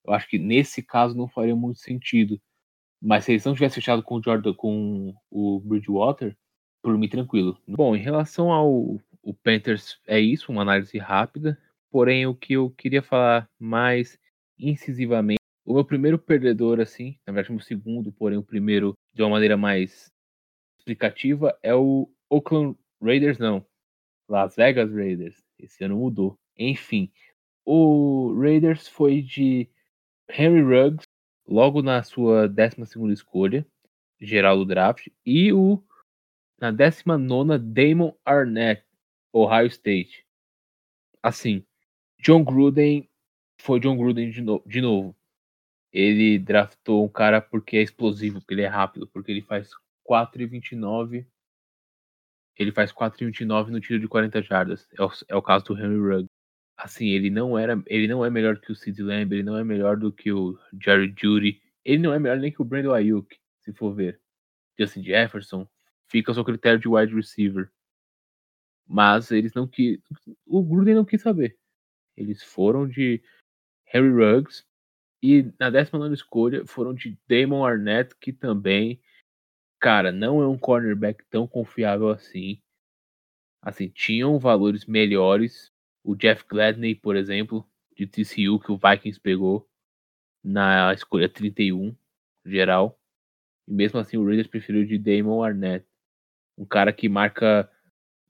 Eu 0.06 0.14
acho 0.14 0.26
que 0.30 0.38
nesse 0.38 0.82
caso 0.82 1.14
não 1.14 1.28
faria 1.28 1.54
muito 1.54 1.78
sentido. 1.78 2.40
Mas 2.98 3.26
se 3.26 3.32
eles 3.32 3.44
não 3.44 3.52
tivessem 3.52 3.82
fechado 3.82 4.02
com 4.02 4.14
o 4.14 4.22
Jordan, 4.22 4.54
com 4.54 5.14
o 5.30 5.60
Bridgewater, 5.60 6.34
por 6.82 6.96
mim 6.96 7.06
tranquilo. 7.06 7.58
Bom, 7.68 7.94
em 7.94 8.00
relação 8.00 8.50
ao 8.50 8.98
o 9.22 9.34
Panthers, 9.34 10.00
é 10.06 10.18
isso, 10.18 10.50
uma 10.50 10.62
análise 10.62 10.96
rápida. 10.96 11.58
Porém, 11.90 12.26
o 12.26 12.34
que 12.34 12.54
eu 12.54 12.70
queria 12.70 13.02
falar 13.02 13.46
mais 13.58 14.18
incisivamente, 14.58 15.39
o 15.64 15.74
meu 15.74 15.84
primeiro 15.84 16.18
perdedor, 16.18 16.80
assim, 16.80 17.18
na 17.26 17.32
verdade, 17.32 17.52
meu 17.52 17.60
segundo, 17.60 18.12
porém 18.12 18.38
o 18.38 18.42
primeiro 18.42 18.94
de 19.12 19.22
uma 19.22 19.30
maneira 19.30 19.56
mais 19.56 20.10
explicativa, 20.78 21.56
é 21.62 21.74
o 21.74 22.10
Oakland 22.28 22.76
Raiders, 23.02 23.38
não. 23.38 23.64
Las 24.28 24.56
Vegas 24.56 24.92
Raiders. 24.92 25.42
Esse 25.58 25.84
ano 25.84 25.98
mudou. 25.98 26.38
Enfim, 26.56 27.10
o 27.64 28.34
Raiders 28.40 28.88
foi 28.88 29.22
de 29.22 29.68
Henry 30.28 30.62
Ruggs, 30.62 31.06
logo 31.46 31.82
na 31.82 32.02
sua 32.02 32.48
12 32.48 33.12
escolha 33.12 33.66
geral 34.20 34.58
do 34.58 34.66
draft, 34.66 35.08
e 35.24 35.52
o 35.52 35.82
na 36.60 36.70
19 36.70 37.58
Damon 37.58 38.14
Arnett, 38.24 38.84
Ohio 39.32 39.66
State. 39.66 40.26
Assim, 41.22 41.64
John 42.18 42.44
Gruden 42.44 43.08
foi 43.58 43.80
John 43.80 43.96
Gruden 43.96 44.30
de, 44.30 44.42
no, 44.42 44.62
de 44.66 44.80
novo. 44.80 45.16
Ele 45.92 46.38
draftou 46.38 47.04
um 47.04 47.08
cara 47.08 47.40
porque 47.40 47.76
é 47.76 47.82
explosivo, 47.82 48.40
porque 48.40 48.54
ele 48.54 48.62
é 48.62 48.68
rápido, 48.68 49.08
porque 49.08 49.30
ele 49.30 49.42
faz 49.42 49.70
4,29. 50.08 51.26
Ele 52.56 52.72
faz 52.72 52.92
4,29 52.92 53.68
no 53.68 53.80
tiro 53.80 53.98
de 53.98 54.06
40 54.08 54.42
jardas. 54.42 54.88
É 54.96 55.02
o, 55.02 55.10
é 55.28 55.36
o 55.36 55.42
caso 55.42 55.64
do 55.66 55.78
Henry 55.78 55.98
Ruggs. 55.98 56.30
Assim, 56.76 57.08
ele 57.08 57.28
não 57.28 57.58
era, 57.58 57.82
ele 57.86 58.08
não 58.08 58.24
é 58.24 58.30
melhor 58.30 58.58
que 58.58 58.72
o 58.72 58.74
Sid 58.74 59.02
Lamb, 59.02 59.32
ele 59.34 59.42
não 59.42 59.56
é 59.56 59.64
melhor 59.64 59.96
do 59.96 60.10
que 60.12 60.32
o 60.32 60.58
Jerry 60.82 61.14
Judy, 61.16 61.60
ele 61.84 62.02
não 62.02 62.12
é 62.12 62.18
melhor 62.18 62.38
nem 62.38 62.50
que 62.50 62.62
o 62.62 62.64
Brandon 62.64 62.92
Ayuk, 62.92 63.36
se 63.58 63.72
for 63.72 63.94
ver. 63.94 64.18
Justin 64.78 65.02
Jefferson, 65.02 65.68
fica 66.08 66.30
ao 66.30 66.34
seu 66.34 66.44
critério 66.44 66.80
de 66.80 66.88
wide 66.88 67.14
receiver. 67.14 67.70
Mas 68.86 69.30
eles 69.30 69.52
não 69.52 69.68
quis, 69.68 70.00
o 70.46 70.62
Gruden 70.62 70.94
não 70.94 71.04
quis 71.04 71.20
saber. 71.20 71.58
Eles 72.16 72.42
foram 72.42 72.88
de 72.88 73.22
Harry 73.86 74.10
Ruggs 74.10 74.64
e 75.22 75.52
na 75.58 75.68
19 75.68 76.14
escolha 76.14 76.66
foram 76.66 76.94
de 76.94 77.18
Damon 77.28 77.64
Arnett, 77.64 78.14
que 78.16 78.32
também, 78.32 79.00
cara, 79.78 80.10
não 80.10 80.40
é 80.40 80.48
um 80.48 80.58
cornerback 80.58 81.24
tão 81.28 81.46
confiável 81.46 82.08
assim. 82.08 82.60
Assim, 83.62 83.88
tinham 83.88 84.38
valores 84.38 84.86
melhores. 84.86 85.70
O 86.02 86.14
Jeff 86.14 86.44
Gladney, 86.48 86.94
por 86.94 87.14
exemplo, 87.16 87.68
de 87.94 88.06
TCU, 88.06 88.58
que 88.58 88.72
o 88.72 88.78
Vikings 88.78 89.20
pegou 89.20 89.68
na 90.42 90.94
escolha 90.94 91.28
31 91.28 91.94
geral. 92.46 92.98
E 93.68 93.72
mesmo 93.72 94.00
assim 94.00 94.16
o 94.16 94.24
Raiders 94.24 94.48
preferiu 94.48 94.86
de 94.86 94.98
Damon 94.98 95.42
Arnett. 95.42 95.86
Um 96.56 96.64
cara 96.64 96.92
que 96.92 97.08
marca 97.08 97.70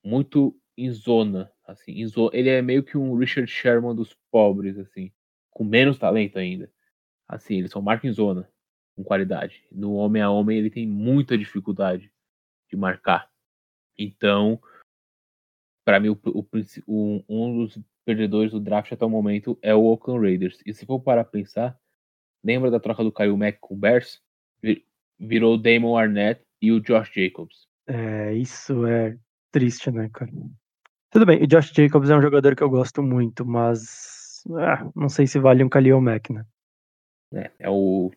muito 0.04 0.58
em 0.76 0.90
zona, 0.90 1.52
assim, 1.64 1.92
em 1.92 2.06
zona. 2.06 2.30
ele 2.32 2.48
é 2.48 2.60
meio 2.60 2.82
que 2.82 2.98
um 2.98 3.14
Richard 3.16 3.50
Sherman 3.50 3.94
dos 3.94 4.16
pobres, 4.30 4.78
assim, 4.78 5.12
com 5.50 5.62
menos 5.62 5.98
talento 5.98 6.38
ainda. 6.38 6.72
Assim, 7.30 7.58
ele 7.58 7.68
só 7.68 7.80
marca 7.80 8.08
em 8.08 8.12
zona, 8.12 8.48
com 8.96 9.04
qualidade. 9.04 9.62
No 9.70 9.94
homem 9.94 10.20
a 10.20 10.30
homem 10.30 10.58
ele 10.58 10.68
tem 10.68 10.86
muita 10.86 11.38
dificuldade 11.38 12.12
de 12.68 12.76
marcar. 12.76 13.30
Então, 13.96 14.60
para 15.84 16.00
mim, 16.00 16.08
o, 16.08 16.18
o, 16.86 17.24
um 17.28 17.64
dos 17.64 17.78
perdedores 18.04 18.50
do 18.50 18.58
draft 18.58 18.90
até 18.90 19.04
o 19.04 19.10
momento 19.10 19.56
é 19.62 19.72
o 19.72 19.84
Oakland 19.84 20.26
Raiders. 20.26 20.60
E 20.66 20.74
se 20.74 20.84
for 20.84 20.98
para 20.98 21.24
pensar, 21.24 21.78
lembra 22.42 22.70
da 22.70 22.80
troca 22.80 23.04
do 23.04 23.12
Kyle 23.12 23.36
Mack 23.36 23.58
com 23.60 23.74
o 23.74 23.78
Bears? 23.78 24.20
Virou 25.18 25.54
o 25.54 25.58
Damon 25.58 25.96
Arnett 25.96 26.42
e 26.60 26.72
o 26.72 26.80
Josh 26.80 27.12
Jacobs. 27.14 27.68
É, 27.86 28.34
isso 28.34 28.86
é 28.86 29.16
triste, 29.52 29.90
né, 29.90 30.10
cara? 30.12 30.32
Tudo 31.10 31.26
bem, 31.26 31.42
o 31.42 31.46
Josh 31.46 31.72
Jacobs 31.72 32.10
é 32.10 32.16
um 32.16 32.22
jogador 32.22 32.56
que 32.56 32.62
eu 32.62 32.70
gosto 32.70 33.02
muito, 33.02 33.44
mas 33.44 34.42
ah, 34.56 34.90
não 34.96 35.08
sei 35.08 35.26
se 35.26 35.38
vale 35.38 35.62
um 35.62 35.68
Khalil 35.68 36.00
Mack, 36.00 36.32
né? 36.32 36.44
É, 37.32 37.50
é 37.60 37.70
o 37.70 38.10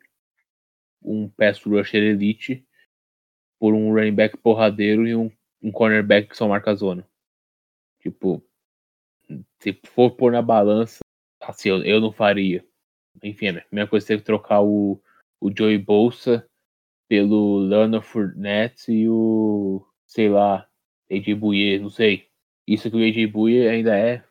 um 1.04 1.30
pass 1.30 1.62
rusher 1.64 2.02
elite 2.02 2.66
por 3.60 3.74
um 3.74 3.94
running 3.94 4.16
back 4.16 4.38
porradeiro 4.38 5.08
e 5.08 5.16
um, 5.16 5.32
um 5.62 5.72
cornerback 5.72 6.30
que 6.30 6.38
só 6.38 6.48
marca 6.48 6.74
zona. 6.74 7.08
Tipo, 8.00 8.44
se 9.60 9.74
for 9.86 10.12
pôr 10.12 10.32
na 10.32 10.42
balança, 10.42 11.00
assim, 11.42 11.70
eu, 11.70 11.84
eu 11.84 12.02
não 12.02 12.12
faria. 12.12 12.66
Enfim, 13.22 13.50
a 13.50 13.66
mesma 13.72 13.88
coisa 13.88 14.08
ter 14.08 14.18
que 14.18 14.24
trocar 14.24 14.62
o, 14.62 15.02
o 15.40 15.52
Joey 15.56 15.78
Bolsa 15.78 16.46
pelo 17.08 17.60
Leonard 17.60 18.06
Fournette 18.06 18.92
e 18.92 19.08
o, 19.08 19.86
sei 20.06 20.30
lá, 20.30 20.68
AJ 21.12 21.36
Bouye, 21.36 21.80
não 21.80 21.90
sei. 21.90 22.28
Isso 22.68 22.90
que 22.90 22.98
o 22.98 23.04
AJ 23.04 23.28
Bouye 23.32 23.68
ainda 23.68 23.98
é 23.98 24.24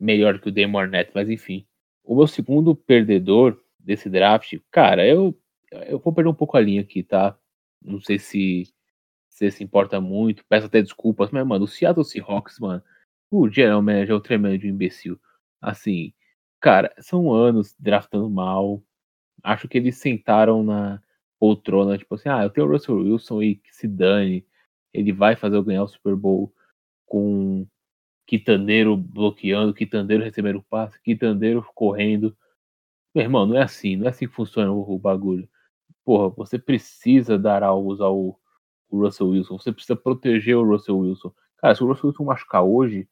melhor 0.00 0.40
que 0.40 0.48
o 0.48 0.52
Damon 0.52 0.78
Arnett, 0.78 1.12
mas 1.14 1.28
enfim. 1.28 1.66
O 2.02 2.16
meu 2.16 2.26
segundo 2.26 2.74
perdedor 2.74 3.63
desse 3.84 4.08
draft, 4.08 4.58
cara, 4.70 5.06
eu, 5.06 5.38
eu 5.70 5.98
vou 5.98 6.12
perder 6.12 6.30
um 6.30 6.34
pouco 6.34 6.56
a 6.56 6.60
linha 6.60 6.80
aqui, 6.80 7.02
tá? 7.02 7.36
Não 7.82 8.00
sei 8.00 8.18
se 8.18 8.64
você 9.28 9.50
se 9.50 9.64
importa 9.64 10.00
muito, 10.00 10.44
peço 10.48 10.66
até 10.66 10.80
desculpas, 10.80 11.30
mas, 11.30 11.46
mano, 11.46 11.64
o 11.64 11.68
Seattle 11.68 12.04
Seahawks, 12.04 12.58
mano, 12.60 12.82
o 13.30 13.48
general 13.50 13.82
manager 13.82 14.12
é 14.12 14.16
um 14.16 14.20
tremendo 14.20 14.66
imbecil. 14.66 15.20
Assim, 15.60 16.12
cara, 16.60 16.94
são 17.00 17.32
anos 17.32 17.74
draftando 17.78 18.30
mal. 18.30 18.82
Acho 19.42 19.68
que 19.68 19.78
eles 19.78 19.98
sentaram 19.98 20.62
na 20.62 21.02
poltrona, 21.38 21.98
tipo 21.98 22.14
assim, 22.14 22.28
ah, 22.28 22.44
eu 22.44 22.50
tenho 22.50 22.66
o 22.66 22.70
Russell 22.70 22.96
Wilson 22.96 23.42
e 23.42 23.56
que 23.56 23.74
se 23.74 23.88
dane. 23.88 24.46
Ele 24.92 25.12
vai 25.12 25.36
fazer 25.36 25.56
eu 25.56 25.64
ganhar 25.64 25.82
o 25.82 25.88
Super 25.88 26.14
Bowl 26.16 26.54
com 27.06 27.66
Quitandeiro 28.26 28.96
bloqueando, 28.96 29.74
Quitandeiro 29.74 30.24
recebendo 30.24 30.62
passe, 30.62 31.00
Quitandeiro 31.02 31.64
correndo. 31.74 32.36
Meu 33.14 33.24
irmão, 33.24 33.46
não 33.46 33.56
é 33.56 33.62
assim, 33.62 33.96
não 33.96 34.06
é 34.06 34.10
assim 34.10 34.26
que 34.26 34.34
funciona 34.34 34.72
o, 34.72 34.94
o 34.94 34.98
bagulho. 34.98 35.48
Porra, 36.04 36.30
você 36.30 36.58
precisa 36.58 37.38
dar 37.38 37.62
alvos 37.62 38.00
ao, 38.00 38.40
ao 38.92 38.98
Russell 38.98 39.28
Wilson, 39.28 39.58
você 39.58 39.72
precisa 39.72 39.96
proteger 39.96 40.56
o 40.56 40.64
Russell 40.64 40.98
Wilson. 40.98 41.32
Cara, 41.58 41.74
se 41.74 41.82
o 41.84 41.86
Russell 41.86 42.08
Wilson 42.10 42.24
machucar 42.24 42.64
hoje, 42.64 43.08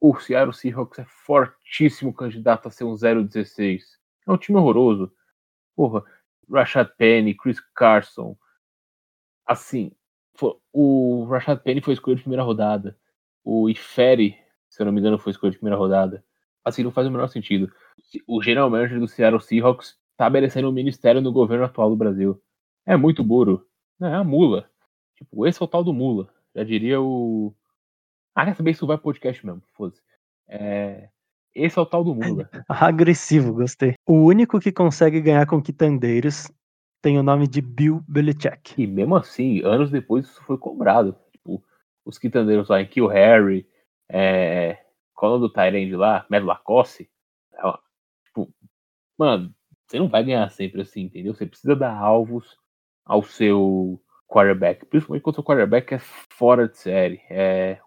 o 0.00 0.14
Seattle 0.18 0.54
Seahawks 0.54 0.98
é 0.98 1.04
fortíssimo 1.04 2.12
candidato 2.14 2.68
a 2.68 2.70
ser 2.70 2.84
um 2.84 2.94
0-16. 2.94 3.82
É 4.26 4.32
um 4.32 4.36
time 4.36 4.58
horroroso. 4.58 5.12
Porra, 5.74 6.04
Rashad 6.50 6.88
Penny, 6.96 7.34
Chris 7.34 7.60
Carson. 7.74 8.36
Assim, 9.46 9.92
o 10.72 11.24
Rashad 11.24 11.60
Penny 11.62 11.80
foi 11.80 11.94
escolhido 11.94 12.18
de 12.18 12.24
primeira 12.24 12.42
rodada. 12.42 12.98
O 13.44 13.68
Ifere, 13.68 14.36
se 14.68 14.82
eu 14.82 14.86
não 14.86 14.92
me 14.92 15.00
engano, 15.00 15.18
foi 15.18 15.32
escolhido 15.32 15.54
de 15.54 15.58
primeira 15.58 15.78
rodada. 15.78 16.24
Assim, 16.66 16.82
não 16.82 16.90
faz 16.90 17.06
o 17.06 17.10
menor 17.10 17.28
sentido. 17.28 17.72
O 18.26 18.42
general 18.42 18.68
manager 18.68 18.98
do 18.98 19.06
Seattle 19.06 19.40
Seahawks 19.40 19.96
está 20.12 20.28
merecendo 20.28 20.68
um 20.68 20.72
ministério 20.72 21.20
no 21.20 21.32
governo 21.32 21.64
atual 21.64 21.90
do 21.90 21.96
Brasil. 21.96 22.42
É 22.84 22.96
muito 22.96 23.22
burro. 23.22 23.64
É 24.02 24.06
a 24.06 24.24
mula. 24.24 24.68
Tipo, 25.16 25.46
esse 25.46 25.62
é 25.62 25.64
o 25.64 25.68
tal 25.68 25.84
do 25.84 25.94
mula. 25.94 26.28
Já 26.54 26.64
diria 26.64 27.00
o 27.00 27.54
ah, 28.36 28.44
quer 28.44 28.54
saber? 28.54 28.72
Isso 28.72 28.86
vai 28.86 28.98
podcast 28.98 29.44
mesmo, 29.46 29.62
foda-se. 29.72 30.02
É... 30.46 31.08
Esse 31.54 31.78
é 31.78 31.82
o 31.82 31.86
tal 31.86 32.04
do 32.04 32.14
Mula. 32.14 32.50
Agressivo, 32.68 33.54
gostei. 33.54 33.94
O 34.06 34.12
único 34.12 34.60
que 34.60 34.70
consegue 34.70 35.22
ganhar 35.22 35.46
com 35.46 35.62
quitandeiros 35.62 36.52
tem 37.00 37.18
o 37.18 37.22
nome 37.22 37.48
de 37.48 37.62
Bill 37.62 38.04
Belichick. 38.06 38.74
E 38.76 38.86
mesmo 38.86 39.16
assim, 39.16 39.62
anos 39.64 39.90
depois 39.90 40.26
isso 40.26 40.42
foi 40.44 40.58
cobrado. 40.58 41.16
Tipo, 41.32 41.64
os 42.04 42.18
quitandeiros 42.18 42.68
lá 42.68 42.82
em 42.82 42.86
Kill 42.86 43.06
Harry, 43.06 43.66
é... 44.10 44.84
qual 45.16 45.32
é 45.32 45.36
o 45.36 45.38
do 45.38 45.50
Tyrande 45.50 45.96
lá? 45.96 46.24
Mad 46.30 46.44
Lacoste. 46.44 47.10
Tipo, 48.26 48.52
mano, 49.18 49.52
você 49.86 49.98
não 49.98 50.08
vai 50.08 50.22
ganhar 50.22 50.48
sempre 50.50 50.82
assim, 50.82 51.02
entendeu? 51.02 51.34
Você 51.34 51.46
precisa 51.46 51.74
dar 51.74 51.96
alvos 51.96 52.56
ao 53.04 53.22
seu 53.22 54.00
quarterback, 54.28 54.84
principalmente 54.86 55.22
quando 55.22 55.34
o 55.34 55.36
seu 55.36 55.44
quarterback 55.44 55.94
é 55.94 55.98
fora 55.98 56.68
de 56.68 56.76
série. 56.76 57.20
É 57.30 57.80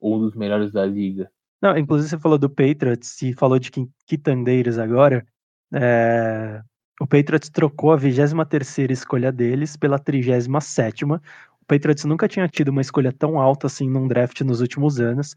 um 0.00 0.18
dos 0.18 0.34
melhores 0.34 0.72
da 0.72 0.84
liga. 0.86 1.30
Não, 1.60 1.76
inclusive 1.76 2.10
você 2.10 2.18
falou 2.18 2.38
do 2.38 2.50
Patriots 2.50 3.20
e 3.22 3.34
falou 3.34 3.58
de 3.58 3.70
quitandeiros 4.06 4.78
agora. 4.78 5.26
É... 5.72 6.62
O 7.00 7.06
Patriots 7.06 7.50
trocou 7.50 7.92
a 7.92 7.96
23 7.96 8.90
escolha 8.90 9.32
deles 9.32 9.76
pela 9.76 9.98
37 9.98 11.04
O 11.04 11.20
Patriots 11.66 12.04
nunca 12.04 12.28
tinha 12.28 12.48
tido 12.48 12.68
uma 12.68 12.80
escolha 12.80 13.12
tão 13.12 13.40
alta 13.40 13.66
assim 13.66 13.88
num 13.88 14.06
draft 14.06 14.40
nos 14.42 14.60
últimos 14.60 15.00
anos. 15.00 15.36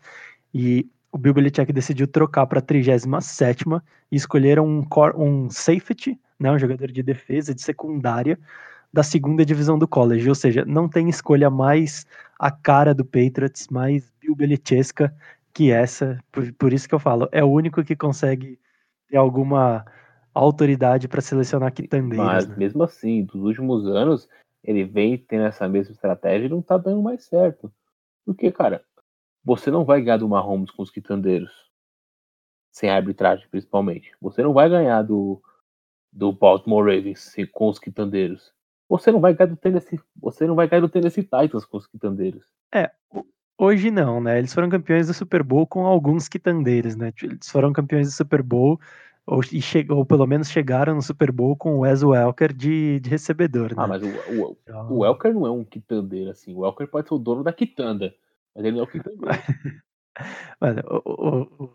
E 0.53 0.89
o 1.15 1.17
Bill 1.17 1.33
Belichick 1.33 1.71
decidiu 1.71 2.05
trocar 2.09 2.45
para 2.45 2.59
a 2.59 2.61
37 2.61 3.63
e 4.11 4.17
escolheram 4.17 4.67
um, 4.67 4.85
um 5.15 5.49
safety, 5.49 6.19
né, 6.37 6.51
um 6.51 6.59
jogador 6.59 6.91
de 6.91 7.01
defesa 7.01 7.55
de 7.55 7.61
secundária 7.61 8.37
da 8.91 9.01
segunda 9.01 9.45
divisão 9.45 9.79
do 9.79 9.87
college. 9.87 10.27
Ou 10.27 10.35
seja, 10.35 10.65
não 10.65 10.89
tem 10.89 11.07
escolha 11.07 11.49
mais 11.49 12.05
a 12.37 12.51
cara 12.51 12.93
do 12.93 13.05
Patriots, 13.05 13.69
mais 13.69 14.11
Bill 14.19 14.35
Belichesca 14.35 15.15
que 15.53 15.71
essa. 15.71 16.19
Por, 16.33 16.51
por 16.51 16.73
isso 16.73 16.85
que 16.85 16.93
eu 16.93 16.99
falo, 16.99 17.29
é 17.31 17.41
o 17.41 17.49
único 17.49 17.81
que 17.81 17.95
consegue 17.95 18.59
ter 19.07 19.15
alguma 19.15 19.85
autoridade 20.33 21.07
para 21.07 21.21
selecionar 21.21 21.71
quitandeiros. 21.71 22.25
Mas 22.25 22.45
né? 22.45 22.55
mesmo 22.57 22.83
assim, 22.83 23.23
dos 23.23 23.41
últimos 23.41 23.87
anos, 23.87 24.27
ele 24.61 24.83
vem 24.83 25.17
tendo 25.17 25.45
essa 25.45 25.65
mesma 25.69 25.93
estratégia 25.93 26.47
e 26.47 26.49
não 26.49 26.61
tá 26.61 26.77
dando 26.77 27.01
mais 27.01 27.23
certo. 27.23 27.71
Porque, 28.25 28.51
cara, 28.51 28.83
você 29.45 29.69
não 29.69 29.85
vai 29.85 30.01
ganhar 30.01 30.17
do 30.17 30.27
Mahomes 30.27 30.71
com 30.71 30.81
os 30.81 30.89
quitandeiros. 30.89 31.51
Sem 32.71 32.89
arbitragem, 32.89 33.47
principalmente. 33.49 34.11
Você 34.19 34.41
não 34.41 34.51
vai 34.51 34.67
ganhar 34.67 35.03
do, 35.03 35.41
do 36.11 36.33
Baltimore 36.33 36.83
Ravens 36.83 37.33
com 37.53 37.69
os 37.69 37.77
quitandeiros. 37.77 38.51
Você 38.89 39.11
não 39.11 39.19
vai 39.19 39.33
ganhar 39.33 39.51
do 39.51 39.55
Tennessee, 39.55 39.99
você 40.15 40.45
não 40.45 40.55
vai 40.55 40.67
ganhar 40.67 40.81
do 40.81 40.89
Tennessee 40.89 41.23
Titans 41.23 41.65
com 41.65 41.77
os 41.77 41.87
quitandeiros. 41.87 42.43
É, 42.73 42.91
hoje 43.57 43.89
não, 43.89 44.19
né? 44.19 44.37
Eles 44.37 44.53
foram 44.53 44.69
campeões 44.69 45.07
do 45.07 45.13
Super 45.13 45.41
Bowl 45.41 45.65
com 45.65 45.85
alguns 45.85 46.27
quitandeiros, 46.27 46.95
né? 46.95 47.13
Eles 47.23 47.49
foram 47.49 47.71
campeões 47.71 48.07
do 48.07 48.13
Super 48.13 48.43
Bowl 48.43 48.79
ou, 49.25 49.41
chegou, 49.41 49.97
ou 49.97 50.05
pelo 50.05 50.27
menos 50.27 50.49
chegaram 50.49 50.93
no 50.93 51.01
Super 51.01 51.31
Bowl 51.31 51.55
com 51.55 51.75
o 51.75 51.79
Wes 51.79 52.03
Welker 52.03 52.53
de, 52.53 52.99
de 52.99 53.09
recebedor, 53.09 53.69
né? 53.69 53.75
Ah, 53.77 53.87
mas 53.87 54.03
o, 54.03 54.07
o, 54.07 54.57
então... 54.61 54.91
o 54.91 54.99
Welker 54.99 55.33
não 55.33 55.47
é 55.47 55.51
um 55.51 55.63
quitandeiro, 55.63 56.29
assim. 56.29 56.53
O 56.53 56.59
Welker 56.59 56.87
pode 56.87 57.07
ser 57.07 57.15
o 57.15 57.19
dono 57.19 57.43
da 57.43 57.51
quitanda, 57.51 58.13
mas 58.55 58.65
ele 58.65 58.77
não 58.77 58.81
é 58.81 58.83
o 58.83 58.87
quitandeiro. 58.87 59.27
Mano, 60.61 60.81
o, 61.05 61.63
o, 61.63 61.69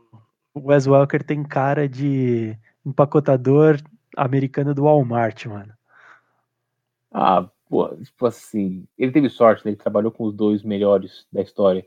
o 0.54 0.68
Wes 0.68 0.86
Welker 0.86 1.22
tem 1.22 1.42
cara 1.44 1.88
de 1.88 2.56
empacotador 2.84 3.76
americano 4.16 4.74
do 4.74 4.84
Walmart, 4.84 5.46
mano. 5.46 5.74
Ah, 7.12 7.48
pô, 7.68 7.94
tipo 7.96 8.26
assim, 8.26 8.86
ele 8.96 9.12
teve 9.12 9.28
sorte, 9.28 9.64
né? 9.64 9.72
Ele 9.72 9.76
trabalhou 9.76 10.10
com 10.10 10.24
os 10.24 10.34
dois 10.34 10.62
melhores 10.62 11.26
da 11.30 11.42
história. 11.42 11.86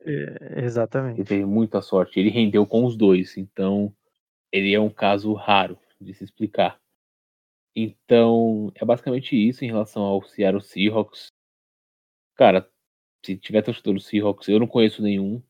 É, 0.00 0.62
exatamente. 0.64 1.20
Ele 1.20 1.28
teve 1.28 1.44
muita 1.44 1.80
sorte. 1.80 2.20
Ele 2.20 2.30
rendeu 2.30 2.66
com 2.66 2.84
os 2.84 2.96
dois, 2.96 3.36
então 3.36 3.92
ele 4.52 4.74
é 4.74 4.80
um 4.80 4.90
caso 4.90 5.32
raro 5.32 5.78
de 6.00 6.12
se 6.14 6.24
explicar. 6.24 6.78
Então, 7.74 8.72
é 8.74 8.84
basicamente 8.84 9.36
isso 9.36 9.64
em 9.64 9.68
relação 9.68 10.02
ao 10.02 10.22
Seattle 10.22 10.62
Seahawks. 10.62 11.28
Cara, 12.34 12.68
se 13.26 13.36
tiver 13.36 13.62
torcedor 13.62 13.94
do 13.94 14.00
Seahawks, 14.00 14.48
eu 14.48 14.60
não 14.60 14.68
conheço 14.68 15.02
nenhum. 15.02 15.42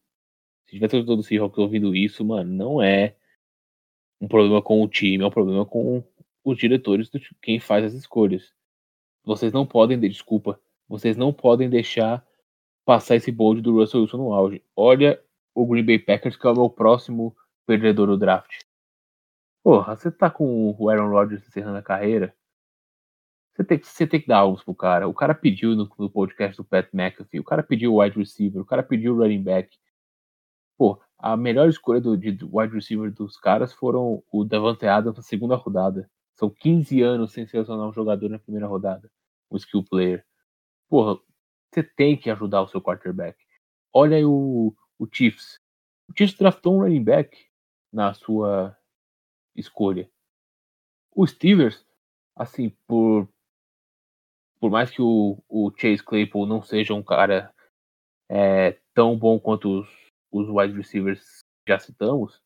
Se 0.66 0.72
tiver 0.72 0.88
torcedor 0.88 1.16
do 1.16 1.22
Seahawks 1.22 1.58
ouvindo 1.58 1.94
isso, 1.94 2.24
mano, 2.24 2.50
não 2.50 2.82
é 2.82 3.14
um 4.20 4.26
problema 4.26 4.62
com 4.62 4.82
o 4.82 4.88
time, 4.88 5.22
é 5.22 5.26
um 5.26 5.30
problema 5.30 5.66
com 5.66 6.02
os 6.42 6.56
diretores 6.56 7.10
do 7.10 7.20
quem 7.42 7.60
faz 7.60 7.84
as 7.84 7.92
escolhas. 7.92 8.54
Vocês 9.22 9.52
não 9.52 9.66
podem, 9.66 9.98
desculpa, 10.00 10.58
vocês 10.88 11.16
não 11.16 11.32
podem 11.32 11.68
deixar 11.68 12.26
passar 12.84 13.16
esse 13.16 13.30
bold 13.30 13.60
do 13.60 13.74
Russell 13.74 14.02
Wilson 14.02 14.16
no 14.16 14.32
auge. 14.32 14.64
Olha 14.74 15.20
o 15.54 15.66
Green 15.66 15.84
Bay 15.84 15.98
Packers, 15.98 16.36
que 16.36 16.46
é 16.46 16.50
o 16.50 16.54
meu 16.54 16.70
próximo 16.70 17.36
perdedor 17.66 18.06
do 18.06 18.16
draft. 18.16 18.60
Porra, 19.62 19.96
você 19.96 20.10
tá 20.10 20.30
com 20.30 20.74
o 20.78 20.88
Aaron 20.88 21.10
Rodgers 21.10 21.46
encerrando 21.46 21.78
a 21.78 21.82
carreira. 21.82 22.34
Você 23.56 23.64
tem, 23.64 23.78
você 23.82 24.06
tem 24.06 24.20
que 24.20 24.26
dar 24.28 24.38
algo 24.40 24.62
pro 24.62 24.74
cara. 24.74 25.08
O 25.08 25.14
cara 25.14 25.34
pediu 25.34 25.74
no, 25.74 25.90
no, 25.98 26.10
podcast 26.10 26.56
do 26.58 26.64
Pat 26.64 26.88
McAfee, 26.92 27.40
o 27.40 27.44
cara 27.44 27.62
pediu 27.62 27.94
o 27.94 28.02
wide 28.02 28.18
receiver, 28.18 28.60
o 28.60 28.66
cara 28.66 28.82
pediu 28.82 29.14
o 29.14 29.16
running 29.16 29.42
back. 29.42 29.74
Pô, 30.76 31.00
a 31.18 31.36
melhor 31.38 31.66
escolha 31.66 31.98
do, 31.98 32.18
de 32.18 32.36
wide 32.44 32.74
receiver 32.74 33.10
dos 33.10 33.38
caras 33.38 33.72
foram 33.72 34.22
o 34.30 34.44
Davante 34.44 34.86
Adams 34.86 35.16
na 35.16 35.22
segunda 35.22 35.56
rodada. 35.56 36.10
São 36.34 36.50
15 36.50 37.00
anos 37.00 37.32
sem 37.32 37.46
selecionar 37.46 37.88
um 37.88 37.92
jogador 37.94 38.28
na 38.28 38.38
primeira 38.38 38.66
rodada. 38.66 39.10
Um 39.50 39.56
skill 39.56 39.82
player. 39.82 40.22
Porra, 40.86 41.18
você 41.72 41.82
tem 41.82 42.14
que 42.14 42.28
ajudar 42.28 42.60
o 42.60 42.68
seu 42.68 42.82
quarterback. 42.82 43.38
Olha 43.90 44.18
aí 44.18 44.24
o, 44.26 44.74
o 44.98 45.08
Chiefs. 45.10 45.58
O 46.10 46.12
Chiefs 46.14 46.36
draftou 46.36 46.76
um 46.76 46.80
running 46.80 47.02
back 47.02 47.38
na 47.90 48.12
sua 48.12 48.76
escolha. 49.54 50.10
O 51.10 51.26
Steelers, 51.26 51.86
assim, 52.36 52.76
por 52.86 53.26
por 54.60 54.70
mais 54.70 54.90
que 54.90 55.02
o, 55.02 55.42
o 55.48 55.70
Chase 55.76 56.02
Claypool 56.02 56.46
não 56.46 56.62
seja 56.62 56.94
um 56.94 57.02
cara 57.02 57.52
é, 58.28 58.78
tão 58.94 59.16
bom 59.16 59.38
quanto 59.38 59.80
os, 59.80 59.88
os 60.30 60.48
wide 60.48 60.76
receivers 60.76 61.44
que 61.64 61.72
já 61.72 61.78
citamos, 61.78 62.40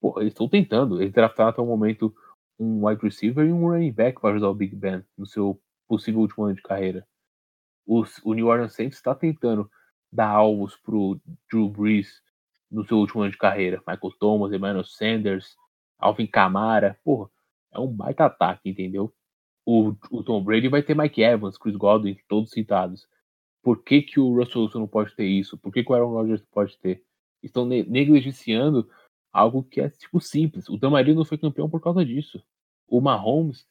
pô, 0.00 0.20
eles 0.20 0.32
estão 0.32 0.48
tentando. 0.48 1.00
Eles 1.00 1.12
draftaram 1.12 1.50
até 1.50 1.60
o 1.60 1.66
momento 1.66 2.14
um 2.58 2.86
wide 2.86 3.02
receiver 3.02 3.46
e 3.46 3.52
um 3.52 3.68
running 3.68 3.92
back 3.92 4.20
para 4.20 4.30
ajudar 4.30 4.48
o 4.48 4.54
Big 4.54 4.74
Ben 4.76 5.04
no 5.16 5.26
seu 5.26 5.60
possível 5.88 6.20
último 6.20 6.44
ano 6.44 6.54
de 6.54 6.62
carreira. 6.62 7.06
Os, 7.86 8.18
o 8.24 8.32
New 8.32 8.46
Orleans 8.46 8.74
Saints 8.74 8.96
está 8.96 9.14
tentando 9.14 9.70
dar 10.10 10.28
alvos 10.28 10.76
pro 10.76 11.20
Drew 11.50 11.68
Brees 11.68 12.22
no 12.70 12.86
seu 12.86 12.98
último 12.98 13.22
ano 13.22 13.32
de 13.32 13.38
carreira. 13.38 13.82
Michael 13.86 14.12
Thomas, 14.18 14.52
Emmanuel 14.52 14.84
Sanders, 14.84 15.56
Alvin 15.98 16.26
Kamara. 16.26 16.98
Porra, 17.04 17.28
é 17.72 17.78
um 17.78 17.88
baita 17.88 18.26
ataque, 18.26 18.70
entendeu? 18.70 19.12
O, 19.66 19.94
o 20.10 20.22
Tom 20.22 20.42
Brady 20.42 20.68
vai 20.68 20.82
ter 20.82 20.96
Mike 20.96 21.22
Evans, 21.22 21.56
Chris 21.56 21.76
Godwin, 21.76 22.18
todos 22.28 22.50
citados. 22.50 23.06
Por 23.62 23.82
que, 23.82 24.02
que 24.02 24.20
o 24.20 24.34
Russell 24.34 24.62
Wilson 24.62 24.80
não 24.80 24.88
pode 24.88 25.14
ter 25.16 25.26
isso? 25.26 25.56
Por 25.56 25.72
que, 25.72 25.82
que 25.82 25.90
o 25.90 25.94
Aaron 25.94 26.10
Rodgers 26.10 26.42
pode 26.50 26.76
ter? 26.78 27.02
Estão 27.42 27.64
negligenciando 27.64 28.88
algo 29.32 29.64
que 29.64 29.80
é 29.80 29.88
tipo 29.88 30.20
simples. 30.20 30.68
O 30.68 30.76
Damario 30.76 31.14
não 31.14 31.24
foi 31.24 31.38
campeão 31.38 31.68
por 31.68 31.80
causa 31.80 32.04
disso. 32.04 32.42
O 32.86 33.00
Mahomes 33.00 33.66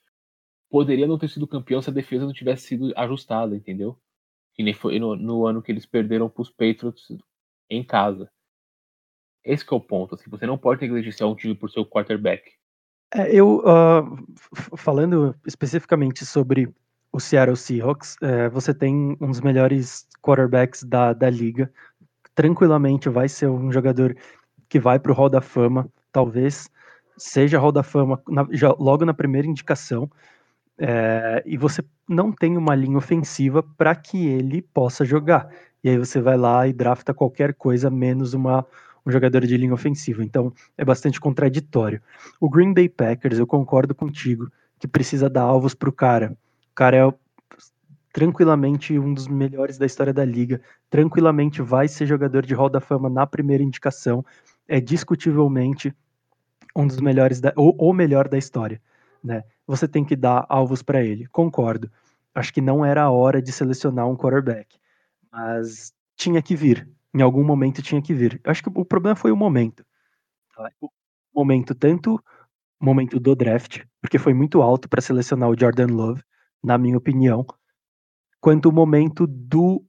poderia 0.69 1.05
não 1.05 1.19
ter 1.19 1.29
sido 1.29 1.47
campeão 1.47 1.81
se 1.81 1.89
a 1.89 1.93
defesa 1.93 2.25
não 2.25 2.33
tivesse 2.33 2.67
sido 2.67 2.91
ajustada, 2.95 3.55
entendeu? 3.55 3.97
Que 4.55 4.63
nem 4.63 4.73
foi 4.73 4.99
no, 4.99 5.15
no 5.15 5.45
ano 5.45 5.61
que 5.61 5.71
eles 5.71 5.85
perderam 5.85 6.27
para 6.27 6.41
os 6.41 6.49
Patriots 6.49 7.07
em 7.69 7.83
casa. 7.83 8.31
Esse 9.43 9.65
é 9.71 9.75
o 9.75 9.79
ponto. 9.79 10.15
Assim, 10.15 10.29
você 10.29 10.45
não 10.47 10.57
pode 10.57 10.81
negligenciar 10.81 11.29
um 11.29 11.35
time 11.35 11.53
por 11.53 11.69
seu 11.69 11.85
quarterback. 11.85 12.51
É, 13.15 13.31
eu, 13.31 13.59
uh, 13.59 14.75
falando 14.75 15.35
especificamente 15.45 16.25
sobre 16.25 16.73
o 17.11 17.19
Seattle 17.19 17.55
Seahawks, 17.55 18.15
é, 18.21 18.49
você 18.49 18.73
tem 18.73 19.15
um 19.21 19.27
dos 19.27 19.39
melhores 19.39 20.07
quarterbacks 20.21 20.83
da, 20.83 21.13
da 21.13 21.29
liga. 21.29 21.71
Tranquilamente 22.33 23.07
vai 23.09 23.29
ser 23.29 23.47
um 23.47 23.71
jogador 23.71 24.17
que 24.67 24.79
vai 24.79 24.97
para 24.97 25.11
o 25.11 25.15
Hall 25.15 25.29
da 25.29 25.41
Fama, 25.41 25.87
talvez 26.11 26.67
seja 27.15 27.59
Hall 27.59 27.71
da 27.71 27.83
Fama 27.83 28.19
na, 28.27 28.47
já, 28.51 28.73
logo 28.79 29.05
na 29.05 29.13
primeira 29.13 29.47
indicação. 29.47 30.09
É, 30.79 31.43
e 31.45 31.55
você 31.55 31.83
não 32.09 32.31
tem 32.31 32.57
uma 32.57 32.73
linha 32.73 32.97
ofensiva 32.97 33.61
para 33.61 33.93
que 33.93 34.25
ele 34.25 34.59
possa 34.61 35.05
jogar. 35.05 35.47
E 35.83 35.89
aí 35.89 35.97
você 35.99 36.19
vai 36.19 36.35
lá 36.35 36.67
e 36.67 36.73
drafta 36.73 37.13
qualquer 37.13 37.53
coisa 37.53 37.91
menos 37.91 38.33
uma, 38.33 38.65
um 39.05 39.11
jogador 39.11 39.45
de 39.45 39.57
linha 39.57 39.73
ofensiva. 39.73 40.23
Então 40.23 40.53
é 40.77 40.85
bastante 40.85 41.19
contraditório. 41.19 42.01
O 42.39 42.49
Green 42.49 42.73
Bay 42.73 42.89
Packers, 42.89 43.39
eu 43.39 43.47
concordo 43.47 43.93
contigo, 43.93 44.51
que 44.79 44.87
precisa 44.87 45.29
dar 45.29 45.43
alvos 45.43 45.73
para 45.73 45.89
o 45.89 45.93
cara. 45.93 46.37
O 46.71 46.75
cara 46.75 46.97
é 46.97 47.13
tranquilamente 48.13 48.97
um 48.97 49.11
dos 49.11 49.27
melhores 49.27 49.79
da 49.79 49.87
história 49.87 50.13
da 50.13 50.23
liga, 50.23 50.61
tranquilamente 50.87 51.63
vai 51.63 51.87
ser 51.87 52.05
jogador 52.05 52.45
de 52.45 52.53
Hall 52.53 52.69
da 52.69 52.79
Fama 52.79 53.09
na 53.09 53.25
primeira 53.25 53.63
indicação, 53.63 54.23
é 54.67 54.79
discutivelmente 54.79 55.91
um 56.75 56.85
dos 56.85 56.99
melhores, 56.99 57.41
da, 57.41 57.51
ou 57.55 57.75
o 57.79 57.91
melhor 57.91 58.27
da 58.27 58.37
história, 58.37 58.79
né? 59.23 59.43
Você 59.65 59.87
tem 59.87 60.05
que 60.05 60.15
dar 60.15 60.45
alvos 60.47 60.83
para 60.83 61.03
ele, 61.03 61.25
concordo. 61.27 61.89
Acho 62.35 62.53
que 62.53 62.61
não 62.61 62.85
era 62.85 63.01
a 63.01 63.09
hora 63.09 63.41
de 63.41 63.51
selecionar 63.51 64.07
um 64.07 64.15
quarterback, 64.15 64.77
mas 65.31 65.91
tinha 66.15 66.41
que 66.41 66.55
vir, 66.55 66.87
em 67.13 67.21
algum 67.21 67.43
momento 67.43 67.81
tinha 67.81 68.01
que 68.01 68.13
vir. 68.13 68.41
Eu 68.43 68.51
acho 68.51 68.63
que 68.63 68.69
o 68.73 68.85
problema 68.85 69.15
foi 69.15 69.31
o 69.31 69.37
momento. 69.37 69.85
Tá? 70.55 70.69
O 70.81 70.89
momento, 71.35 71.75
tanto 71.75 72.15
o 72.79 72.85
momento 72.85 73.19
do 73.19 73.35
draft, 73.35 73.83
porque 74.01 74.19
foi 74.19 74.33
muito 74.33 74.61
alto 74.61 74.89
para 74.89 75.01
selecionar 75.01 75.49
o 75.49 75.57
Jordan 75.57 75.87
Love, 75.87 76.23
na 76.63 76.77
minha 76.77 76.97
opinião, 76.97 77.45
quanto 78.41 78.69
o 78.69 78.71
momento 78.71 79.25
do 79.27 79.85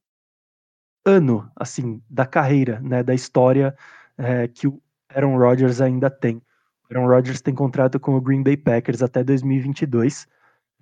ano, 1.05 1.51
assim, 1.57 2.03
da 2.09 2.25
carreira, 2.25 2.81
né, 2.81 3.03
da 3.03 3.15
história 3.15 3.77
é, 4.17 4.49
que 4.49 4.67
o 4.67 4.81
Aaron 5.09 5.37
Rodgers 5.37 5.81
ainda 5.81 6.11
tem. 6.11 6.37
O 6.37 6.43
Aaron 6.95 7.09
Rodgers 7.09 7.41
tem 7.41 7.55
contrato 7.55 8.01
com 8.01 8.15
o 8.15 8.21
Green 8.21 8.43
Bay 8.43 8.57
Packers 8.57 9.03
até 9.03 9.23
2022. 9.23 10.27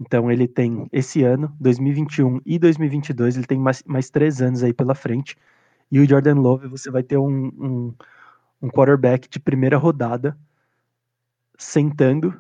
Então 0.01 0.31
ele 0.31 0.49
tem 0.49 0.89
esse 0.93 1.23
ano, 1.23 1.55
2021 1.61 2.41
e 2.45 2.59
2022, 2.59 3.37
ele 3.37 3.47
tem 3.47 3.59
mais, 3.59 3.83
mais 3.85 4.11
três 4.11 4.43
anos 4.43 4.63
aí 4.63 4.73
pela 4.73 4.95
frente. 4.95 5.37
E 5.91 6.01
o 6.01 6.09
Jordan 6.09 6.37
Love, 6.37 6.69
você 6.69 6.91
vai 6.91 7.03
ter 7.03 7.17
um, 7.17 7.47
um, 7.47 7.95
um 8.63 8.69
quarterback 8.69 9.29
de 9.29 9.39
primeira 9.39 9.77
rodada 9.77 10.37
sentando, 11.59 12.35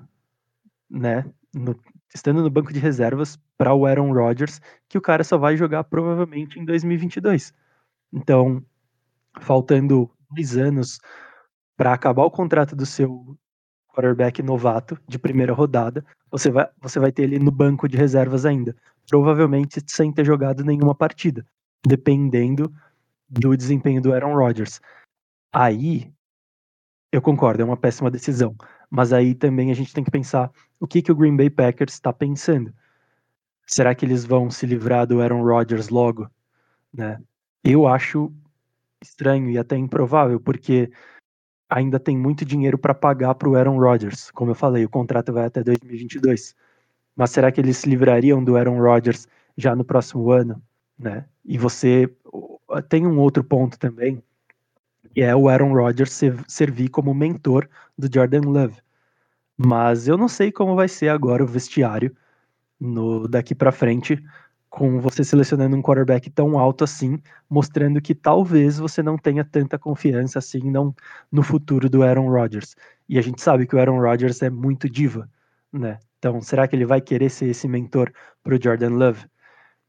né, 0.89 1.25
no, 1.55 1.79
estando 2.15 2.43
no 2.43 2.51
banco 2.51 2.73
de 2.73 2.79
reservas 2.79 3.39
para 3.57 3.75
o 3.75 3.87
Aaron 3.87 4.13
Rodgers, 4.13 4.61
que 4.89 4.99
o 4.99 5.03
cara 5.03 5.25
só 5.25 5.39
vai 5.39 5.57
jogar 5.57 5.85
provavelmente 5.85 6.59
em 6.59 6.65
2022. 6.65 7.53
Então, 8.13 8.65
faltando 9.41 10.11
dois 10.31 10.57
anos 10.57 10.99
para 11.77 11.93
acabar 11.93 12.25
o 12.25 12.31
contrato 12.31 12.77
do 12.77 12.85
seu 12.85 13.37
quarterback 13.89 14.43
novato 14.43 14.99
de 15.07 15.19
primeira 15.19 15.53
rodada, 15.53 16.05
você 16.31 16.51
vai, 16.51 16.69
você 16.81 16.99
vai 16.99 17.13
ter 17.13 17.25
ele 17.25 17.39
no 17.39 17.51
banco 17.51 17.89
de 17.89 17.97
reservas 17.97 18.47
ainda, 18.47 18.75
provavelmente 19.09 19.83
sem 19.87 20.13
ter 20.13 20.25
jogado 20.25 20.65
nenhuma 20.65 20.95
partida, 20.95 21.47
dependendo 21.87 22.73
do 23.33 23.57
desempenho 23.57 24.03
do 24.03 24.13
Aaron 24.13 24.35
Rodgers. 24.35 24.81
Aí, 25.53 26.13
eu 27.11 27.23
concordo, 27.23 27.63
é 27.63 27.65
uma 27.65 27.77
péssima 27.77 28.11
decisão. 28.11 28.55
Mas 28.91 29.13
aí 29.13 29.35
também 29.35 29.71
a 29.71 29.75
gente 29.75 29.95
tem 29.95 30.05
que 30.05 30.11
pensar 30.11 30.51
o 30.79 30.87
que, 30.87 31.01
que 31.01 31.11
o 31.11 31.17
Green 31.17 31.37
Bay 31.37 31.49
Packers 31.49 31.95
está 31.95 32.13
pensando. 32.13 32.73
Será 33.67 33.95
que 33.95 34.05
eles 34.05 34.25
vão 34.25 34.51
se 34.51 34.67
livrar 34.67 35.07
do 35.07 35.21
Aaron 35.23 35.43
Rodgers 35.43 35.89
logo? 35.89 36.31
Né? 36.93 37.19
Eu 37.65 37.87
acho 37.87 38.31
estranho 39.01 39.51
e 39.51 39.57
até 39.57 39.77
improvável, 39.77 40.39
porque 40.39 40.91
ainda 41.71 41.99
tem 41.99 42.19
muito 42.19 42.45
dinheiro 42.45 42.77
para 42.77 42.95
pagar 42.95 43.35
para 43.35 43.49
o 43.49 43.57
Aaron 43.57 43.79
Rodgers. 43.79 44.31
Como 44.31 44.51
eu 44.51 44.55
falei, 44.55 44.85
o 44.85 44.91
contrato 44.91 45.33
vai 45.33 45.47
até 45.47 45.63
2022. 45.63 46.55
Mas 47.17 47.31
será 47.31 47.51
que 47.51 47.61
eles 47.61 47.79
se 47.79 47.89
livrariam 47.89 48.45
do 48.45 48.57
Aaron 48.57 48.79
Rodgers 48.79 49.27
já 49.57 49.75
no 49.75 49.85
próximo 49.85 50.31
ano? 50.31 50.63
Né? 50.99 51.25
E 51.45 51.57
você 51.57 52.11
tem 52.89 53.07
um 53.07 53.19
outro 53.19 53.43
ponto 53.45 53.79
também, 53.79 54.23
que 55.15 55.21
é 55.21 55.35
o 55.35 55.49
Aaron 55.49 55.75
Rodgers 55.75 56.21
servir 56.49 56.89
como 56.89 57.13
mentor 57.13 57.69
do 57.99 58.09
Jordan 58.13 58.43
Love. 58.43 58.77
Mas 59.57 60.09
eu 60.09 60.17
não 60.17 60.29
sei 60.29 60.51
como 60.51 60.75
vai 60.75 60.89
ser 60.89 61.09
agora 61.09 61.45
o 61.45 61.47
vestiário 61.47 62.17
no 62.81 63.29
daqui 63.29 63.55
para 63.55 63.71
frente 63.71 64.23
com 64.73 64.99
você 65.01 65.23
selecionando 65.23 65.77
um 65.77 65.83
quarterback 65.83 66.31
tão 66.31 66.59
alto 66.59 66.83
assim, 66.83 67.21
mostrando 67.49 68.01
que 68.01 68.15
talvez 68.15 68.79
você 68.79 69.03
não 69.03 69.19
tenha 69.19 69.45
tanta 69.45 69.79
confiança 69.79 70.39
assim 70.39 70.71
não 70.71 70.95
no 71.31 71.43
futuro 71.43 71.91
do 71.91 72.03
Aaron 72.03 72.31
Rodgers. 72.31 72.75
E 73.07 73.19
a 73.19 73.23
gente 73.23 73.43
sabe 73.43 73.67
que 73.67 73.77
o 73.77 73.79
Aaron 73.79 74.01
Rodgers 74.01 74.41
é 74.41 74.49
muito 74.49 74.89
diva, 74.89 75.29
né? 75.71 75.99
Então, 76.19 76.41
será 76.41 76.67
que 76.67 76.75
ele 76.75 76.87
vai 76.87 77.03
querer 77.03 77.29
ser 77.29 77.47
esse 77.47 77.69
mentor 77.69 78.11
para 78.43 78.55
o 78.55 78.63
Jordan 78.63 78.91
Love? 78.91 79.27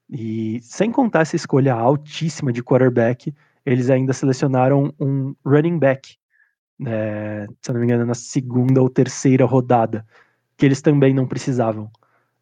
E 0.09 0.59
sem 0.61 0.91
contar 0.91 1.21
essa 1.21 1.35
escolha 1.35 1.73
altíssima 1.73 2.51
de 2.51 2.63
quarterback, 2.63 3.33
eles 3.65 3.89
ainda 3.89 4.13
selecionaram 4.13 4.93
um 4.99 5.33
running 5.45 5.79
back, 5.79 6.17
né, 6.77 7.47
se 7.61 7.71
não 7.71 7.79
me 7.79 7.85
engano, 7.85 8.05
na 8.05 8.13
segunda 8.13 8.81
ou 8.81 8.89
terceira 8.89 9.45
rodada, 9.45 10.05
que 10.57 10.65
eles 10.65 10.81
também 10.81 11.13
não 11.13 11.27
precisavam, 11.27 11.89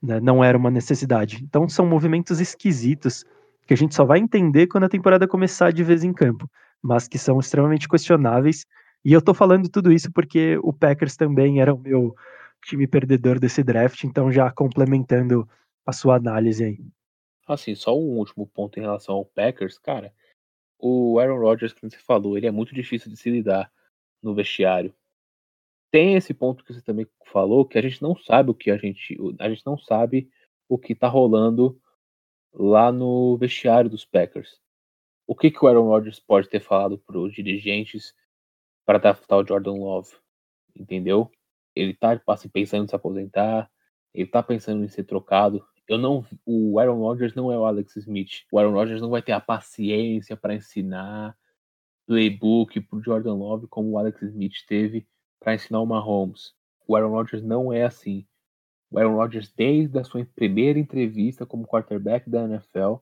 né, 0.02 0.20
não 0.20 0.44
era 0.44 0.58
uma 0.58 0.72
necessidade. 0.72 1.44
Então 1.44 1.70
são 1.70 1.86
movimentos 1.86 2.40
esquisitos 2.40 3.24
que 3.68 3.74
a 3.74 3.78
gente 3.78 3.96
só 3.96 4.04
vai 4.06 4.20
entender 4.20 4.68
quando 4.68 4.86
a 4.86 4.90
temporada 4.90 5.28
começar 5.28 5.72
de 5.72 5.84
vez 5.84 6.04
em 6.04 6.14
campo, 6.14 6.50
mas 6.82 7.08
que 7.08 7.18
são 7.18 7.40
extremamente 7.40 7.88
questionáveis. 7.88 8.66
E 9.06 9.14
eu 9.14 9.22
tô 9.22 9.34
falando 9.34 9.70
tudo 9.70 9.92
isso 9.92 10.12
porque 10.12 10.58
o 10.64 10.74
Packers 10.74 11.16
também 11.16 11.62
era 11.62 11.74
o 11.74 11.80
meu 11.80 12.16
time 12.66 12.88
perdedor 12.88 13.40
desse 13.40 13.64
draft, 13.64 14.04
então 14.04 14.32
já 14.32 14.52
complementando 14.52 15.48
a 15.86 15.92
sua 15.94 16.16
análise 16.18 16.64
aí. 16.64 16.80
Assim, 17.48 17.76
só 17.76 17.98
um 17.98 18.18
último 18.18 18.48
ponto 18.48 18.78
em 18.78 18.82
relação 18.82 19.16
ao 19.16 19.26
Packers, 19.26 19.78
cara. 19.78 20.14
O 20.80 21.20
Aaron 21.20 21.40
Rodgers, 21.40 21.74
como 21.74 21.92
você 21.92 21.98
falou, 21.98 22.38
ele 22.38 22.48
é 22.48 22.52
muito 22.52 22.74
difícil 22.74 23.12
de 23.12 23.18
se 23.18 23.30
lidar 23.30 23.72
no 24.22 24.34
vestiário. 24.34 24.94
Tem 25.92 26.16
esse 26.16 26.34
ponto 26.34 26.64
que 26.64 26.74
você 26.74 26.82
também 26.82 27.08
falou, 27.26 27.66
que 27.66 27.78
a 27.78 27.82
gente 27.82 28.02
não 28.02 28.16
sabe 28.16 28.52
o 28.52 28.56
que 28.56 28.72
a 28.72 28.78
gente. 28.78 29.18
A 29.40 29.50
gente 29.50 29.66
não 29.66 29.78
sabe 29.78 30.30
o 30.70 30.78
que 30.78 30.96
tá 30.96 31.08
rolando 31.08 31.80
lá 32.54 32.92
no 32.92 33.38
vestiário 33.38 33.90
dos 33.90 34.06
Packers. 34.06 34.62
O 35.28 35.36
que, 35.36 35.52
que 35.52 35.64
o 35.64 35.68
Aaron 35.68 35.88
Rodgers 35.88 36.20
pode 36.20 36.50
ter 36.50 36.62
falado 36.62 36.98
para 36.98 37.18
os 37.18 37.34
dirigentes 37.34 38.16
para 38.86 38.98
adaptar 38.98 39.38
o 39.38 39.46
Jordan 39.46 39.74
Love? 39.74 40.16
Entendeu? 40.76 41.30
Ele 41.76 41.94
tá 41.94 42.22
assim, 42.28 42.50
pensando 42.50 42.86
em 42.86 42.88
se 42.88 42.96
aposentar, 42.96 43.70
ele 44.14 44.28
tá 44.28 44.42
pensando 44.42 44.84
em 44.84 44.90
ser 44.90 45.04
trocado 45.04 45.66
eu 45.92 45.98
não, 45.98 46.26
o 46.46 46.80
Aaron 46.80 47.00
Rodgers 47.00 47.36
não 47.36 47.52
é 47.52 47.58
o 47.58 47.66
Alex 47.66 47.98
Smith. 47.98 48.46
O 48.50 48.58
Aaron 48.58 48.72
Rodgers 48.72 49.02
não 49.02 49.10
vai 49.10 49.22
ter 49.22 49.34
a 49.34 49.42
paciência 49.42 50.38
para 50.38 50.56
ensinar 50.56 51.38
playbook 52.08 52.80
para 52.80 52.98
o 52.98 53.04
Jordan 53.04 53.34
Love 53.34 53.68
como 53.68 53.90
o 53.90 53.98
Alex 53.98 54.22
Smith 54.22 54.54
teve 54.66 55.06
para 55.38 55.54
ensinar 55.54 55.82
o 55.82 55.86
Mahomes. 55.86 56.54
O 56.88 56.96
Aaron 56.96 57.10
Rodgers 57.10 57.44
não 57.44 57.74
é 57.74 57.84
assim. 57.84 58.26
O 58.90 58.98
Aaron 58.98 59.18
Rodgers, 59.18 59.52
desde 59.54 60.00
a 60.00 60.04
sua 60.06 60.26
primeira 60.34 60.80
entrevista 60.80 61.46
como 61.46 61.68
quarterback 61.68 62.30
da 62.30 62.46
NFL, 62.46 62.96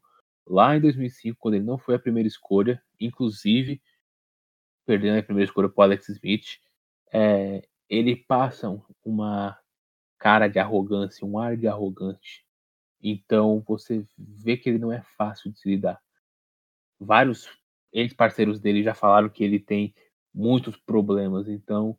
lá 0.47 0.75
em 0.75 0.81
2005, 0.81 1.37
quando 1.39 1.53
ele 1.53 1.65
não 1.65 1.77
foi 1.77 1.93
a 1.93 1.99
primeira 1.99 2.27
escolha, 2.27 2.81
inclusive 2.99 3.79
perdendo 4.87 5.19
a 5.19 5.23
primeira 5.23 5.47
escolha 5.47 5.69
para 5.69 5.83
Alex 5.83 6.09
Smith, 6.09 6.57
é, 7.13 7.61
ele 7.87 8.15
passa 8.15 8.67
uma 9.05 9.55
cara 10.17 10.47
de 10.47 10.57
arrogância, 10.57 11.23
um 11.23 11.37
ar 11.37 11.55
de 11.55 11.67
arrogante. 11.67 12.48
Então 13.01 13.63
você 13.67 14.05
vê 14.17 14.57
que 14.57 14.69
ele 14.69 14.79
não 14.79 14.91
é 14.91 15.01
fácil 15.17 15.51
de 15.51 15.59
se 15.59 15.69
lidar. 15.69 16.01
Vários 16.99 17.49
ex-parceiros 17.93 18.59
dele 18.59 18.83
já 18.83 18.93
falaram 18.93 19.29
que 19.29 19.43
ele 19.43 19.59
tem 19.59 19.93
muitos 20.33 20.75
problemas. 20.77 21.47
Então, 21.47 21.97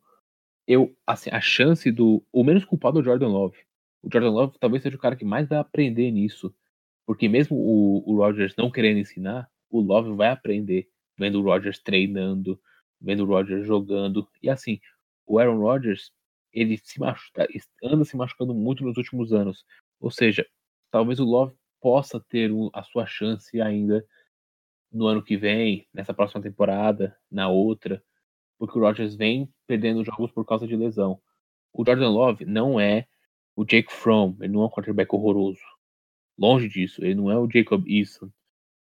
eu, 0.67 0.95
assim, 1.07 1.31
a 1.31 1.41
chance 1.41 1.91
do. 1.91 2.25
O 2.33 2.45
menos 2.45 2.65
culpado 2.65 2.99
é 2.99 3.03
o 3.03 3.05
Jordan 3.05 3.29
Love. 3.29 3.59
O 4.03 4.09
Jordan 4.13 4.31
Love 4.31 4.59
talvez 4.59 4.83
seja 4.83 4.97
o 4.97 5.01
cara 5.01 5.17
que 5.17 5.25
mais 5.25 5.49
vai 5.49 5.59
aprender 5.59 6.11
nisso. 6.11 6.55
Porque 7.07 7.29
mesmo 7.29 7.57
o, 7.57 8.09
o 8.09 8.17
Rodgers 8.19 8.55
não 8.57 8.71
querendo 8.71 8.99
ensinar, 8.99 9.51
o 9.69 9.81
Love 9.81 10.15
vai 10.15 10.29
aprender 10.29 10.89
vendo 11.19 11.41
o 11.41 11.43
Rodgers 11.43 11.79
treinando, 11.79 12.61
vendo 13.01 13.25
o 13.25 13.27
Rodgers 13.27 13.67
jogando. 13.67 14.29
E 14.43 14.49
assim, 14.49 14.81
o 15.27 15.39
Aaron 15.39 15.59
Rodgers, 15.59 16.13
ele 16.53 16.79
se 16.79 16.99
machuca, 16.99 17.47
anda 17.83 18.05
se 18.05 18.17
machucando 18.17 18.55
muito 18.55 18.85
nos 18.85 18.97
últimos 18.97 19.33
anos. 19.33 19.65
Ou 20.01 20.11
seja, 20.11 20.47
talvez 20.91 21.21
o 21.21 21.25
Love 21.25 21.55
possa 21.81 22.21
ter 22.21 22.51
a 22.73 22.83
sua 22.83 23.07
chance 23.07 23.61
ainda 23.61 24.05
no 24.93 25.07
ano 25.07 25.23
que 25.23 25.37
vem, 25.37 25.87
nessa 25.95 26.13
próxima 26.13 26.43
temporada, 26.43 27.17
na 27.31 27.49
outra, 27.49 28.03
porque 28.59 28.79
o 28.79 28.83
Rodgers 28.83 29.15
vem 29.15 29.53
perdendo 29.67 30.05
jogos 30.05 30.31
por 30.33 30.45
causa 30.45 30.67
de 30.67 30.77
lesão. 30.77 31.21
O 31.73 31.85
Jordan 31.85 32.11
Love 32.11 32.45
não 32.45 32.79
é 32.79 33.07
o 33.55 33.65
Jake 33.65 33.93
Fromm, 33.93 34.37
ele 34.41 34.53
não 34.53 34.63
é 34.63 34.67
um 34.67 34.71
quarterback 34.71 35.15
horroroso. 35.15 35.63
Longe 36.39 36.69
disso, 36.69 37.05
ele 37.05 37.15
não 37.15 37.31
é 37.31 37.39
o 37.39 37.49
Jacob 37.51 37.87
Eason. 37.89 38.31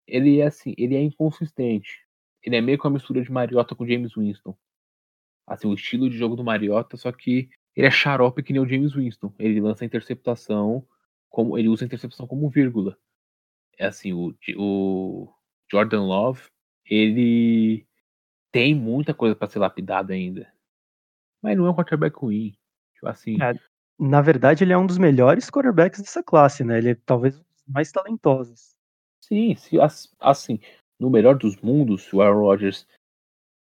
Ele 0.08 0.40
é 0.40 0.48
assim, 0.48 0.74
ele 0.78 0.96
é 0.96 1.02
inconsistente. 1.02 2.06
Ele 2.44 2.56
é 2.56 2.62
meio 2.62 2.78
com 2.78 2.88
a 2.88 2.92
mistura 2.92 3.22
de 3.24 3.32
Mariota 3.32 3.76
com 3.76 3.88
James 3.88 4.14
Winston. 4.16 4.56
Assim, 5.48 5.68
o 5.68 5.74
estilo 5.74 6.10
de 6.10 6.18
jogo 6.18 6.36
do 6.36 6.44
Mariota, 6.44 6.98
só 6.98 7.12
que 7.12 7.50
ele 7.76 7.88
é 7.88 7.92
xarope 7.92 8.44
que 8.44 8.54
nem 8.54 8.62
o 8.62 8.68
James 8.68 8.94
Winston. 8.94 9.34
Ele 9.38 9.62
lança 9.62 9.86
interceptação, 9.86 10.86
como 11.36 11.58
ele 11.58 11.68
usa 11.68 11.84
a 11.84 11.88
interceptação 11.88 12.26
como 12.26 12.50
vírgula. 12.50 12.98
É 13.78 13.88
assim, 13.88 14.14
o, 14.14 14.34
o 14.56 15.30
Jordan 15.70 16.04
Love, 16.04 16.44
ele 16.86 17.86
tem 18.54 18.74
muita 18.74 19.14
coisa 19.14 19.36
para 19.36 19.50
ser 19.50 19.60
lapidado 19.60 20.14
ainda. 20.14 20.50
Mas 21.42 21.58
não 21.58 21.66
é 21.66 21.72
um 21.72 21.76
quarterback 21.76 22.18
ruim. 22.18 22.56
Tipo 22.94 23.10
assim. 23.10 23.36
É, 23.42 23.54
na 24.00 24.22
verdade, 24.22 24.64
ele 24.64 24.72
é 24.72 24.78
um 24.78 24.88
dos 24.88 24.98
melhores 24.98 25.50
quarterbacks 25.50 26.00
dessa 26.00 26.24
classe, 26.24 26.64
né? 26.64 26.78
Ele 26.78 26.92
é 26.92 26.96
talvez 26.96 27.36
um 27.36 27.44
dos 27.44 27.64
mais 27.68 27.92
talentosos. 27.92 28.74
Sim, 29.22 29.56
se, 29.56 29.76
assim, 30.22 30.58
no 30.98 31.10
melhor 31.10 31.38
dos 31.38 31.58
mundos, 31.58 32.04
se 32.04 32.16
o 32.16 32.22
Aaron 32.22 32.44
Rodgers 32.44 32.88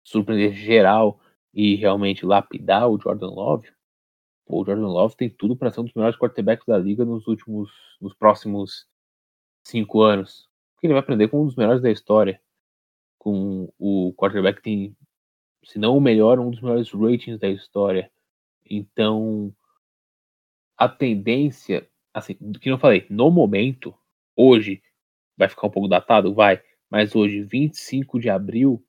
surpreender 0.04 0.52
geral 0.52 1.20
e 1.54 1.76
realmente 1.76 2.26
lapidar 2.26 2.88
o 2.88 2.98
Jordan 2.98 3.30
Love, 3.30 3.70
o 4.46 4.64
Jordan 4.64 4.88
Love 4.88 5.16
tem 5.16 5.30
tudo 5.30 5.56
para 5.56 5.70
ser 5.70 5.80
um 5.80 5.84
dos 5.84 5.94
melhores 5.94 6.18
quarterbacks 6.18 6.66
da 6.66 6.76
liga 6.76 7.04
nos 7.04 7.26
últimos, 7.26 7.70
nos 8.00 8.14
próximos 8.14 8.86
cinco 9.64 10.02
anos. 10.02 10.48
Porque 10.74 10.86
ele 10.86 10.94
vai 10.94 11.00
aprender 11.00 11.28
com 11.28 11.42
um 11.42 11.46
dos 11.46 11.56
melhores 11.56 11.82
da 11.82 11.90
história. 11.90 12.40
Com 13.18 13.72
o 13.78 14.12
quarterback 14.14 14.56
que 14.56 14.62
tem, 14.62 14.96
se 15.64 15.78
não 15.78 15.96
o 15.96 16.00
melhor, 16.00 16.38
um 16.40 16.50
dos 16.50 16.60
melhores 16.60 16.90
ratings 16.90 17.38
da 17.38 17.48
história. 17.48 18.10
Então, 18.68 19.54
a 20.76 20.88
tendência, 20.88 21.88
assim, 22.12 22.36
do 22.40 22.58
que 22.58 22.68
eu 22.68 22.78
falei, 22.78 23.06
no 23.08 23.30
momento, 23.30 23.94
hoje, 24.34 24.82
vai 25.36 25.48
ficar 25.48 25.68
um 25.68 25.70
pouco 25.70 25.88
datado? 25.88 26.34
Vai. 26.34 26.60
Mas 26.90 27.14
hoje, 27.14 27.42
25 27.42 28.18
de 28.18 28.28
abril 28.28 28.84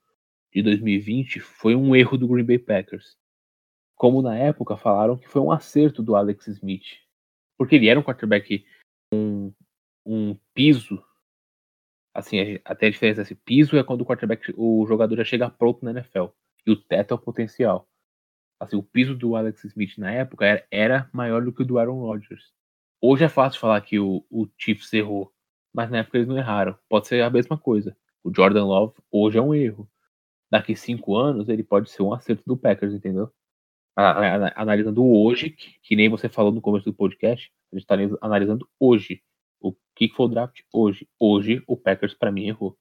de 0.51 0.62
2020, 0.64 1.39
foi 1.39 1.76
um 1.76 1.95
erro 1.95 2.18
do 2.18 2.28
Green 2.28 2.43
Bay 2.43 2.60
Packers. 2.60 3.18
Como 4.04 4.22
na 4.22 4.38
época 4.38 4.76
falaram 4.76 5.16
que 5.16 5.30
foi 5.30 5.41
um 5.41 5.49
acerto 5.49 6.04
do 6.04 6.14
Alex 6.14 6.47
Smith. 6.47 6.84
Porque 7.58 7.76
ele 7.76 7.88
era 7.88 7.97
um 7.97 8.04
quarterback 8.04 8.66
com 9.10 9.54
um 10.06 10.38
piso 10.54 11.01
Assim, 12.14 12.60
até 12.66 12.88
a 12.88 12.89
diferença 12.89 13.22
esse 13.22 13.34
piso 13.34 13.78
é 13.78 13.84
quando 13.84 14.01
o 14.01 14.06
quarterback, 14.06 14.54
o 14.58 14.86
jogador 14.86 15.16
já 15.16 15.24
chega 15.24 15.49
pronto 15.49 15.86
na 15.86 15.91
NFL. 15.91 16.26
E 16.66 16.72
o 16.72 16.76
teto 16.76 17.14
é 17.14 17.16
o 17.16 17.18
potencial. 17.18 17.88
Assim, 18.60 18.76
o 18.76 18.84
piso 18.84 19.16
do 19.16 19.38
Alex 19.38 19.64
Smith 19.64 19.97
na 19.97 20.12
época 20.12 20.45
era, 20.45 20.68
era 20.70 21.10
maior 21.14 21.41
do 21.41 21.54
que 21.54 21.62
o 21.62 21.66
do 21.66 21.80
Aaron 21.80 22.01
Rodgers. 22.01 22.51
Hoje 23.01 23.24
é 23.24 23.30
fácil 23.30 23.62
falar 23.62 23.80
que 23.80 23.99
o, 23.99 24.26
o 24.30 24.49
Chiefs 24.58 24.91
errou, 24.91 25.34
mas 25.74 25.89
na 25.89 25.99
época 25.99 26.18
eles 26.18 26.28
não 26.28 26.38
erraram. 26.38 26.78
Pode 26.89 27.08
ser 27.08 27.22
a 27.22 27.30
mesma 27.30 27.58
coisa. 27.58 27.95
O 28.22 28.36
Jordan 28.36 28.66
Love 28.66 28.95
hoje 29.10 29.38
é 29.38 29.41
um 29.41 29.56
erro. 29.56 29.89
Daqui 30.51 30.76
cinco 30.76 31.16
anos 31.16 31.47
ele 31.47 31.64
pode 31.64 31.89
ser 31.89 32.04
um 32.04 32.14
acerto 32.14 32.43
do 32.45 32.58
Packers, 32.58 32.93
entendeu? 32.93 33.34
Analisando 33.95 35.05
hoje, 35.05 35.55
que, 35.83 35.95
nem 35.95 36.09
você 36.09 36.27
falou 36.27 36.51
no 36.51 36.61
começo 36.61 36.85
do 36.85 36.93
podcast, 36.93 37.51
a 37.71 37.75
gente 37.75 37.83
está 37.83 37.95
analisando 38.25 38.67
hoje 38.79 39.21
o 39.61 39.73
que 39.95 40.09
foi 40.09 40.25
o 40.25 40.29
draft 40.29 40.61
hoje? 40.73 41.07
Hoje 41.19 41.63
o 41.67 41.77
Packers 41.77 42.13
para 42.13 42.31
mim 42.31 42.47
errou. 42.47 42.77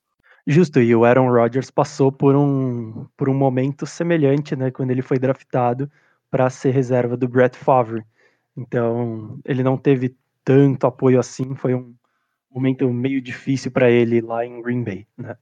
Justo, 0.46 0.80
e 0.80 0.94
o 0.94 1.04
Aaron 1.04 1.30
Rodgers 1.30 1.70
passou 1.70 2.10
por 2.10 2.34
um, 2.34 3.06
por 3.16 3.28
um 3.28 3.34
momento 3.34 3.86
semelhante, 3.86 4.56
né, 4.56 4.70
quando 4.70 4.90
ele 4.90 5.02
foi 5.02 5.18
draftado 5.18 5.88
para 6.30 6.50
ser 6.50 6.70
reserva 6.70 7.16
do 7.16 7.28
Brett 7.28 7.56
Favre. 7.56 8.02
Então, 8.56 9.38
ele 9.44 9.62
não 9.62 9.76
teve 9.76 10.16
tanto 10.44 10.86
apoio 10.86 11.20
assim, 11.20 11.54
foi 11.54 11.74
um 11.74 11.94
momento 12.50 12.90
meio 12.92 13.20
difícil 13.20 13.70
para 13.70 13.90
ele 13.90 14.20
lá 14.20 14.44
em 14.44 14.60
Green 14.60 14.82
Bay, 14.82 15.06
né? 15.16 15.36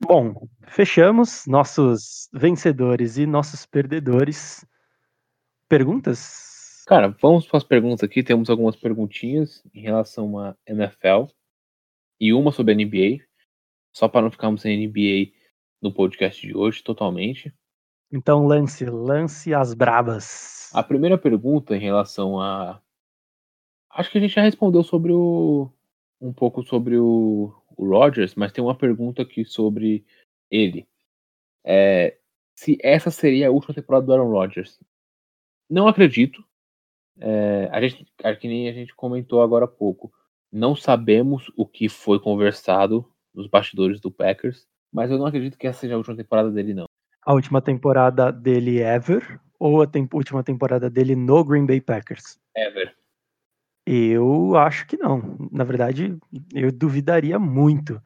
Bom, 0.00 0.48
fechamos 0.68 1.44
nossos 1.46 2.28
vencedores 2.32 3.18
e 3.18 3.26
nossos 3.26 3.66
perdedores. 3.66 4.64
Perguntas? 5.68 6.84
Cara, 6.86 7.14
vamos 7.20 7.46
para 7.46 7.58
as 7.58 7.64
perguntas 7.64 8.02
aqui. 8.02 8.22
Temos 8.22 8.48
algumas 8.48 8.76
perguntinhas 8.76 9.62
em 9.74 9.82
relação 9.82 10.38
à 10.38 10.56
NFL 10.66 11.30
e 12.20 12.32
uma 12.32 12.52
sobre 12.52 12.72
a 12.72 12.76
NBA. 12.76 13.24
Só 13.92 14.08
para 14.08 14.22
não 14.22 14.30
ficarmos 14.30 14.62
sem 14.62 14.86
NBA 14.86 15.32
no 15.82 15.92
podcast 15.92 16.46
de 16.46 16.56
hoje 16.56 16.82
totalmente. 16.82 17.54
Então 18.10 18.46
lance, 18.46 18.84
lance 18.86 19.52
as 19.52 19.74
brabas. 19.74 20.70
A 20.72 20.82
primeira 20.82 21.18
pergunta 21.18 21.76
em 21.76 21.80
relação 21.80 22.40
a. 22.40 22.80
Acho 23.90 24.10
que 24.10 24.18
a 24.18 24.20
gente 24.20 24.34
já 24.34 24.42
respondeu 24.42 24.82
sobre 24.82 25.12
o. 25.12 25.70
um 26.20 26.32
pouco 26.32 26.62
sobre 26.62 26.96
o, 26.96 27.52
o 27.78 27.88
Rogers, 27.88 28.34
mas 28.34 28.52
tem 28.52 28.62
uma 28.62 28.76
pergunta 28.76 29.22
aqui 29.22 29.44
sobre 29.44 30.04
ele. 30.50 30.86
É, 31.64 32.18
se 32.56 32.76
essa 32.82 33.10
seria 33.10 33.48
a 33.48 33.50
última 33.52 33.72
temporada 33.72 34.04
do 34.04 34.12
Aaron 34.12 34.30
Rodgers. 34.30 34.78
Não 35.70 35.86
acredito, 35.86 36.44
é, 37.20 37.68
a 37.70 37.80
gente, 37.80 38.04
que 38.40 38.48
nem 38.48 38.68
a 38.68 38.72
gente 38.72 38.94
comentou 38.94 39.40
agora 39.40 39.64
há 39.64 39.68
pouco, 39.68 40.12
não 40.50 40.74
sabemos 40.74 41.52
o 41.56 41.64
que 41.64 41.88
foi 41.88 42.18
conversado 42.18 43.08
nos 43.32 43.46
bastidores 43.46 44.00
do 44.00 44.10
Packers, 44.10 44.66
mas 44.92 45.10
eu 45.10 45.18
não 45.18 45.26
acredito 45.26 45.56
que 45.56 45.66
essa 45.66 45.80
seja 45.80 45.94
a 45.94 45.98
última 45.98 46.16
temporada 46.16 46.50
dele, 46.50 46.74
não. 46.74 46.86
A 47.24 47.34
última 47.34 47.60
temporada 47.60 48.32
dele 48.32 48.80
ever 48.80 49.40
ou 49.58 49.82
a 49.82 49.86
tem 49.86 50.08
última 50.12 50.42
temporada 50.42 50.88
dele 50.90 51.14
no 51.14 51.44
Green 51.44 51.66
Bay 51.66 51.80
Packers? 51.80 52.40
Ever. 52.56 52.97
Eu 53.90 54.54
acho 54.56 54.86
que 54.86 54.98
não. 54.98 55.48
Na 55.50 55.64
verdade, 55.64 56.18
eu 56.54 56.70
duvidaria 56.70 57.38
muito. 57.38 58.02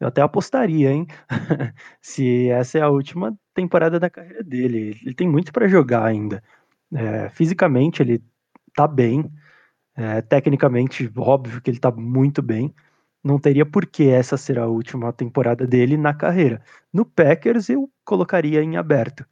Eu 0.00 0.08
até 0.08 0.22
apostaria, 0.22 0.90
hein? 0.90 1.06
Se 2.02 2.48
essa 2.50 2.78
é 2.78 2.82
a 2.82 2.88
última 2.88 3.38
temporada 3.54 4.00
da 4.00 4.10
carreira 4.10 4.42
dele. 4.42 4.98
Ele 5.04 5.14
tem 5.14 5.28
muito 5.28 5.52
para 5.52 5.68
jogar 5.68 6.04
ainda. 6.04 6.42
É, 6.92 7.28
fisicamente, 7.30 8.02
ele 8.02 8.24
tá 8.74 8.88
bem. 8.88 9.30
É, 9.96 10.20
tecnicamente, 10.22 11.10
óbvio 11.16 11.60
que 11.62 11.70
ele 11.70 11.78
tá 11.78 11.92
muito 11.92 12.42
bem. 12.42 12.74
Não 13.22 13.38
teria 13.38 13.66
por 13.66 13.86
que 13.86 14.08
essa 14.08 14.36
ser 14.36 14.58
a 14.58 14.66
última 14.66 15.12
temporada 15.12 15.66
dele 15.66 15.96
na 15.96 16.14
carreira. 16.14 16.62
No 16.92 17.04
Packers, 17.04 17.68
eu 17.68 17.88
colocaria 18.04 18.62
em 18.62 18.76
aberto, 18.76 19.24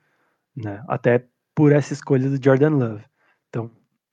né? 0.57 0.85
Até 0.89 1.27
por 1.57 1.73
essa 1.73 1.93
escolha 1.93 2.31
do 2.31 2.43
Jordan 2.43 2.71
Love. 2.71 3.05
Então, 3.49 3.71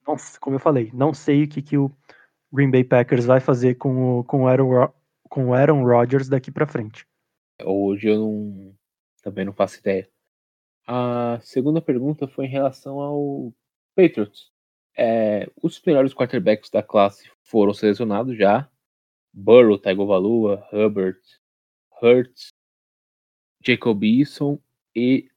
não, 0.07 0.15
como 0.39 0.55
eu 0.55 0.59
falei, 0.59 0.91
não 0.93 1.13
sei 1.13 1.43
o 1.43 1.47
que, 1.47 1.61
que 1.61 1.77
o 1.77 1.91
Green 2.51 2.71
Bay 2.71 2.83
Packers 2.83 3.25
vai 3.25 3.39
fazer 3.39 3.75
com 3.75 4.19
o, 4.19 4.23
com 4.23 4.43
o, 4.43 4.47
Aaron, 4.47 4.91
com 5.29 5.47
o 5.47 5.53
Aaron 5.53 5.83
Rodgers 5.83 6.29
daqui 6.29 6.51
para 6.51 6.67
frente. 6.67 7.05
Hoje 7.63 8.09
eu 8.09 8.19
não, 8.19 8.75
também 9.21 9.45
não 9.45 9.53
faço 9.53 9.79
ideia. 9.79 10.09
A 10.87 11.39
segunda 11.41 11.81
pergunta 11.81 12.27
foi 12.27 12.45
em 12.45 12.49
relação 12.49 12.99
ao 12.99 13.53
Patriots. 13.95 14.51
É, 14.97 15.49
os 15.61 15.81
melhores 15.85 16.13
quarterbacks 16.13 16.69
da 16.69 16.83
classe 16.83 17.29
foram 17.41 17.73
selecionados 17.73 18.37
já. 18.37 18.69
Burrow, 19.33 19.77
Tagovailoa, 19.77 20.65
Hubbard, 20.71 21.19
Hurts, 22.01 22.53
Jacob 23.65 24.03
Eason 24.03 24.59
e 24.95 25.29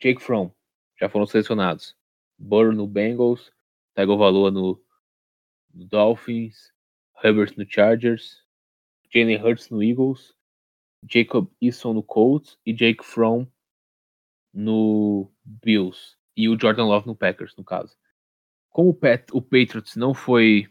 Jake 0.00 0.22
Fromm 0.22 0.50
já 0.98 1.08
foram 1.08 1.26
selecionados. 1.26 1.96
Burrow 2.38 2.72
no 2.72 2.86
Bengals, 2.86 3.52
Tagovailoa 3.94 4.50
no, 4.50 4.80
no 5.72 5.84
Dolphins, 5.86 6.72
Herbert 7.22 7.56
no 7.56 7.64
Chargers, 7.68 8.42
Jalen 9.12 9.42
Hurts 9.42 9.70
no 9.70 9.82
Eagles, 9.82 10.34
Jacob 11.08 11.50
Eason 11.60 11.94
no 11.94 12.02
Colts 12.02 12.58
e 12.64 12.72
Jake 12.72 13.04
Fromm 13.04 13.46
no 14.52 15.30
Bills 15.44 16.16
e 16.36 16.48
o 16.48 16.58
Jordan 16.58 16.86
Love 16.86 17.06
no 17.06 17.16
Packers, 17.16 17.54
no 17.56 17.64
caso. 17.64 17.96
Como 18.70 18.90
o, 18.90 18.94
Pat, 18.94 19.30
o 19.32 19.40
Patriots 19.40 19.94
não 19.94 20.12
foi, 20.12 20.68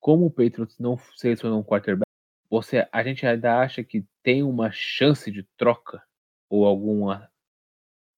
como 0.00 0.26
o 0.26 0.30
Patriots 0.30 0.78
não 0.78 0.96
selecionou 1.14 1.60
um 1.60 1.64
quarterback, 1.64 2.06
você, 2.48 2.88
a 2.90 3.02
gente 3.02 3.26
ainda 3.26 3.60
acha 3.60 3.82
que 3.82 4.06
tem 4.22 4.42
uma 4.42 4.70
chance 4.70 5.30
de 5.30 5.42
troca 5.56 6.02
ou 6.48 6.64
alguma 6.64 7.30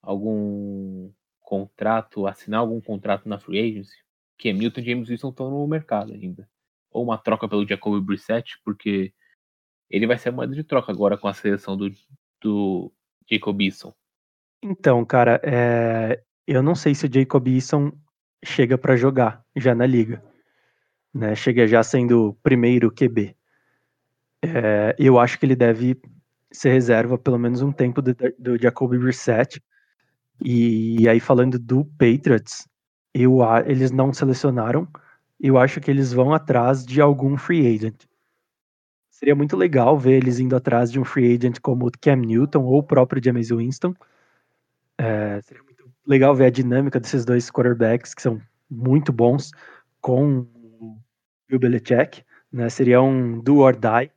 algum 0.01 1.13
contrato, 1.41 2.27
assinar 2.27 2.61
algum 2.61 2.81
contrato 2.81 3.29
na 3.29 3.39
free 3.39 3.59
agency? 3.59 4.08
Que 4.39 4.53
Milton 4.53 4.81
e 4.81 4.85
James 4.85 5.09
Wilson 5.09 5.31
estão 5.31 5.51
no 5.51 5.67
mercado 5.67 6.13
ainda. 6.13 6.49
Ou 6.91 7.05
uma 7.05 7.19
troca 7.19 7.49
pelo 7.49 7.67
Jacoby 7.67 8.01
Brissett, 8.01 8.59
porque 8.65 9.13
ele 9.91 10.07
vai 10.07 10.17
ser 10.19 10.29
a 10.29 10.33
moeda 10.33 10.55
de 10.55 10.65
troca 10.65 10.93
agora 10.93 11.19
com 11.19 11.29
a 11.29 11.35
seleção 11.35 11.77
do, 11.77 11.91
do 12.41 12.93
Jacob 13.31 13.61
Eason. 13.61 13.93
Então, 14.63 15.05
cara, 15.05 15.41
é... 15.45 16.23
eu 16.47 16.63
não 16.63 16.75
sei 16.75 16.95
se 16.95 17.07
o 17.07 17.13
Jacob 17.13 17.47
Eason 17.49 17.93
chega 18.45 18.79
para 18.79 18.97
jogar 18.97 19.45
já 19.57 19.75
na 19.75 19.87
liga. 19.87 20.23
Né? 21.13 21.35
Chega 21.35 21.67
já 21.67 21.83
sendo 21.83 22.29
o 22.29 22.35
primeiro 22.35 22.91
QB. 22.91 23.37
É... 24.43 24.95
eu 24.99 25.19
acho 25.19 25.39
que 25.39 25.47
ele 25.47 25.57
deve 25.57 26.01
ser 26.51 26.71
reserva 26.71 27.19
pelo 27.19 27.39
menos 27.39 27.61
um 27.61 27.73
tempo 27.73 28.01
do, 28.01 28.15
do 28.39 28.57
Jacoby 28.61 28.99
Brissett. 28.99 29.63
E 30.45 31.09
aí, 31.09 31.19
falando 31.19 31.59
do 31.59 31.85
Patriots, 31.85 32.69
eu, 33.23 33.39
eles 33.67 33.91
não 33.91 34.13
selecionaram. 34.13 34.87
Eu 35.41 35.59
acho 35.59 35.81
que 35.81 35.91
eles 35.91 36.13
vão 36.13 36.33
atrás 36.33 36.85
de 36.85 37.01
algum 37.01 37.37
free 37.37 37.75
agent. 37.75 38.05
Seria 39.11 39.35
muito 39.35 39.57
legal 39.57 39.99
ver 39.99 40.15
eles 40.15 40.39
indo 40.39 40.55
atrás 40.55 40.93
de 40.93 41.01
um 41.01 41.05
free 41.05 41.35
agent 41.35 41.59
como 41.61 41.87
o 41.87 41.91
Cam 42.01 42.17
Newton 42.17 42.63
ou 42.63 42.79
o 42.79 42.83
próprio 42.83 43.23
James 43.23 43.51
Winston. 43.51 43.95
É, 44.97 45.41
seria 45.43 45.63
muito 45.63 45.85
legal 46.07 46.35
ver 46.35 46.47
a 46.47 46.51
dinâmica 46.51 47.01
desses 47.01 47.25
dois 47.25 47.51
quarterbacks, 47.51 48.15
que 48.15 48.23
são 48.23 48.41
muito 48.71 49.13
bons, 49.13 49.51
com 50.01 50.47
o 50.81 50.99
Bill 51.49 51.59
Belichick. 51.59 52.23
Né? 52.53 52.69
Seria 52.69 53.03
um 53.03 53.41
do 53.41 53.59
or 53.59 53.77
die. 53.77 54.11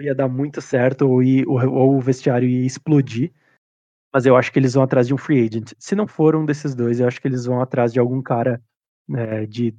Ia 0.00 0.14
dar 0.14 0.28
muito 0.28 0.62
certo, 0.62 1.06
ou, 1.06 1.22
ia, 1.22 1.44
ou, 1.46 1.60
ou 1.70 1.96
o 1.96 2.00
vestiário 2.00 2.48
ia 2.48 2.66
explodir. 2.66 3.30
Mas 4.12 4.26
eu 4.26 4.36
acho 4.36 4.52
que 4.52 4.58
eles 4.58 4.74
vão 4.74 4.82
atrás 4.82 5.06
de 5.06 5.14
um 5.14 5.18
free 5.18 5.46
agent. 5.46 5.72
Se 5.78 5.94
não 5.94 6.06
for 6.06 6.34
um 6.34 6.44
desses 6.44 6.74
dois, 6.74 7.00
eu 7.00 7.06
acho 7.06 7.20
que 7.20 7.28
eles 7.28 7.44
vão 7.44 7.60
atrás 7.60 7.92
de 7.92 8.00
algum 8.00 8.20
cara 8.20 8.60
né, 9.08 9.46
de 9.46 9.74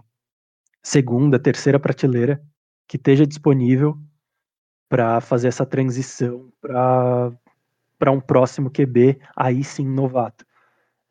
segunda, 0.81 1.39
terceira 1.39 1.79
prateleira 1.79 2.41
que 2.87 2.97
esteja 2.97 3.25
disponível 3.25 3.97
para 4.89 5.21
fazer 5.21 5.47
essa 5.47 5.65
transição 5.65 6.51
para 6.61 8.11
um 8.11 8.19
próximo 8.19 8.69
QB, 8.69 9.19
aí 9.35 9.63
sim 9.63 9.87
novato. 9.87 10.45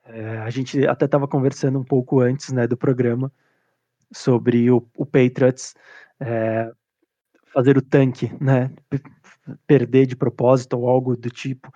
É, 0.05 0.39
a 0.39 0.51
gente 0.51 0.87
até 0.87 1.05
estava 1.05 1.27
conversando 1.29 1.79
um 1.79 1.85
pouco 1.85 2.21
antes 2.21 2.53
né, 2.53 2.67
do 2.67 2.77
programa 2.77 3.33
sobre 4.13 4.71
o, 4.71 4.87
o 4.97 5.07
Patriots 5.07 5.75
é, 6.19 6.71
fazer 7.53 7.79
o 7.79 7.83
tanque, 7.83 8.31
né, 8.41 8.71
perder 9.67 10.07
de 10.07 10.17
propósito 10.17 10.79
ou 10.79 10.89
algo 10.89 11.17
do 11.17 11.31
tipo 11.31 11.73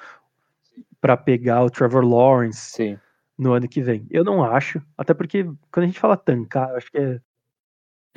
para 1.05 1.19
pegar 1.19 1.63
o 1.63 1.69
Trevor 1.69 2.03
Lawrence 2.03 2.71
sim. 2.71 2.99
no 3.37 3.53
ano 3.53 3.69
que 3.69 3.83
vem. 3.83 4.07
Eu 4.11 4.25
não 4.25 4.43
acho, 4.43 4.81
até 4.97 5.13
porque 5.13 5.45
quando 5.71 5.85
a 5.85 5.87
gente 5.87 6.01
fala 6.01 6.17
tancar, 6.17 6.71
eu 6.71 6.77
acho 6.77 6.91
que 6.91 6.97
é 6.97 7.21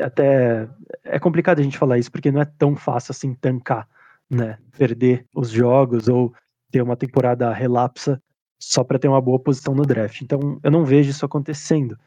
até 0.01 0.69
é 1.03 1.19
complicado 1.19 1.59
a 1.59 1.63
gente 1.63 1.77
falar 1.77 1.97
isso 1.97 2.09
porque 2.09 2.31
não 2.31 2.39
é 2.39 2.45
tão 2.45 2.77
fácil 2.77 3.11
assim 3.11 3.33
tancar, 3.33 3.89
né? 4.29 4.57
Perder 4.77 5.25
os 5.35 5.49
jogos 5.49 6.07
ou 6.07 6.33
ter 6.71 6.81
uma 6.81 6.95
temporada 6.95 7.51
relapsa 7.51 8.23
só 8.57 8.85
para 8.85 8.97
ter 8.97 9.09
uma 9.09 9.19
boa 9.19 9.37
posição 9.37 9.75
no 9.75 9.85
draft. 9.85 10.21
Então, 10.21 10.57
eu 10.63 10.71
não 10.71 10.85
vejo 10.85 11.09
isso 11.09 11.25
acontecendo, 11.25 11.99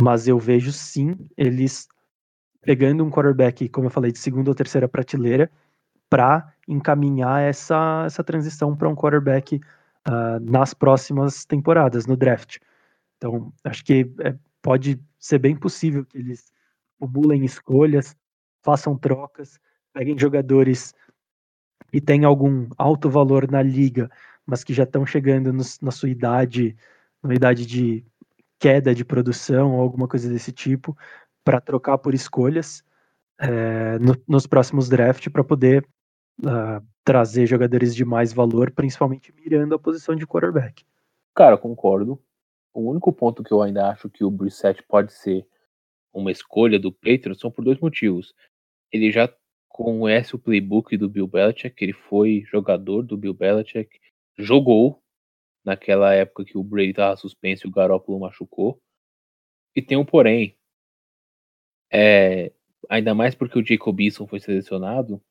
mas 0.00 0.28
eu 0.28 0.38
vejo 0.38 0.70
sim 0.70 1.16
eles 1.36 1.88
pegando 2.62 3.04
um 3.04 3.10
quarterback, 3.10 3.68
como 3.68 3.88
eu 3.88 3.90
falei, 3.90 4.12
de 4.12 4.20
segunda 4.20 4.48
ou 4.48 4.54
terceira 4.54 4.86
prateleira 4.86 5.50
para 6.08 6.54
encaminhar 6.68 7.42
essa 7.42 8.04
essa 8.06 8.22
transição 8.22 8.76
para 8.76 8.88
um 8.88 8.94
quarterback 8.94 9.60
uh, 10.08 10.40
nas 10.40 10.74
próximas 10.74 11.44
temporadas 11.44 12.06
no 12.06 12.16
draft. 12.16 12.58
Então, 13.16 13.52
acho 13.64 13.84
que 13.84 14.10
é, 14.20 14.34
pode 14.62 15.00
ser 15.18 15.38
bem 15.38 15.56
possível 15.56 16.04
que 16.04 16.18
eles 16.18 16.52
acumulem 17.00 17.44
escolhas, 17.44 18.16
façam 18.62 18.96
trocas, 18.96 19.58
peguem 19.92 20.18
jogadores 20.18 20.94
e 21.92 22.00
têm 22.00 22.24
algum 22.24 22.68
alto 22.78 23.10
valor 23.10 23.50
na 23.50 23.62
liga, 23.62 24.10
mas 24.46 24.64
que 24.64 24.72
já 24.72 24.84
estão 24.84 25.04
chegando 25.04 25.52
no, 25.52 25.62
na 25.82 25.90
sua 25.90 26.08
idade, 26.08 26.76
na 27.22 27.34
idade 27.34 27.66
de 27.66 28.04
queda 28.58 28.94
de 28.94 29.04
produção 29.04 29.72
ou 29.72 29.80
alguma 29.80 30.06
coisa 30.06 30.28
desse 30.28 30.52
tipo, 30.52 30.96
para 31.42 31.60
trocar 31.60 31.98
por 31.98 32.14
escolhas 32.14 32.84
é, 33.38 33.98
no, 33.98 34.14
nos 34.28 34.46
próximos 34.46 34.88
drafts 34.88 35.32
para 35.32 35.42
poder 35.42 35.86
uh, 36.40 36.86
trazer 37.04 37.46
jogadores 37.46 37.94
de 37.94 38.04
mais 38.04 38.32
valor, 38.32 38.70
principalmente 38.70 39.32
mirando 39.32 39.74
a 39.74 39.78
posição 39.78 40.14
de 40.14 40.26
quarterback. 40.26 40.84
Cara, 41.34 41.56
concordo. 41.56 42.22
O 42.72 42.90
único 42.90 43.12
ponto 43.12 43.42
que 43.42 43.52
eu 43.52 43.62
ainda 43.62 43.88
acho 43.88 44.08
que 44.08 44.22
o 44.22 44.30
Brissett 44.30 44.82
pode 44.84 45.12
ser 45.12 45.46
uma 46.12 46.30
escolha 46.30 46.78
do 46.78 46.92
Patriots 46.92 47.40
são 47.40 47.50
por 47.50 47.64
dois 47.64 47.78
motivos. 47.78 48.34
Ele 48.92 49.10
já 49.10 49.32
conhece 49.68 50.34
o 50.34 50.38
playbook 50.38 50.96
do 50.96 51.08
Bill 51.08 51.26
Belichick, 51.26 51.82
ele 51.82 51.92
foi 51.92 52.44
jogador 52.46 53.02
do 53.02 53.16
Bill 53.16 53.32
Belichick, 53.32 53.98
jogou 54.36 55.02
naquela 55.64 56.12
época 56.14 56.44
que 56.44 56.58
o 56.58 56.62
Brady 56.62 56.90
estava 56.90 57.16
suspenso 57.16 57.66
e 57.66 57.68
o 57.68 57.72
Garoppolo 57.72 58.20
machucou. 58.20 58.80
E 59.74 59.80
tem 59.80 59.96
um 59.96 60.04
porém. 60.04 60.56
É, 61.92 62.52
ainda 62.88 63.14
mais 63.14 63.34
porque 63.34 63.58
o 63.58 63.64
Jacob 63.64 64.00
Eason 64.00 64.26
foi 64.26 64.40
selecionado, 64.40 65.22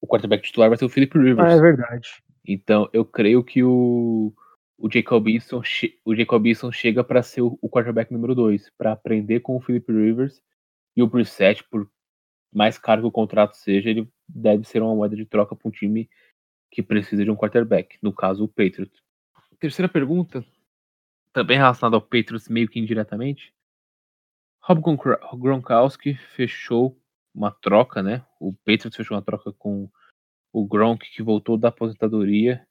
o 0.00 0.06
quarterback 0.06 0.44
titular 0.44 0.68
vai 0.68 0.78
ser 0.78 0.84
o 0.84 0.88
Philip 0.88 1.16
Rivers. 1.18 1.52
Ah, 1.52 1.56
é 1.56 1.60
verdade. 1.60 2.22
Então 2.46 2.88
eu 2.92 3.04
creio 3.04 3.42
que 3.44 3.62
o 3.62 4.32
o 4.78 4.88
Jacob 4.88 5.26
Eason, 5.26 5.60
o 6.04 6.14
Jacob 6.14 6.46
Eason 6.46 6.70
chega 6.70 7.02
para 7.02 7.20
ser 7.20 7.42
o, 7.42 7.58
quarterback 7.68 8.12
número 8.12 8.34
2, 8.34 8.70
para 8.78 8.92
aprender 8.92 9.40
com 9.40 9.56
o 9.56 9.60
Philip 9.60 9.92
Rivers 9.92 10.40
e 10.96 11.02
o 11.02 11.08
Brissett, 11.08 11.64
por 11.64 11.90
mais 12.54 12.78
caro 12.78 13.02
que 13.02 13.08
o 13.08 13.12
contrato 13.12 13.56
seja, 13.56 13.90
ele 13.90 14.08
deve 14.28 14.64
ser 14.64 14.80
uma 14.80 14.94
moeda 14.94 15.16
de 15.16 15.26
troca 15.26 15.56
para 15.56 15.68
um 15.68 15.72
time 15.72 16.08
que 16.70 16.82
precisa 16.82 17.24
de 17.24 17.30
um 17.30 17.36
quarterback, 17.36 17.98
no 18.00 18.12
caso 18.12 18.44
o 18.44 18.48
Patriots. 18.48 19.02
Terceira 19.58 19.88
pergunta, 19.88 20.44
também 21.32 21.56
relacionada 21.56 21.96
ao 21.96 22.02
Patriots 22.02 22.48
meio 22.48 22.68
que 22.68 22.78
indiretamente. 22.78 23.52
Rob 24.60 24.80
Gronkowski 25.38 26.14
fechou 26.14 26.96
uma 27.38 27.52
troca, 27.52 28.02
né? 28.02 28.24
O 28.40 28.52
Patriots 28.52 28.96
fechou 28.96 29.16
uma 29.16 29.22
troca 29.22 29.52
com 29.52 29.88
o 30.52 30.66
Gronk, 30.66 31.08
que 31.10 31.22
voltou 31.22 31.56
da 31.56 31.68
aposentadoria 31.68 32.66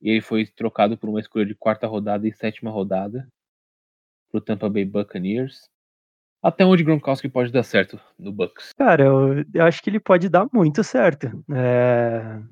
e 0.00 0.10
ele 0.10 0.20
foi 0.20 0.44
trocado 0.44 0.98
por 0.98 1.08
uma 1.08 1.20
escolha 1.20 1.46
de 1.46 1.54
quarta 1.54 1.86
rodada 1.86 2.26
e 2.26 2.32
sétima 2.32 2.70
rodada 2.70 3.28
pro 4.28 4.40
Tampa 4.40 4.68
Bay 4.68 4.84
Buccaneers. 4.84 5.70
Até 6.42 6.64
onde 6.66 6.82
Gronkowski 6.82 7.28
pode 7.28 7.52
dar 7.52 7.62
certo 7.62 8.00
no 8.18 8.32
Bucks? 8.32 8.72
Cara, 8.72 9.04
eu, 9.04 9.44
eu 9.54 9.64
acho 9.64 9.80
que 9.80 9.88
ele 9.88 10.00
pode 10.00 10.28
dar 10.28 10.48
muito 10.52 10.82
certo. 10.82 11.44
É... 11.54 12.42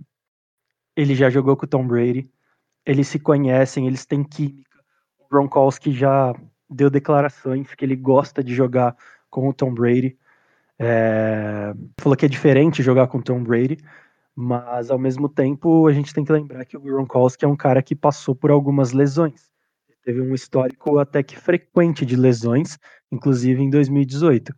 Ele 0.94 1.16
já 1.16 1.28
jogou 1.28 1.57
com 1.57 1.66
o 1.66 1.68
Tom 1.68 1.84
Brady, 1.84 2.30
eles 2.86 3.09
se 3.09 3.18
conhecem, 3.18 3.88
eles 3.88 4.07
têm 4.07 4.22
química. 4.22 4.78
O 5.18 5.28
Gronkowski 5.28 5.90
já 5.90 6.32
deu 6.68 6.88
declarações 6.88 7.74
que 7.74 7.84
ele 7.84 7.96
gosta 7.96 8.44
de 8.44 8.55
jogar 8.55 8.96
com 9.28 9.48
o 9.48 9.53
Tom 9.53 9.74
Brady. 9.74 10.16
É... 10.81 11.74
Falou 12.01 12.16
que 12.16 12.24
é 12.24 12.28
diferente 12.28 12.83
jogar 12.83 13.07
com 13.07 13.20
Tom 13.20 13.43
Brady, 13.43 13.78
mas 14.35 14.91
ao 14.91 14.99
mesmo 14.99 15.28
tempo, 15.28 15.87
a 15.87 15.93
gente 15.93 16.14
tem 16.14 16.24
que 16.24 16.33
lembrar 16.33 16.64
que 16.64 16.76
o 16.76 16.81
Gronkowski 16.81 17.45
é 17.45 17.49
um 17.49 17.57
cara 17.57 17.83
que 17.83 17.95
passou 17.95 18.35
por 18.35 18.51
algumas 18.51 18.93
lesões. 18.93 19.51
Teve 20.03 20.22
um 20.22 20.33
histórico 20.35 20.99
até 20.99 21.22
que 21.22 21.37
frequente 21.37 22.07
de 22.07 22.16
lesões, 22.16 22.78
inclusive 23.12 23.62
em 23.62 23.68
2018. 23.68 24.55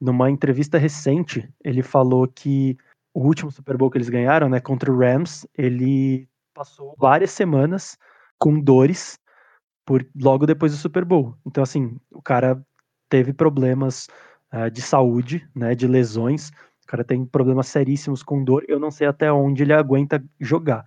Numa 0.00 0.28
entrevista 0.28 0.76
recente, 0.76 1.48
ele 1.62 1.82
falou 1.82 2.26
que 2.26 2.76
o 3.14 3.24
último 3.24 3.52
Super 3.52 3.76
Bowl 3.76 3.88
que 3.88 3.98
eles 3.98 4.08
ganharam, 4.08 4.48
né, 4.48 4.58
contra 4.58 4.90
o 4.90 4.98
Rams, 4.98 5.46
ele 5.56 6.28
passou 6.52 6.96
várias 6.98 7.30
semanas 7.30 7.96
com 8.38 8.58
dores 8.58 9.16
por 9.86 10.04
logo 10.20 10.46
depois 10.46 10.72
do 10.72 10.78
Super 10.78 11.04
Bowl. 11.04 11.36
Então 11.46 11.62
assim, 11.62 11.96
o 12.10 12.20
cara 12.20 12.60
teve 13.08 13.32
problemas 13.32 14.08
uh, 14.52 14.70
de 14.70 14.82
saúde, 14.82 15.48
né, 15.54 15.74
de 15.74 15.86
lesões, 15.86 16.50
o 16.82 16.86
cara 16.86 17.04
tem 17.04 17.24
problemas 17.24 17.68
seríssimos 17.68 18.22
com 18.22 18.44
dor. 18.44 18.64
Eu 18.68 18.78
não 18.78 18.90
sei 18.90 19.06
até 19.06 19.32
onde 19.32 19.62
ele 19.62 19.72
aguenta 19.72 20.22
jogar. 20.40 20.86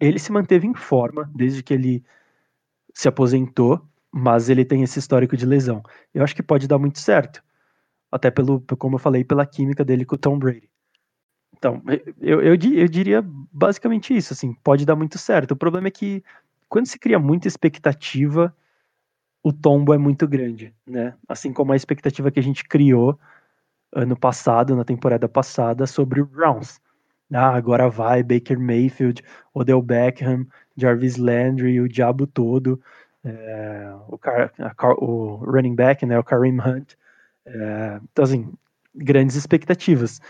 ele 0.00 0.18
se 0.18 0.32
manteve 0.32 0.66
em 0.66 0.74
forma 0.74 1.30
desde 1.34 1.62
que 1.62 1.74
ele 1.74 2.04
se 2.94 3.08
aposentou, 3.08 3.80
mas 4.10 4.48
ele 4.48 4.64
tem 4.64 4.82
esse 4.82 4.98
histórico 4.98 5.36
de 5.36 5.46
lesão. 5.46 5.82
Eu 6.12 6.24
acho 6.24 6.34
que 6.34 6.42
pode 6.42 6.66
dar 6.66 6.78
muito 6.78 6.98
certo. 6.98 7.42
Até 8.10 8.30
pelo, 8.30 8.60
como 8.78 8.96
eu 8.96 8.98
falei, 8.98 9.22
pela 9.22 9.46
química 9.46 9.84
dele 9.84 10.04
com 10.04 10.14
o 10.14 10.18
Tom 10.18 10.38
Brady. 10.38 10.68
Então, 11.56 11.82
eu, 12.20 12.40
eu, 12.40 12.54
eu 12.54 12.88
diria 12.88 13.22
basicamente 13.52 14.16
isso, 14.16 14.32
assim, 14.32 14.54
pode 14.62 14.86
dar 14.86 14.96
muito 14.96 15.18
certo. 15.18 15.52
O 15.52 15.56
problema 15.56 15.88
é 15.88 15.90
que 15.90 16.22
quando 16.68 16.86
se 16.86 16.98
cria 16.98 17.18
muita 17.18 17.48
expectativa, 17.48 18.54
o 19.42 19.52
tombo 19.52 19.94
é 19.94 19.98
muito 19.98 20.26
grande, 20.26 20.74
né? 20.86 21.14
Assim 21.28 21.52
como 21.52 21.72
a 21.72 21.76
expectativa 21.76 22.30
que 22.30 22.40
a 22.40 22.42
gente 22.42 22.64
criou 22.64 23.18
ano 23.92 24.16
passado, 24.16 24.76
na 24.76 24.84
temporada 24.84 25.28
passada, 25.28 25.86
sobre 25.86 26.20
o 26.20 26.26
Browns. 26.26 26.80
Ah, 27.32 27.54
agora 27.54 27.88
vai 27.88 28.22
Baker 28.22 28.58
Mayfield, 28.58 29.22
Odell 29.52 29.82
Beckham, 29.82 30.46
Jarvis 30.76 31.16
Landry, 31.16 31.80
o 31.80 31.88
diabo 31.88 32.26
todo, 32.26 32.80
é, 33.24 33.94
o, 34.08 34.16
car, 34.16 34.52
a, 34.58 34.92
o, 34.94 35.36
running 35.36 35.74
back, 35.74 36.06
né, 36.06 36.18
o 36.18 36.24
Kareem 36.24 36.58
Hunt. 36.58 36.94
É, 37.46 38.00
então, 38.10 38.24
assim, 38.24 38.52
grandes 38.94 39.36
expectativas. 39.36 40.20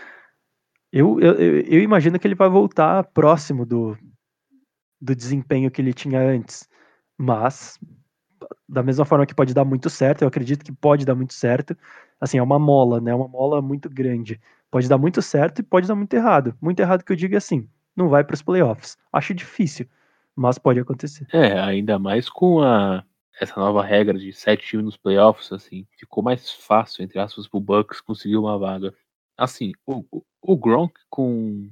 Eu, 0.91 1.19
eu, 1.19 1.35
eu 1.35 1.81
imagino 1.81 2.19
que 2.19 2.27
ele 2.27 2.35
vai 2.35 2.49
voltar 2.49 3.03
próximo 3.05 3.65
do, 3.65 3.97
do 4.99 5.15
desempenho 5.15 5.71
que 5.71 5.81
ele 5.81 5.93
tinha 5.93 6.19
antes, 6.19 6.67
mas 7.17 7.79
da 8.69 8.83
mesma 8.83 9.03
forma 9.03 9.25
que 9.25 9.33
pode 9.33 9.53
dar 9.53 9.65
muito 9.65 9.89
certo, 9.89 10.21
eu 10.21 10.27
acredito 10.27 10.63
que 10.63 10.71
pode 10.71 11.05
dar 11.05 11.15
muito 11.15 11.33
certo. 11.33 11.75
Assim, 12.21 12.37
é 12.37 12.43
uma 12.43 12.59
mola, 12.59 13.01
né? 13.01 13.13
Uma 13.13 13.27
mola 13.27 13.61
muito 13.61 13.89
grande. 13.89 14.39
Pode 14.69 14.87
dar 14.87 14.97
muito 14.97 15.21
certo 15.21 15.59
e 15.59 15.63
pode 15.63 15.87
dar 15.87 15.95
muito 15.95 16.13
errado. 16.13 16.55
Muito 16.61 16.79
errado 16.79 17.03
que 17.03 17.11
eu 17.11 17.15
digo 17.15 17.33
é 17.33 17.37
assim, 17.37 17.67
não 17.95 18.07
vai 18.07 18.23
para 18.23 18.35
os 18.35 18.41
playoffs. 18.41 18.95
Acho 19.11 19.33
difícil, 19.33 19.87
mas 20.35 20.59
pode 20.59 20.79
acontecer. 20.79 21.27
É, 21.33 21.59
ainda 21.59 21.97
mais 21.97 22.29
com 22.29 22.61
a 22.61 23.03
essa 23.41 23.59
nova 23.59 23.83
regra 23.83 24.19
de 24.19 24.33
sete 24.33 24.67
times 24.67 24.85
nos 24.85 24.97
playoffs, 24.97 25.51
assim, 25.51 25.87
ficou 25.97 26.21
mais 26.21 26.51
fácil, 26.51 27.03
entre 27.03 27.19
aspas, 27.19 27.47
pro 27.47 27.59
Bucks 27.59 28.01
conseguir 28.01 28.35
uma 28.35 28.57
vaga. 28.57 28.93
Assim, 29.37 29.71
o, 29.87 30.03
o 30.41 30.57
Gronk 30.57 30.93
com 31.09 31.71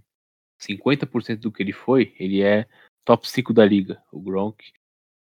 50% 0.59 1.41
do 1.41 1.51
que 1.51 1.61
ele 1.61 1.73
foi, 1.73 2.15
ele 2.17 2.41
é 2.41 2.65
top 3.03 3.29
5 3.29 3.53
da 3.53 3.65
liga. 3.65 4.01
O 4.11 4.21
Gronk 4.21 4.71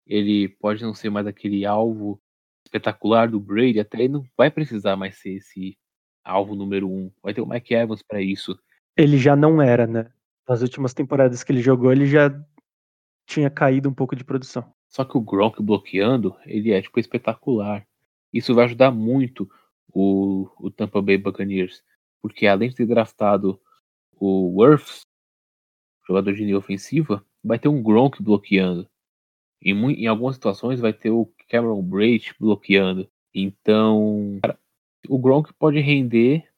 ele 0.07 0.49
pode 0.49 0.83
não 0.83 0.95
ser 0.95 1.11
mais 1.11 1.27
aquele 1.27 1.65
alvo 1.65 2.21
espetacular 2.65 3.29
do 3.29 3.41
Brady, 3.41 3.81
até 3.81 3.99
ele 3.99 4.09
não 4.09 4.25
vai 4.37 4.51
precisar 4.51 4.97
mais 4.97 5.17
ser 5.19 5.35
esse 5.37 5.77
alvo 6.25 6.55
número 6.55 6.89
um. 6.89 7.11
Vai 7.23 7.35
ter 7.35 7.41
o 7.41 7.47
Mike 7.47 7.75
Evans 7.75 8.03
para 8.03 8.21
isso. 8.21 8.59
Ele 8.97 9.19
já 9.19 9.35
não 9.35 9.61
era, 9.61 9.87
né? 9.87 10.11
Nas 10.49 10.63
últimas 10.63 10.95
temporadas 10.95 11.43
que 11.43 11.53
ele 11.53 11.63
jogou, 11.63 11.93
ele 11.93 12.07
já 12.07 12.31
tinha 13.27 13.49
caído 13.49 13.89
um 13.89 13.95
pouco 13.95 14.17
de 14.17 14.25
produção. 14.25 14.73
Só 14.89 15.05
que 15.05 15.17
o 15.17 15.21
Gronk 15.21 15.63
bloqueando, 15.63 16.37
ele 16.45 16.73
é 16.73 16.83
tipo 16.83 16.99
espetacular. 16.99 17.87
Isso 18.33 18.55
vai 18.55 18.65
ajudar 18.65 18.91
muito 18.91 19.49
o, 19.93 20.49
o 20.59 20.71
Tampa 20.71 21.01
Bay 21.01 21.17
Buccaneers, 21.17 21.83
porque 22.21 22.47
além 22.47 22.71
de 22.71 22.77
ter 22.77 22.87
draftado 22.87 23.61
o 24.13 24.57
Worths, 24.57 25.03
jogador 26.07 26.35
de 26.35 26.45
linha 26.45 26.59
ofensiva, 26.59 27.25
vai 27.43 27.59
ter 27.59 27.69
um 27.69 27.83
Gronk 27.83 28.21
bloqueando. 28.21 28.90
Em, 29.63 29.75
em 29.93 30.07
algumas 30.07 30.37
situações 30.37 30.81
vai 30.81 30.93
ter 30.93 31.11
o 31.11 31.31
Cameron 31.49 31.83
Braid 31.83 32.35
bloqueando. 32.39 33.09
Então, 33.35 34.39
cara, 34.43 34.59
o 35.09 35.19
Gronk 35.19 35.53
pode 35.55 35.81
render 35.81 36.49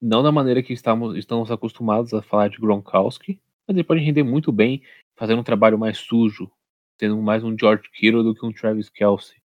não 0.00 0.22
da 0.22 0.30
maneira 0.30 0.62
que 0.62 0.72
estamos, 0.72 1.16
estamos 1.16 1.50
acostumados 1.50 2.14
a 2.14 2.22
falar 2.22 2.48
de 2.48 2.58
Gronkowski, 2.58 3.40
mas 3.66 3.76
ele 3.76 3.84
pode 3.84 4.00
render 4.00 4.22
muito 4.22 4.52
bem 4.52 4.82
fazendo 5.16 5.40
um 5.40 5.44
trabalho 5.44 5.78
mais 5.78 5.98
sujo, 5.98 6.50
sendo 6.98 7.20
mais 7.20 7.42
um 7.42 7.56
George 7.58 7.90
Kittle 7.90 8.22
do 8.22 8.34
que 8.34 8.46
um 8.46 8.52
Travis 8.52 8.88
Kelsey. 8.88 9.36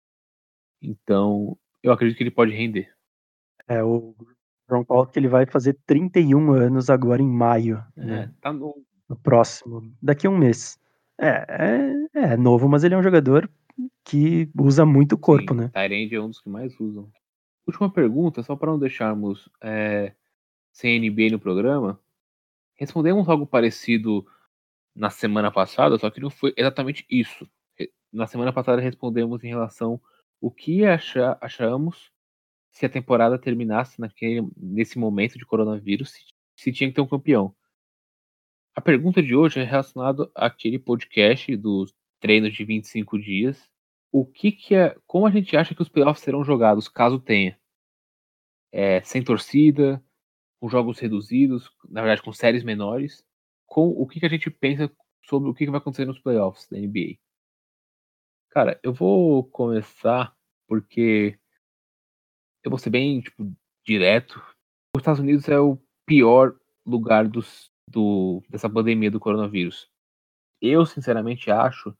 Então, 0.81 1.57
eu 1.81 1.91
acredito 1.91 2.17
que 2.17 2.23
ele 2.23 2.31
pode 2.31 2.51
render. 2.53 2.93
É, 3.67 3.83
o 3.83 4.15
Gronkowski 4.69 5.17
ele 5.17 5.27
vai 5.27 5.45
fazer 5.45 5.77
31 5.85 6.53
anos 6.53 6.89
agora 6.89 7.21
em 7.21 7.27
maio. 7.27 7.83
É, 7.97 8.05
né? 8.05 8.33
tá 8.39 8.53
no... 8.53 8.83
no 9.09 9.15
próximo, 9.15 9.91
daqui 10.01 10.27
a 10.27 10.29
um 10.29 10.37
mês. 10.37 10.79
É, 11.19 12.07
é, 12.15 12.33
é, 12.33 12.37
novo, 12.37 12.67
mas 12.67 12.83
ele 12.83 12.95
é 12.95 12.97
um 12.97 13.03
jogador 13.03 13.49
que 14.03 14.49
usa 14.57 14.85
muito 14.85 15.13
o 15.13 15.17
corpo, 15.17 15.53
Sim, 15.53 15.61
né? 15.61 15.71
Tyrande 15.73 16.15
é 16.15 16.21
um 16.21 16.29
dos 16.29 16.41
que 16.41 16.49
mais 16.49 16.77
usam. 16.79 17.11
Última 17.65 17.89
pergunta, 17.91 18.43
só 18.43 18.55
para 18.55 18.71
não 18.71 18.79
deixarmos 18.79 19.49
é, 19.61 20.13
sem 20.71 20.99
NBA 20.99 21.31
no 21.31 21.39
programa. 21.39 21.99
Respondemos 22.75 23.29
algo 23.29 23.45
parecido 23.45 24.25
na 24.95 25.09
semana 25.09 25.51
passada, 25.51 25.97
só 25.97 26.09
que 26.09 26.19
não 26.19 26.29
foi 26.29 26.53
exatamente 26.57 27.05
isso. 27.09 27.47
Na 28.11 28.27
semana 28.27 28.51
passada 28.51 28.81
respondemos 28.81 29.43
em 29.43 29.47
relação 29.47 29.99
o 30.41 30.51
que 30.51 30.85
achar, 30.85 31.37
achamos 31.39 32.11
se 32.71 32.85
a 32.85 32.89
temporada 32.89 33.39
terminasse 33.39 33.99
naquele, 34.01 34.47
nesse 34.57 34.97
momento 34.99 35.37
de 35.37 35.45
coronavírus, 35.45 36.11
se, 36.11 36.21
se 36.55 36.71
tinha 36.71 36.89
que 36.89 36.95
ter 36.95 37.01
um 37.01 37.07
campeão. 37.07 37.55
A 38.75 38.81
pergunta 38.81 39.21
de 39.21 39.35
hoje 39.35 39.59
é 39.59 39.63
relacionada 39.63 40.31
àquele 40.33 40.79
podcast 40.79 41.55
dos 41.55 41.93
treinos 42.19 42.53
de 42.53 42.65
25 42.65 43.19
dias. 43.19 43.69
O 44.11 44.25
que, 44.25 44.51
que 44.51 44.73
é. 44.73 44.97
Como 45.05 45.27
a 45.27 45.31
gente 45.31 45.55
acha 45.55 45.75
que 45.75 45.81
os 45.81 45.89
playoffs 45.89 46.23
serão 46.23 46.43
jogados, 46.43 46.87
caso 46.87 47.19
tenha? 47.19 47.59
É, 48.71 48.99
sem 49.01 49.23
torcida, 49.23 50.03
com 50.59 50.67
jogos 50.67 50.97
reduzidos, 50.97 51.71
na 51.87 52.01
verdade 52.01 52.23
com 52.23 52.33
séries 52.33 52.63
menores. 52.63 53.23
Com 53.67 53.89
o 53.89 54.07
que, 54.07 54.19
que 54.19 54.25
a 54.25 54.29
gente 54.29 54.49
pensa 54.49 54.91
sobre 55.25 55.49
o 55.49 55.53
que, 55.53 55.65
que 55.65 55.71
vai 55.71 55.79
acontecer 55.79 56.05
nos 56.05 56.19
playoffs 56.19 56.67
da 56.67 56.77
NBA? 56.77 57.19
Cara, 58.49 58.79
eu 58.81 58.91
vou 58.91 59.43
começar 59.43 60.35
porque 60.67 61.37
eu 62.63 62.71
vou 62.71 62.79
ser 62.79 62.89
bem 62.89 63.21
tipo, 63.21 63.55
direto. 63.85 64.39
Os 64.95 65.01
Estados 65.01 65.19
Unidos 65.19 65.47
é 65.47 65.59
o 65.59 65.77
pior 66.05 66.55
lugar 66.85 67.27
dos 67.27 67.72
do, 67.87 68.41
dessa 68.49 68.69
pandemia 68.69 69.11
do 69.11 69.19
coronavírus. 69.19 69.89
Eu, 70.61 70.85
sinceramente, 70.85 71.51
acho 71.51 71.95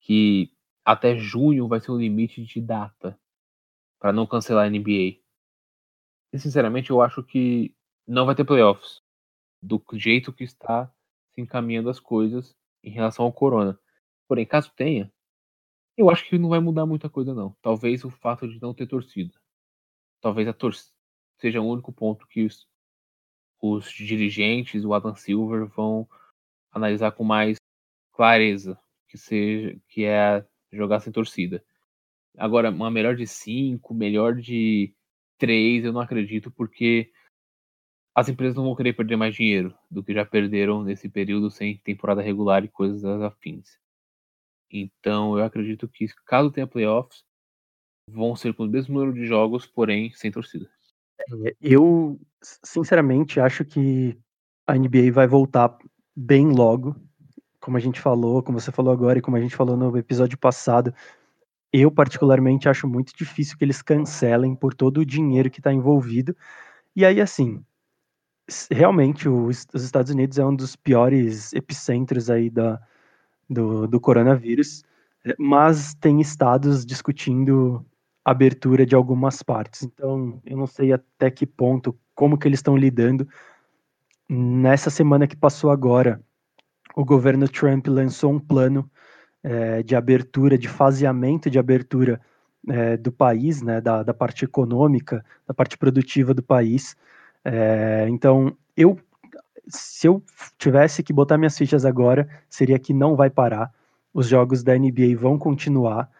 que 0.00 0.52
até 0.84 1.16
junho 1.16 1.68
vai 1.68 1.80
ser 1.80 1.90
o 1.90 1.98
limite 1.98 2.44
de 2.44 2.60
data 2.60 3.18
para 3.98 4.12
não 4.12 4.26
cancelar 4.26 4.66
a 4.66 4.70
NBA. 4.70 5.20
E, 6.32 6.38
sinceramente, 6.38 6.90
eu 6.90 7.00
acho 7.00 7.22
que 7.22 7.74
não 8.06 8.26
vai 8.26 8.34
ter 8.34 8.44
playoffs 8.44 9.02
do 9.62 9.82
jeito 9.94 10.32
que 10.32 10.44
está 10.44 10.86
se 11.34 11.40
encaminhando 11.40 11.90
as 11.90 11.98
coisas 11.98 12.56
em 12.82 12.90
relação 12.90 13.24
ao 13.24 13.32
corona. 13.32 13.78
Porém, 14.28 14.46
caso 14.46 14.72
tenha, 14.74 15.12
eu 15.96 16.08
acho 16.10 16.24
que 16.28 16.38
não 16.38 16.48
vai 16.48 16.60
mudar 16.60 16.86
muita 16.86 17.10
coisa 17.10 17.34
não. 17.34 17.56
Talvez 17.60 18.04
o 18.04 18.10
fato 18.10 18.48
de 18.48 18.60
não 18.60 18.72
ter 18.72 18.86
torcida. 18.86 19.34
Talvez 20.20 20.46
a 20.46 20.52
torcida 20.52 20.94
seja 21.40 21.60
o 21.60 21.66
único 21.66 21.92
ponto 21.92 22.26
que 22.26 22.48
os, 23.60 23.90
dirigentes, 23.90 24.84
o 24.84 24.94
Adam 24.94 25.14
Silver, 25.14 25.66
vão 25.66 26.08
analisar 26.72 27.12
com 27.12 27.24
mais 27.24 27.56
clareza, 28.12 28.78
que 29.08 29.18
seja 29.18 29.78
que 29.88 30.04
é 30.04 30.46
jogar 30.72 31.00
sem 31.00 31.12
torcida. 31.12 31.64
Agora, 32.36 32.70
uma 32.70 32.90
melhor 32.90 33.16
de 33.16 33.26
cinco, 33.26 33.94
melhor 33.94 34.34
de 34.36 34.94
três, 35.38 35.84
eu 35.84 35.92
não 35.92 36.00
acredito, 36.00 36.50
porque 36.50 37.10
as 38.14 38.28
empresas 38.28 38.56
não 38.56 38.64
vão 38.64 38.74
querer 38.74 38.92
perder 38.94 39.16
mais 39.16 39.34
dinheiro 39.34 39.76
do 39.90 40.02
que 40.02 40.12
já 40.12 40.24
perderam 40.24 40.82
nesse 40.82 41.08
período 41.08 41.50
sem 41.50 41.78
temporada 41.78 42.20
regular 42.20 42.64
e 42.64 42.68
coisas 42.68 43.04
afins. 43.22 43.78
Então, 44.70 45.38
eu 45.38 45.44
acredito 45.44 45.88
que 45.88 46.06
caso 46.26 46.50
tenha 46.50 46.66
playoffs, 46.66 47.24
vão 48.10 48.34
ser 48.34 48.54
com 48.54 48.64
o 48.64 48.68
mesmo 48.68 48.98
número 48.98 49.14
de 49.14 49.26
jogos, 49.26 49.66
porém 49.66 50.12
sem 50.12 50.30
torcida. 50.30 50.70
É, 51.44 51.54
eu, 51.60 52.18
sinceramente, 52.64 53.40
acho 53.40 53.64
que 53.64 54.16
a 54.66 54.74
NBA 54.74 55.12
vai 55.12 55.26
voltar 55.26 55.76
bem 56.14 56.50
logo. 56.50 56.96
Como 57.60 57.76
a 57.76 57.80
gente 57.80 58.00
falou, 58.00 58.42
como 58.42 58.60
você 58.60 58.70
falou 58.70 58.92
agora 58.92 59.18
e 59.18 59.22
como 59.22 59.36
a 59.36 59.40
gente 59.40 59.56
falou 59.56 59.76
no 59.76 59.96
episódio 59.96 60.38
passado, 60.38 60.94
eu 61.72 61.90
particularmente 61.90 62.68
acho 62.68 62.88
muito 62.88 63.12
difícil 63.16 63.58
que 63.58 63.64
eles 63.64 63.82
cancelem 63.82 64.54
por 64.54 64.74
todo 64.74 64.98
o 64.98 65.06
dinheiro 65.06 65.50
que 65.50 65.60
está 65.60 65.72
envolvido. 65.72 66.36
E 66.96 67.04
aí, 67.04 67.20
assim, 67.20 67.62
realmente 68.70 69.28
os, 69.28 69.66
Estados 69.74 70.10
Unidos 70.10 70.38
é 70.38 70.44
um 70.44 70.54
dos 70.54 70.76
piores 70.76 71.52
epicentros 71.52 72.30
aí 72.30 72.48
da, 72.50 72.80
do, 73.48 73.86
do 73.86 74.00
coronavírus, 74.00 74.82
mas 75.38 75.94
tem 75.94 76.20
estados 76.20 76.86
discutindo 76.86 77.84
abertura 78.24 78.84
de 78.84 78.94
algumas 78.94 79.42
partes. 79.42 79.82
Então, 79.82 80.40
eu 80.44 80.56
não 80.56 80.66
sei 80.66 80.92
até 80.92 81.30
que 81.30 81.46
ponto, 81.46 81.98
como 82.14 82.38
que 82.38 82.46
eles 82.46 82.58
estão 82.58 82.76
lidando. 82.76 83.26
Nessa 84.28 84.90
semana 84.90 85.26
que 85.26 85.36
passou 85.36 85.70
agora, 85.70 86.20
o 86.94 87.04
governo 87.04 87.48
Trump 87.48 87.86
lançou 87.86 88.32
um 88.32 88.40
plano 88.40 88.90
é, 89.42 89.82
de 89.82 89.94
abertura, 89.94 90.58
de 90.58 90.68
faseamento 90.68 91.48
de 91.48 91.58
abertura 91.58 92.20
é, 92.68 92.96
do 92.96 93.12
país, 93.12 93.62
né, 93.62 93.80
da, 93.80 94.02
da, 94.02 94.12
parte 94.12 94.44
econômica, 94.44 95.24
da 95.46 95.54
parte 95.54 95.78
produtiva 95.78 96.34
do 96.34 96.42
país. 96.42 96.96
É, 97.44 98.06
então, 98.08 98.56
eu, 98.76 98.98
se 99.68 100.06
eu 100.06 100.22
tivesse 100.58 101.02
que 101.02 101.12
botar 101.12 101.38
minhas 101.38 101.56
fichas 101.56 101.84
agora, 101.84 102.28
seria 102.48 102.78
que 102.78 102.92
não 102.92 103.16
vai 103.16 103.30
parar. 103.30 103.72
Os 104.12 104.26
jogos 104.26 104.62
da 104.62 104.76
NBA 104.76 105.16
vão 105.16 105.38
continuar. 105.38 106.10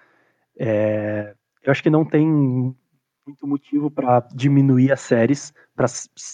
É, 0.57 1.35
eu 1.63 1.71
acho 1.71 1.83
que 1.83 1.91
não 1.91 2.05
tem 2.05 2.27
muito 2.27 3.47
motivo 3.47 3.91
para 3.91 4.21
diminuir 4.35 4.91
as 4.91 5.01
séries 5.01 5.53
para 5.77 5.87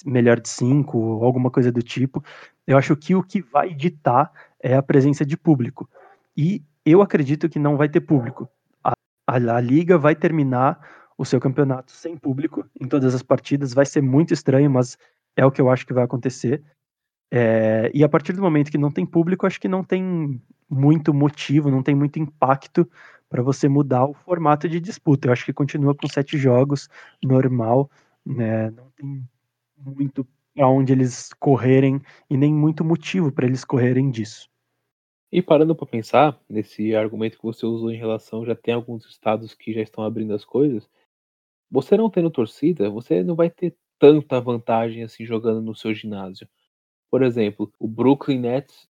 melhor 0.07 0.41
de 0.41 0.49
cinco 0.49 0.97
ou 0.97 1.25
alguma 1.25 1.51
coisa 1.51 1.72
do 1.72 1.83
tipo. 1.83 2.22
Eu 2.66 2.79
acho 2.79 2.97
que 2.97 3.14
o 3.14 3.22
que 3.22 3.43
vai 3.43 3.75
ditar 3.75 4.33
é 4.62 4.77
a 4.77 4.83
presença 4.83 5.27
de 5.27 5.37
público. 5.37 5.89
E 6.37 6.62
eu 6.85 7.03
acredito 7.03 7.49
que 7.49 7.59
não 7.59 7.77
vai 7.77 7.89
ter 7.89 8.01
público. 8.01 8.49
A, 8.83 8.93
a, 9.27 9.35
a 9.35 9.61
liga 9.61 9.99
vai 9.99 10.14
terminar 10.14 10.79
o 11.18 11.25
seu 11.25 11.41
campeonato 11.41 11.93
sem 11.93 12.16
público 12.16 12.64
em 12.81 12.87
todas 12.87 13.14
as 13.14 13.22
partidas. 13.22 13.75
Vai 13.75 13.87
ser 13.87 14.01
muito 14.01 14.33
estranho, 14.33 14.70
mas 14.70 14.97
é 15.37 15.45
o 15.45 15.51
que 15.51 15.61
eu 15.61 15.68
acho 15.68 15.87
que 15.87 15.93
vai 15.93 16.05
acontecer. 16.05 16.62
É, 17.37 17.91
e 17.93 18.05
a 18.05 18.09
partir 18.09 18.32
do 18.32 18.41
momento 18.41 18.70
que 18.70 18.78
não 18.78 18.93
tem 18.93 19.05
público, 19.05 19.45
acho 19.45 19.61
que 19.61 19.66
não 19.66 19.82
tem 19.82 20.41
muito 20.70 21.12
motivo, 21.12 21.68
não 21.68 21.82
tem 21.82 21.93
muito 21.93 22.20
impacto 22.20 22.89
para 23.28 23.43
você 23.43 23.68
mudar 23.68 24.05
o 24.05 24.14
formato 24.14 24.68
de 24.68 24.78
disputa. 24.78 25.26
Eu 25.26 25.32
acho 25.32 25.45
que 25.45 25.53
continua 25.53 25.97
com 25.97 26.07
sete 26.07 26.39
jogos, 26.39 26.89
normal, 27.20 27.91
né? 28.24 28.70
Não 28.70 28.89
tem 28.93 29.28
muito 29.76 30.24
para 30.55 30.68
onde 30.68 30.93
eles 30.93 31.32
correrem 31.41 32.01
e 32.30 32.37
nem 32.37 32.55
muito 32.55 32.85
motivo 32.85 33.32
para 33.32 33.47
eles 33.47 33.64
correrem 33.64 34.12
disso. 34.12 34.49
E 35.32 35.43
parando 35.43 35.74
para 35.74 35.89
pensar 35.89 36.41
nesse 36.49 36.95
argumento 36.95 37.37
que 37.37 37.43
você 37.43 37.66
usou 37.66 37.91
em 37.91 37.99
relação, 37.99 38.47
já 38.47 38.55
tem 38.55 38.74
alguns 38.74 39.05
estados 39.07 39.55
que 39.55 39.72
já 39.72 39.80
estão 39.80 40.05
abrindo 40.05 40.32
as 40.32 40.45
coisas. 40.45 40.89
Você 41.68 41.97
não 41.97 42.09
tendo 42.09 42.30
torcida, 42.30 42.89
você 42.89 43.24
não 43.24 43.35
vai 43.35 43.51
ter 43.51 43.74
tanta 43.99 44.41
vantagem 44.41 45.03
assim 45.03 45.26
jogando 45.26 45.61
no 45.61 45.74
seu 45.74 45.93
ginásio. 45.93 46.47
Por 47.15 47.23
exemplo, 47.23 47.73
o 47.79 47.87
Brooklyn 47.87 48.41
Nets 48.41 48.89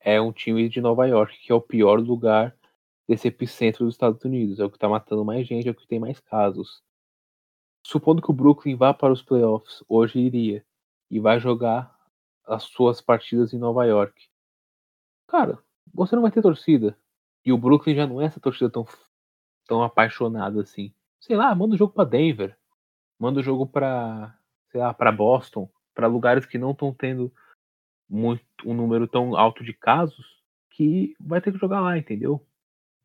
é 0.00 0.18
um 0.18 0.32
time 0.32 0.66
de 0.66 0.80
Nova 0.80 1.06
York, 1.06 1.38
que 1.38 1.52
é 1.52 1.54
o 1.54 1.60
pior 1.60 2.00
lugar 2.00 2.56
desse 3.06 3.28
epicentro 3.28 3.84
dos 3.84 3.92
Estados 3.92 4.24
Unidos. 4.24 4.58
É 4.58 4.64
o 4.64 4.70
que 4.70 4.78
está 4.78 4.88
matando 4.88 5.22
mais 5.26 5.46
gente, 5.46 5.68
é 5.68 5.72
o 5.72 5.74
que 5.74 5.86
tem 5.86 6.00
mais 6.00 6.18
casos. 6.18 6.82
Supondo 7.86 8.22
que 8.22 8.30
o 8.30 8.34
Brooklyn 8.34 8.76
vá 8.76 8.94
para 8.94 9.12
os 9.12 9.20
playoffs, 9.20 9.84
hoje 9.86 10.18
iria, 10.18 10.64
e 11.10 11.20
vai 11.20 11.38
jogar 11.38 11.94
as 12.46 12.62
suas 12.62 13.02
partidas 13.02 13.52
em 13.52 13.58
Nova 13.58 13.84
York. 13.84 14.26
Cara, 15.26 15.58
você 15.92 16.16
não 16.16 16.22
vai 16.22 16.30
ter 16.30 16.40
torcida. 16.40 16.96
E 17.44 17.52
o 17.52 17.58
Brooklyn 17.58 17.94
já 17.94 18.06
não 18.06 18.22
é 18.22 18.24
essa 18.24 18.40
torcida 18.40 18.70
tão, 18.70 18.86
tão 19.66 19.82
apaixonada 19.82 20.62
assim. 20.62 20.94
Sei 21.20 21.36
lá, 21.36 21.54
manda 21.54 21.74
o 21.74 21.78
jogo 21.78 21.92
para 21.92 22.08
Denver. 22.08 22.56
Manda 23.18 23.40
o 23.40 23.42
jogo 23.42 23.66
para, 23.66 24.34
sei 24.70 24.80
lá, 24.80 24.94
para 24.94 25.12
Boston, 25.12 25.68
para 25.94 26.06
lugares 26.06 26.46
que 26.46 26.56
não 26.56 26.70
estão 26.70 26.90
tendo 26.94 27.30
muito 28.08 28.42
um 28.64 28.74
número 28.74 29.06
tão 29.06 29.36
alto 29.36 29.64
de 29.64 29.72
casos 29.72 30.24
que 30.70 31.14
vai 31.20 31.40
ter 31.40 31.52
que 31.52 31.58
jogar 31.58 31.80
lá, 31.80 31.96
entendeu? 31.96 32.44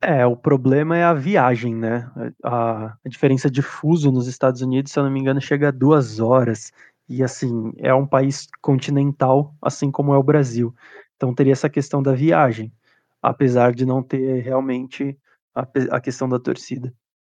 É, 0.03 0.25
o 0.25 0.35
problema 0.35 0.97
é 0.97 1.03
a 1.03 1.13
viagem, 1.13 1.75
né? 1.75 2.11
A, 2.43 2.85
a, 2.87 2.97
diferença 3.09 3.49
de 3.49 3.61
fuso 3.61 4.11
nos 4.11 4.27
Estados 4.27 4.61
Unidos, 4.61 4.91
se 4.91 4.99
eu 4.99 5.03
não 5.03 5.11
me 5.11 5.19
engano, 5.19 5.39
chega 5.39 5.67
a 5.67 5.71
duas 5.71 6.19
horas. 6.19 6.71
E 7.07 7.23
assim, 7.23 7.71
é 7.77 7.93
um 7.93 8.07
país 8.07 8.47
continental, 8.61 9.53
assim 9.61 9.91
como 9.91 10.13
é 10.13 10.17
o 10.17 10.23
Brasil. 10.23 10.73
Então 11.15 11.35
teria 11.35 11.53
essa 11.53 11.69
questão 11.69 12.01
da 12.01 12.13
viagem, 12.13 12.73
apesar 13.21 13.73
de 13.73 13.85
não 13.85 14.01
ter 14.01 14.41
realmente 14.41 15.15
a, 15.53 15.67
a 15.91 16.01
questão 16.01 16.27
da 16.27 16.39
torcida. 16.39 16.91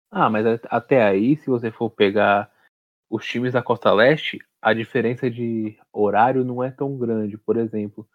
Ah, 0.09 0.29
mas 0.29 0.45
até 0.69 1.03
aí, 1.03 1.37
se 1.37 1.47
você 1.47 1.69
for 1.69 1.89
pegar 1.89 2.49
os 3.09 3.25
times 3.25 3.53
da 3.53 3.61
Costa 3.61 3.91
Leste, 3.93 4.39
a 4.65 4.73
diferença 4.73 5.29
de 5.29 5.77
horário 5.93 6.43
não 6.43 6.63
é 6.63 6.71
tão 6.71 6.97
grande. 6.97 7.37
Por 7.37 7.55
exemplo, 7.55 8.09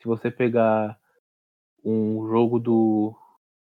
se 0.00 0.08
você 0.08 0.30
pegar 0.30 0.98
um 1.84 2.26
jogo 2.26 2.58
do, 2.58 3.14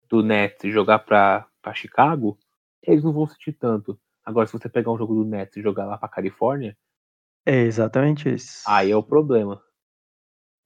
do 0.08 0.22
Nets 0.22 0.64
e 0.64 0.72
jogar 0.72 1.00
para 1.00 1.46
Chicago, 1.74 2.38
eles 2.82 3.04
não 3.04 3.12
vão 3.12 3.26
sentir 3.26 3.52
tanto. 3.52 4.00
Agora, 4.24 4.46
se 4.46 4.54
você 4.54 4.70
pegar 4.70 4.90
um 4.90 4.96
jogo 4.96 5.16
do 5.16 5.24
Nets 5.26 5.58
e 5.58 5.62
jogar 5.62 5.84
lá 5.84 5.98
para 5.98 6.08
Califórnia, 6.08 6.74
é 7.44 7.60
exatamente 7.60 8.32
isso. 8.32 8.62
Aí 8.66 8.90
é 8.90 8.96
o 8.96 9.02
problema. 9.02 9.62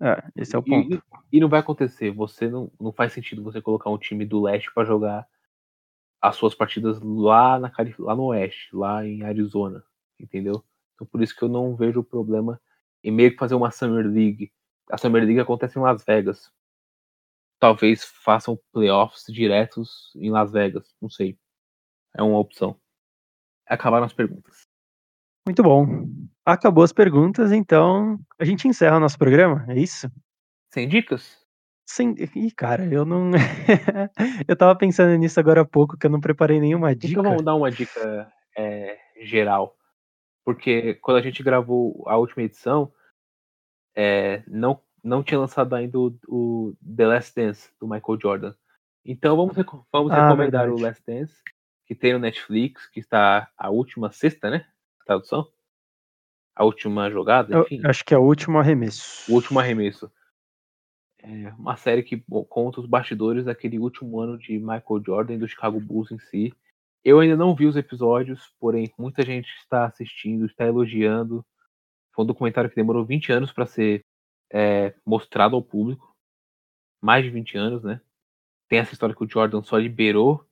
É, 0.00 0.22
esse 0.36 0.54
é 0.54 0.58
o 0.60 0.62
ponto. 0.62 0.94
E, 0.94 1.38
e, 1.38 1.40
não 1.40 1.48
vai 1.48 1.58
acontecer. 1.58 2.12
Você 2.12 2.48
não, 2.48 2.70
não 2.80 2.92
faz 2.92 3.12
sentido 3.12 3.42
você 3.42 3.60
colocar 3.60 3.90
um 3.90 3.98
time 3.98 4.24
do 4.24 4.40
leste 4.40 4.72
para 4.72 4.84
jogar 4.84 5.26
as 6.20 6.36
suas 6.36 6.54
partidas 6.54 7.00
lá, 7.00 7.58
na, 7.58 7.72
lá 7.98 8.14
no 8.14 8.26
oeste, 8.26 8.68
lá 8.72 9.04
em 9.04 9.24
Arizona, 9.24 9.82
entendeu? 10.20 10.64
Então 11.02 11.06
por 11.06 11.20
isso 11.20 11.34
que 11.34 11.42
eu 11.42 11.48
não 11.48 11.74
vejo 11.74 12.00
o 12.00 12.04
problema 12.04 12.60
em 13.02 13.10
meio 13.10 13.32
que 13.32 13.38
fazer 13.38 13.56
uma 13.56 13.72
Summer 13.72 14.06
League. 14.06 14.52
A 14.88 14.96
Summer 14.96 15.24
League 15.24 15.40
acontece 15.40 15.78
em 15.78 15.82
Las 15.82 16.04
Vegas. 16.04 16.52
Talvez 17.58 18.04
façam 18.04 18.58
playoffs 18.72 19.24
diretos 19.28 20.12
em 20.14 20.30
Las 20.30 20.52
Vegas, 20.52 20.94
não 21.00 21.10
sei. 21.10 21.36
É 22.16 22.22
uma 22.22 22.38
opção. 22.38 22.78
Acabaram 23.66 24.06
as 24.06 24.12
perguntas. 24.12 24.62
Muito 25.46 25.62
bom. 25.62 26.06
Acabou 26.44 26.84
as 26.84 26.92
perguntas, 26.92 27.50
então 27.50 28.18
a 28.38 28.44
gente 28.44 28.68
encerra 28.68 28.96
o 28.96 29.00
nosso 29.00 29.18
programa, 29.18 29.64
é 29.68 29.78
isso? 29.78 30.08
Sem 30.72 30.88
dicas? 30.88 31.40
Sim, 31.84 32.14
ih, 32.36 32.50
cara, 32.52 32.84
eu 32.84 33.04
não. 33.04 33.32
eu 34.46 34.56
tava 34.56 34.76
pensando 34.76 35.16
nisso 35.16 35.38
agora 35.40 35.62
há 35.62 35.64
pouco, 35.64 35.96
que 35.98 36.06
eu 36.06 36.10
não 36.10 36.20
preparei 36.20 36.60
nenhuma 36.60 36.94
dica. 36.94 37.12
Então 37.12 37.24
vamos 37.24 37.44
dar 37.44 37.56
uma 37.56 37.70
dica 37.70 38.32
é, 38.56 38.98
geral. 39.20 39.76
Porque 40.44 40.94
quando 40.94 41.18
a 41.18 41.22
gente 41.22 41.42
gravou 41.42 42.04
a 42.06 42.16
última 42.16 42.42
edição, 42.42 42.92
é, 43.94 44.42
não, 44.46 44.80
não 45.02 45.22
tinha 45.22 45.38
lançado 45.38 45.74
ainda 45.74 45.98
o, 45.98 46.18
o, 46.26 46.76
The 46.96 47.06
Last 47.06 47.34
Dance 47.34 47.70
do 47.78 47.86
Michael 47.86 48.20
Jordan. 48.20 48.54
Então 49.04 49.36
vamos, 49.36 49.54
vamos 49.92 50.12
ah, 50.12 50.28
recomendar 50.28 50.66
verdade. 50.66 50.70
o 50.70 50.84
Last 50.84 51.02
Dance, 51.06 51.42
que 51.86 51.94
tem 51.94 52.12
no 52.12 52.18
Netflix, 52.18 52.86
que 52.88 53.00
está 53.00 53.50
a 53.56 53.70
última 53.70 54.10
sexta, 54.12 54.50
né? 54.50 54.66
Tradução? 55.04 55.48
A 56.54 56.64
última 56.64 57.10
jogada, 57.10 57.60
enfim. 57.60 57.80
Eu 57.82 57.90
acho 57.90 58.04
que 58.04 58.14
é 58.14 58.18
o 58.18 58.22
último 58.22 58.58
arremesso. 58.58 59.30
O 59.30 59.34
último 59.34 59.58
arremesso. 59.58 60.12
É 61.18 61.52
uma 61.54 61.76
série 61.76 62.02
que 62.02 62.22
conta 62.48 62.80
os 62.80 62.86
bastidores 62.86 63.44
daquele 63.44 63.78
último 63.78 64.20
ano 64.20 64.36
de 64.36 64.58
Michael 64.58 65.02
Jordan 65.04 65.34
e 65.34 65.38
do 65.38 65.48
Chicago 65.48 65.80
Bulls 65.80 66.10
em 66.10 66.18
si. 66.18 66.52
Eu 67.04 67.18
ainda 67.18 67.36
não 67.36 67.54
vi 67.54 67.66
os 67.66 67.76
episódios, 67.76 68.52
porém 68.60 68.92
muita 68.96 69.22
gente 69.22 69.48
está 69.56 69.86
assistindo, 69.86 70.46
está 70.46 70.64
elogiando. 70.66 71.44
Foi 72.12 72.24
um 72.24 72.26
documentário 72.26 72.70
que 72.70 72.76
demorou 72.76 73.04
20 73.04 73.32
anos 73.32 73.52
para 73.52 73.66
ser 73.66 74.04
é, 74.52 74.94
mostrado 75.04 75.56
ao 75.56 75.62
público. 75.62 76.14
Mais 77.00 77.24
de 77.24 77.30
20 77.30 77.58
anos, 77.58 77.82
né? 77.82 78.00
Tem 78.68 78.78
essa 78.78 78.92
história 78.92 79.14
que 79.14 79.24
o 79.24 79.28
Jordan 79.28 79.62
só 79.62 79.76
liberou 79.76 80.46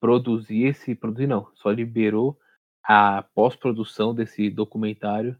produzir 0.00 0.64
esse. 0.64 0.94
Produzir 0.94 1.26
não, 1.26 1.50
só 1.54 1.70
liberou 1.70 2.38
a 2.82 3.22
pós-produção 3.34 4.14
desse 4.14 4.48
documentário 4.50 5.38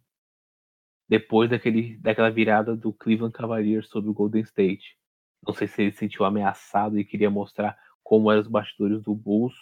depois 1.08 1.50
daquele, 1.50 1.96
daquela 1.98 2.30
virada 2.30 2.76
do 2.76 2.92
Cleveland 2.92 3.32
Cavaliers 3.32 3.88
sobre 3.88 4.10
o 4.10 4.14
Golden 4.14 4.42
State. 4.42 4.98
Não 5.46 5.54
sei 5.54 5.68
se 5.68 5.82
ele 5.82 5.92
se 5.92 5.98
sentiu 5.98 6.24
ameaçado 6.24 6.98
e 6.98 7.04
queria 7.04 7.30
mostrar 7.30 7.78
como 8.02 8.30
eram 8.30 8.40
os 8.40 8.48
bastidores 8.48 9.02
do 9.02 9.14
Bulls, 9.14 9.54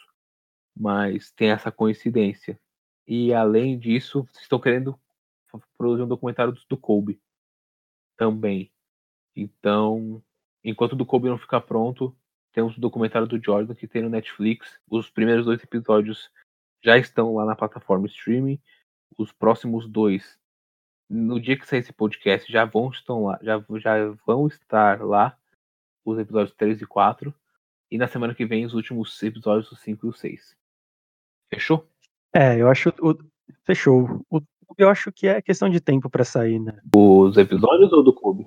mas 0.77 1.31
tem 1.31 1.51
essa 1.51 1.71
coincidência. 1.71 2.59
E 3.07 3.33
além 3.33 3.79
disso, 3.79 4.27
estão 4.41 4.61
querendo 4.61 4.99
produzir 5.77 6.03
um 6.03 6.09
documentário 6.09 6.57
do 6.69 6.77
Kobe 6.77 7.21
também. 8.17 8.73
Então, 9.35 10.23
enquanto 10.63 10.93
o 10.93 10.97
do 10.97 11.07
Kobe 11.07 11.29
não 11.29 11.39
ficar 11.39 11.61
pronto, 11.63 12.17
temos 12.53 12.77
o 12.77 12.81
documentário 12.81 13.27
do 13.27 13.43
Jordan 13.43 13.75
que 13.75 13.89
tem 13.89 14.03
no 14.03 14.09
Netflix. 14.09 14.79
Os 14.89 15.11
primeiros 15.11 15.45
dois 15.45 15.63
episódios 15.63 16.31
já 16.83 16.97
estão 16.97 17.35
lá 17.35 17.45
na 17.45 17.57
plataforma 17.57 18.07
streaming. 18.07 18.61
Os 19.19 19.33
próximos 19.33 19.89
dois 19.89 20.39
no 21.13 21.39
dia 21.39 21.59
que 21.59 21.67
sair 21.67 21.81
esse 21.81 21.93
podcast, 21.93 22.51
já 22.51 22.65
vão, 22.65 22.91
lá, 23.23 23.39
já, 23.43 23.63
já 23.79 24.09
vão 24.27 24.47
estar 24.47 25.03
lá 25.05 25.37
os 26.05 26.19
episódios 26.19 26.55
3 26.57 26.81
e 26.81 26.87
4. 26.87 27.35
E 27.91 27.99
na 27.99 28.09
semana 28.09 28.35
que 28.35 28.47
vem, 28.47 28.65
os 28.65 28.73
últimos 28.73 29.23
episódios, 29.23 29.71
os 29.71 29.81
5 29.81 30.07
e 30.07 30.09
o 30.09 30.13
6. 30.13 30.57
Fechou? 31.53 31.87
É, 32.33 32.61
eu 32.61 32.69
acho. 32.69 32.91
O, 33.01 33.15
fechou. 33.65 34.25
O, 34.31 34.41
eu 34.79 34.89
acho 34.89 35.13
que 35.13 35.27
é 35.27 35.43
questão 35.43 35.69
de 35.69 35.81
tempo 35.81 36.09
para 36.09 36.25
sair, 36.25 36.59
né? 36.59 36.79
Os 36.95 37.37
episódios 37.37 37.93
ou 37.93 38.03
do 38.03 38.13
Kobe? 38.13 38.47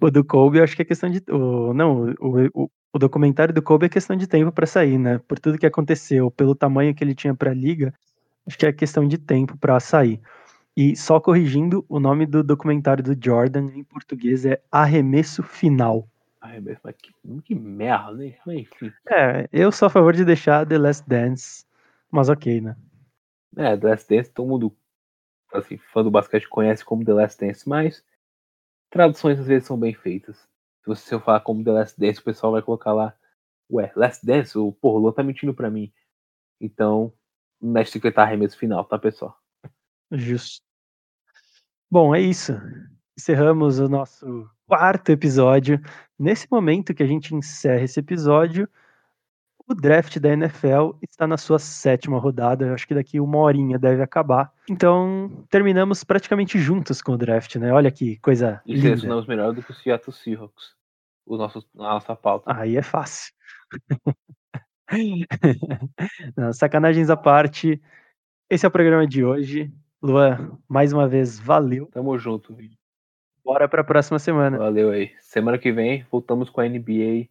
O 0.00 0.10
do 0.10 0.24
Kobe, 0.24 0.58
eu 0.58 0.64
acho 0.64 0.74
que 0.74 0.82
é 0.82 0.84
questão 0.84 1.10
de. 1.10 1.22
O, 1.30 1.74
não, 1.74 2.14
o, 2.20 2.46
o, 2.54 2.70
o 2.92 2.98
documentário 2.98 3.52
do 3.52 3.62
Kobe 3.62 3.86
é 3.86 3.88
questão 3.88 4.16
de 4.16 4.26
tempo 4.26 4.50
para 4.50 4.66
sair, 4.66 4.98
né? 4.98 5.20
Por 5.28 5.38
tudo 5.38 5.58
que 5.58 5.66
aconteceu, 5.66 6.30
pelo 6.30 6.54
tamanho 6.54 6.94
que 6.94 7.04
ele 7.04 7.14
tinha 7.14 7.34
pra 7.34 7.52
liga, 7.52 7.92
acho 8.46 8.56
que 8.56 8.66
é 8.66 8.72
questão 8.72 9.06
de 9.06 9.18
tempo 9.18 9.56
para 9.58 9.78
sair. 9.80 10.20
E 10.76 10.96
só 10.96 11.20
corrigindo, 11.20 11.84
o 11.88 11.98
nome 11.98 12.24
do 12.24 12.42
documentário 12.42 13.02
do 13.02 13.16
Jordan 13.20 13.70
em 13.74 13.82
português 13.82 14.46
é 14.46 14.62
Arremesso 14.70 15.42
Final. 15.42 16.08
Arremesso, 16.40 16.80
mas 16.84 16.94
que, 16.96 17.12
que 17.42 17.54
merda, 17.54 18.12
né? 18.12 18.34
Enfim. 18.46 18.92
É, 19.10 19.48
eu 19.52 19.72
sou 19.72 19.86
a 19.86 19.90
favor 19.90 20.14
de 20.14 20.24
deixar 20.24 20.64
The 20.64 20.78
Last 20.78 21.04
Dance, 21.08 21.64
mas 22.10 22.28
ok, 22.28 22.60
né? 22.60 22.76
É, 23.56 23.76
The 23.76 23.88
Last 23.88 24.08
Dance, 24.08 24.30
todo 24.30 24.48
mundo, 24.48 24.76
assim, 25.52 25.78
fã 25.78 26.02
do 26.02 26.10
basquete 26.10 26.48
conhece 26.48 26.84
como 26.84 27.04
The 27.04 27.12
Last 27.12 27.44
Dance, 27.44 27.68
mas 27.68 28.04
traduções 28.90 29.38
às 29.38 29.46
vezes 29.46 29.66
são 29.66 29.78
bem 29.78 29.94
feitas. 29.94 30.36
Se 30.36 30.86
você 30.86 31.06
se 31.06 31.14
eu 31.14 31.20
falar 31.20 31.40
como 31.40 31.64
The 31.64 31.72
Last 31.72 31.98
Dance, 31.98 32.20
o 32.20 32.24
pessoal 32.24 32.52
vai 32.52 32.62
colocar 32.62 32.92
lá, 32.92 33.16
ué, 33.70 33.92
Last 33.96 34.24
Dance? 34.24 34.56
O 34.56 34.76
Luan 34.82 35.12
tá 35.12 35.22
mentindo 35.22 35.54
pra 35.54 35.70
mim. 35.70 35.92
Então, 36.60 37.12
mexe 37.60 37.92
secretário 37.92 38.28
arremesso 38.28 38.58
final, 38.58 38.84
tá, 38.84 38.98
pessoal? 38.98 39.36
Justo. 40.10 40.62
Bom, 41.90 42.14
é 42.14 42.20
isso. 42.20 42.52
Encerramos 43.16 43.78
o 43.78 43.88
nosso 43.88 44.48
quarto 44.66 45.10
episódio. 45.10 45.80
Nesse 46.18 46.46
momento 46.50 46.94
que 46.94 47.02
a 47.02 47.06
gente 47.06 47.34
encerra 47.34 47.82
esse 47.82 47.98
episódio, 48.00 48.68
o 49.68 49.74
draft 49.74 50.18
da 50.18 50.30
NFL 50.30 50.92
está 51.02 51.26
na 51.26 51.36
sua 51.36 51.58
sétima 51.58 52.18
rodada. 52.18 52.66
Eu 52.66 52.74
acho 52.74 52.88
que 52.88 52.94
daqui 52.94 53.20
uma 53.20 53.38
horinha 53.38 53.78
deve 53.78 54.02
acabar. 54.02 54.50
Então, 54.68 55.44
terminamos 55.50 56.02
praticamente 56.02 56.58
juntos 56.58 57.02
com 57.02 57.12
o 57.12 57.18
draft, 57.18 57.56
né? 57.56 57.72
Olha 57.72 57.90
que 57.90 58.18
coisa 58.18 58.62
E 58.64 58.72
linda. 58.74 58.88
selecionamos 58.88 59.26
melhor 59.26 59.52
do 59.52 59.62
que 59.62 59.70
o 59.70 59.74
Seattle 59.74 60.12
Seahawks. 60.16 60.74
O 61.26 61.36
nosso, 61.36 61.58
a 61.76 61.94
nossa 61.94 62.16
pauta. 62.16 62.50
Aí 62.56 62.76
é 62.76 62.82
fácil. 62.82 63.32
Não, 66.34 66.50
sacanagens 66.54 67.10
à 67.10 67.16
parte, 67.16 67.80
esse 68.48 68.64
é 68.64 68.68
o 68.68 68.72
programa 68.72 69.06
de 69.06 69.22
hoje. 69.22 69.70
Luan, 70.02 70.56
mais 70.66 70.94
uma 70.94 71.06
vez, 71.06 71.38
valeu. 71.38 71.86
Tamo 71.92 72.16
junto. 72.16 72.56
Bora 73.44 73.68
para 73.68 73.82
a 73.82 73.84
próxima 73.84 74.18
semana. 74.18 74.56
Valeu 74.56 74.90
aí. 74.90 75.12
Semana 75.20 75.58
que 75.58 75.70
vem 75.70 76.06
voltamos 76.10 76.48
com 76.48 76.62
a 76.62 76.68
NBA 76.68 77.28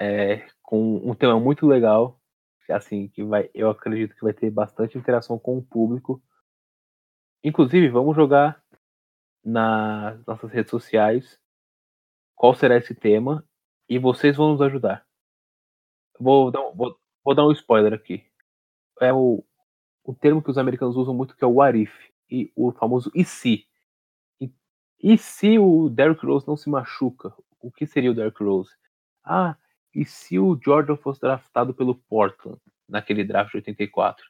é, 0.00 0.44
com 0.72 0.96
um 1.06 1.14
tema 1.14 1.38
muito 1.38 1.66
legal. 1.66 2.18
Assim, 2.70 3.06
que 3.08 3.22
vai, 3.22 3.50
eu 3.52 3.68
acredito 3.68 4.14
que 4.14 4.22
vai 4.22 4.32
ter 4.32 4.50
bastante 4.50 4.96
interação 4.96 5.38
com 5.38 5.58
o 5.58 5.62
público. 5.62 6.22
Inclusive, 7.44 7.90
vamos 7.90 8.16
jogar 8.16 8.64
nas 9.44 10.24
nossas 10.24 10.50
redes 10.50 10.70
sociais 10.70 11.38
qual 12.34 12.54
será 12.54 12.78
esse 12.78 12.94
tema 12.94 13.46
e 13.86 13.98
vocês 13.98 14.34
vão 14.34 14.52
nos 14.52 14.62
ajudar. 14.62 15.04
Vou 16.18 16.50
dar, 16.50 16.62
um- 16.62 16.74
vou, 16.74 16.98
vou 17.22 17.34
dar 17.34 17.46
um 17.46 17.52
spoiler 17.52 17.92
aqui. 17.92 18.24
É 18.98 19.12
o, 19.12 19.44
o 20.02 20.14
termo 20.14 20.42
que 20.42 20.50
os 20.50 20.56
americanos 20.56 20.96
usam 20.96 21.12
muito 21.12 21.36
que 21.36 21.44
é 21.44 21.46
o 21.46 21.56
what 21.56 21.78
if, 21.78 21.92
e 22.30 22.50
o 22.56 22.72
famoso 22.72 23.12
e 23.14 23.26
se. 23.26 23.66
E, 24.40 24.50
e 25.02 25.18
se 25.18 25.58
o 25.58 25.90
Derrick 25.90 26.24
Rose 26.24 26.48
não 26.48 26.56
se 26.56 26.70
machuca? 26.70 27.34
O 27.60 27.70
que 27.70 27.86
seria 27.86 28.10
o 28.10 28.14
Derrick 28.14 28.42
Rose? 28.42 28.74
Ah, 29.22 29.58
e 29.94 30.04
se 30.04 30.38
o 30.38 30.58
Jordan 30.62 30.96
fosse 30.96 31.20
draftado 31.20 31.74
pelo 31.74 31.94
Portland 31.94 32.58
naquele 32.88 33.24
draft 33.24 33.52
de 33.52 33.58
84? 33.58 34.24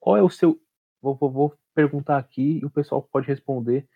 Qual 0.00 0.16
é 0.16 0.22
o 0.22 0.30
seu. 0.30 0.60
Vou, 1.02 1.14
vou- 1.16 1.30
vou 1.30 1.58
perguntar 1.74 2.18
aqui 2.18 2.58
e 2.62 2.64
o 2.64 2.70
pessoal 2.70 3.02
pode 3.02 3.26
responder 3.26 3.88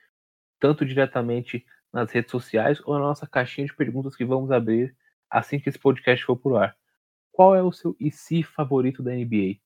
tanto 0.61 0.85
diretamente 0.85 1.65
nas 1.93 2.11
redes 2.13 2.31
sociais 2.31 2.81
ou 2.85 2.95
na 2.95 3.01
nossa 3.01 3.27
caixinha 3.27 3.67
de 3.67 3.75
perguntas 3.75 4.15
que 4.15 4.25
vamos 4.25 4.51
abrir 4.51 4.95
assim 5.31 5.59
que 5.59 5.69
esse 5.69 5.79
podcast 5.79 6.25
for 6.25 6.37
pro 6.37 6.57
ar. 6.57 6.77
Qual 7.33 7.55
é 7.55 7.63
o 7.63 7.73
seu 7.73 7.97
e 7.99 8.11
favorito 8.43 9.03
da 9.03 9.13
NBA? 9.13 9.61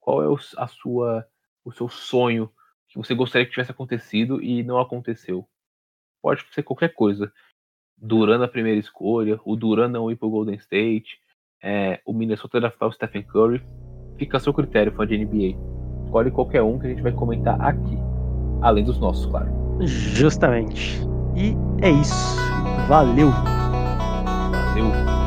Qual 0.00 0.22
é 0.22 0.28
o, 0.28 0.36
a 0.56 0.66
sua, 0.68 1.26
o 1.64 1.72
seu 1.72 1.88
sonho 1.88 2.52
que 2.88 2.98
você 2.98 3.14
gostaria 3.14 3.46
que 3.46 3.52
tivesse 3.52 3.70
acontecido 3.72 4.42
e 4.42 4.62
não 4.62 4.78
aconteceu? 4.78 5.48
Pode 6.22 6.44
ser 6.52 6.62
qualquer 6.62 6.92
coisa. 6.94 7.32
Duran 7.96 8.42
a 8.44 8.48
primeira 8.48 8.78
escolha, 8.78 9.38
o 9.44 9.56
Duran 9.56 9.88
não 9.88 10.10
ir 10.10 10.16
pro 10.16 10.30
Golden 10.30 10.56
State, 10.56 11.18
é, 11.62 12.00
o 12.04 12.12
Minnesota 12.12 12.60
draftar 12.60 12.88
o 12.88 12.92
Stephen 12.92 13.22
Curry. 13.22 13.62
Fica 14.18 14.36
a 14.36 14.40
seu 14.40 14.52
critério, 14.52 14.92
fã 14.92 15.06
de 15.06 15.18
NBA. 15.18 15.58
Escolhe 16.04 16.30
qualquer 16.30 16.62
um 16.62 16.78
que 16.78 16.86
a 16.86 16.90
gente 16.90 17.02
vai 17.02 17.12
comentar 17.12 17.60
aqui. 17.60 17.98
Além 18.62 18.84
dos 18.84 18.98
nossos, 18.98 19.26
claro. 19.26 19.50
Justamente. 19.80 21.00
E 21.36 21.54
é 21.82 21.90
isso. 21.90 22.36
Valeu. 22.88 23.30
Valeu! 23.30 25.25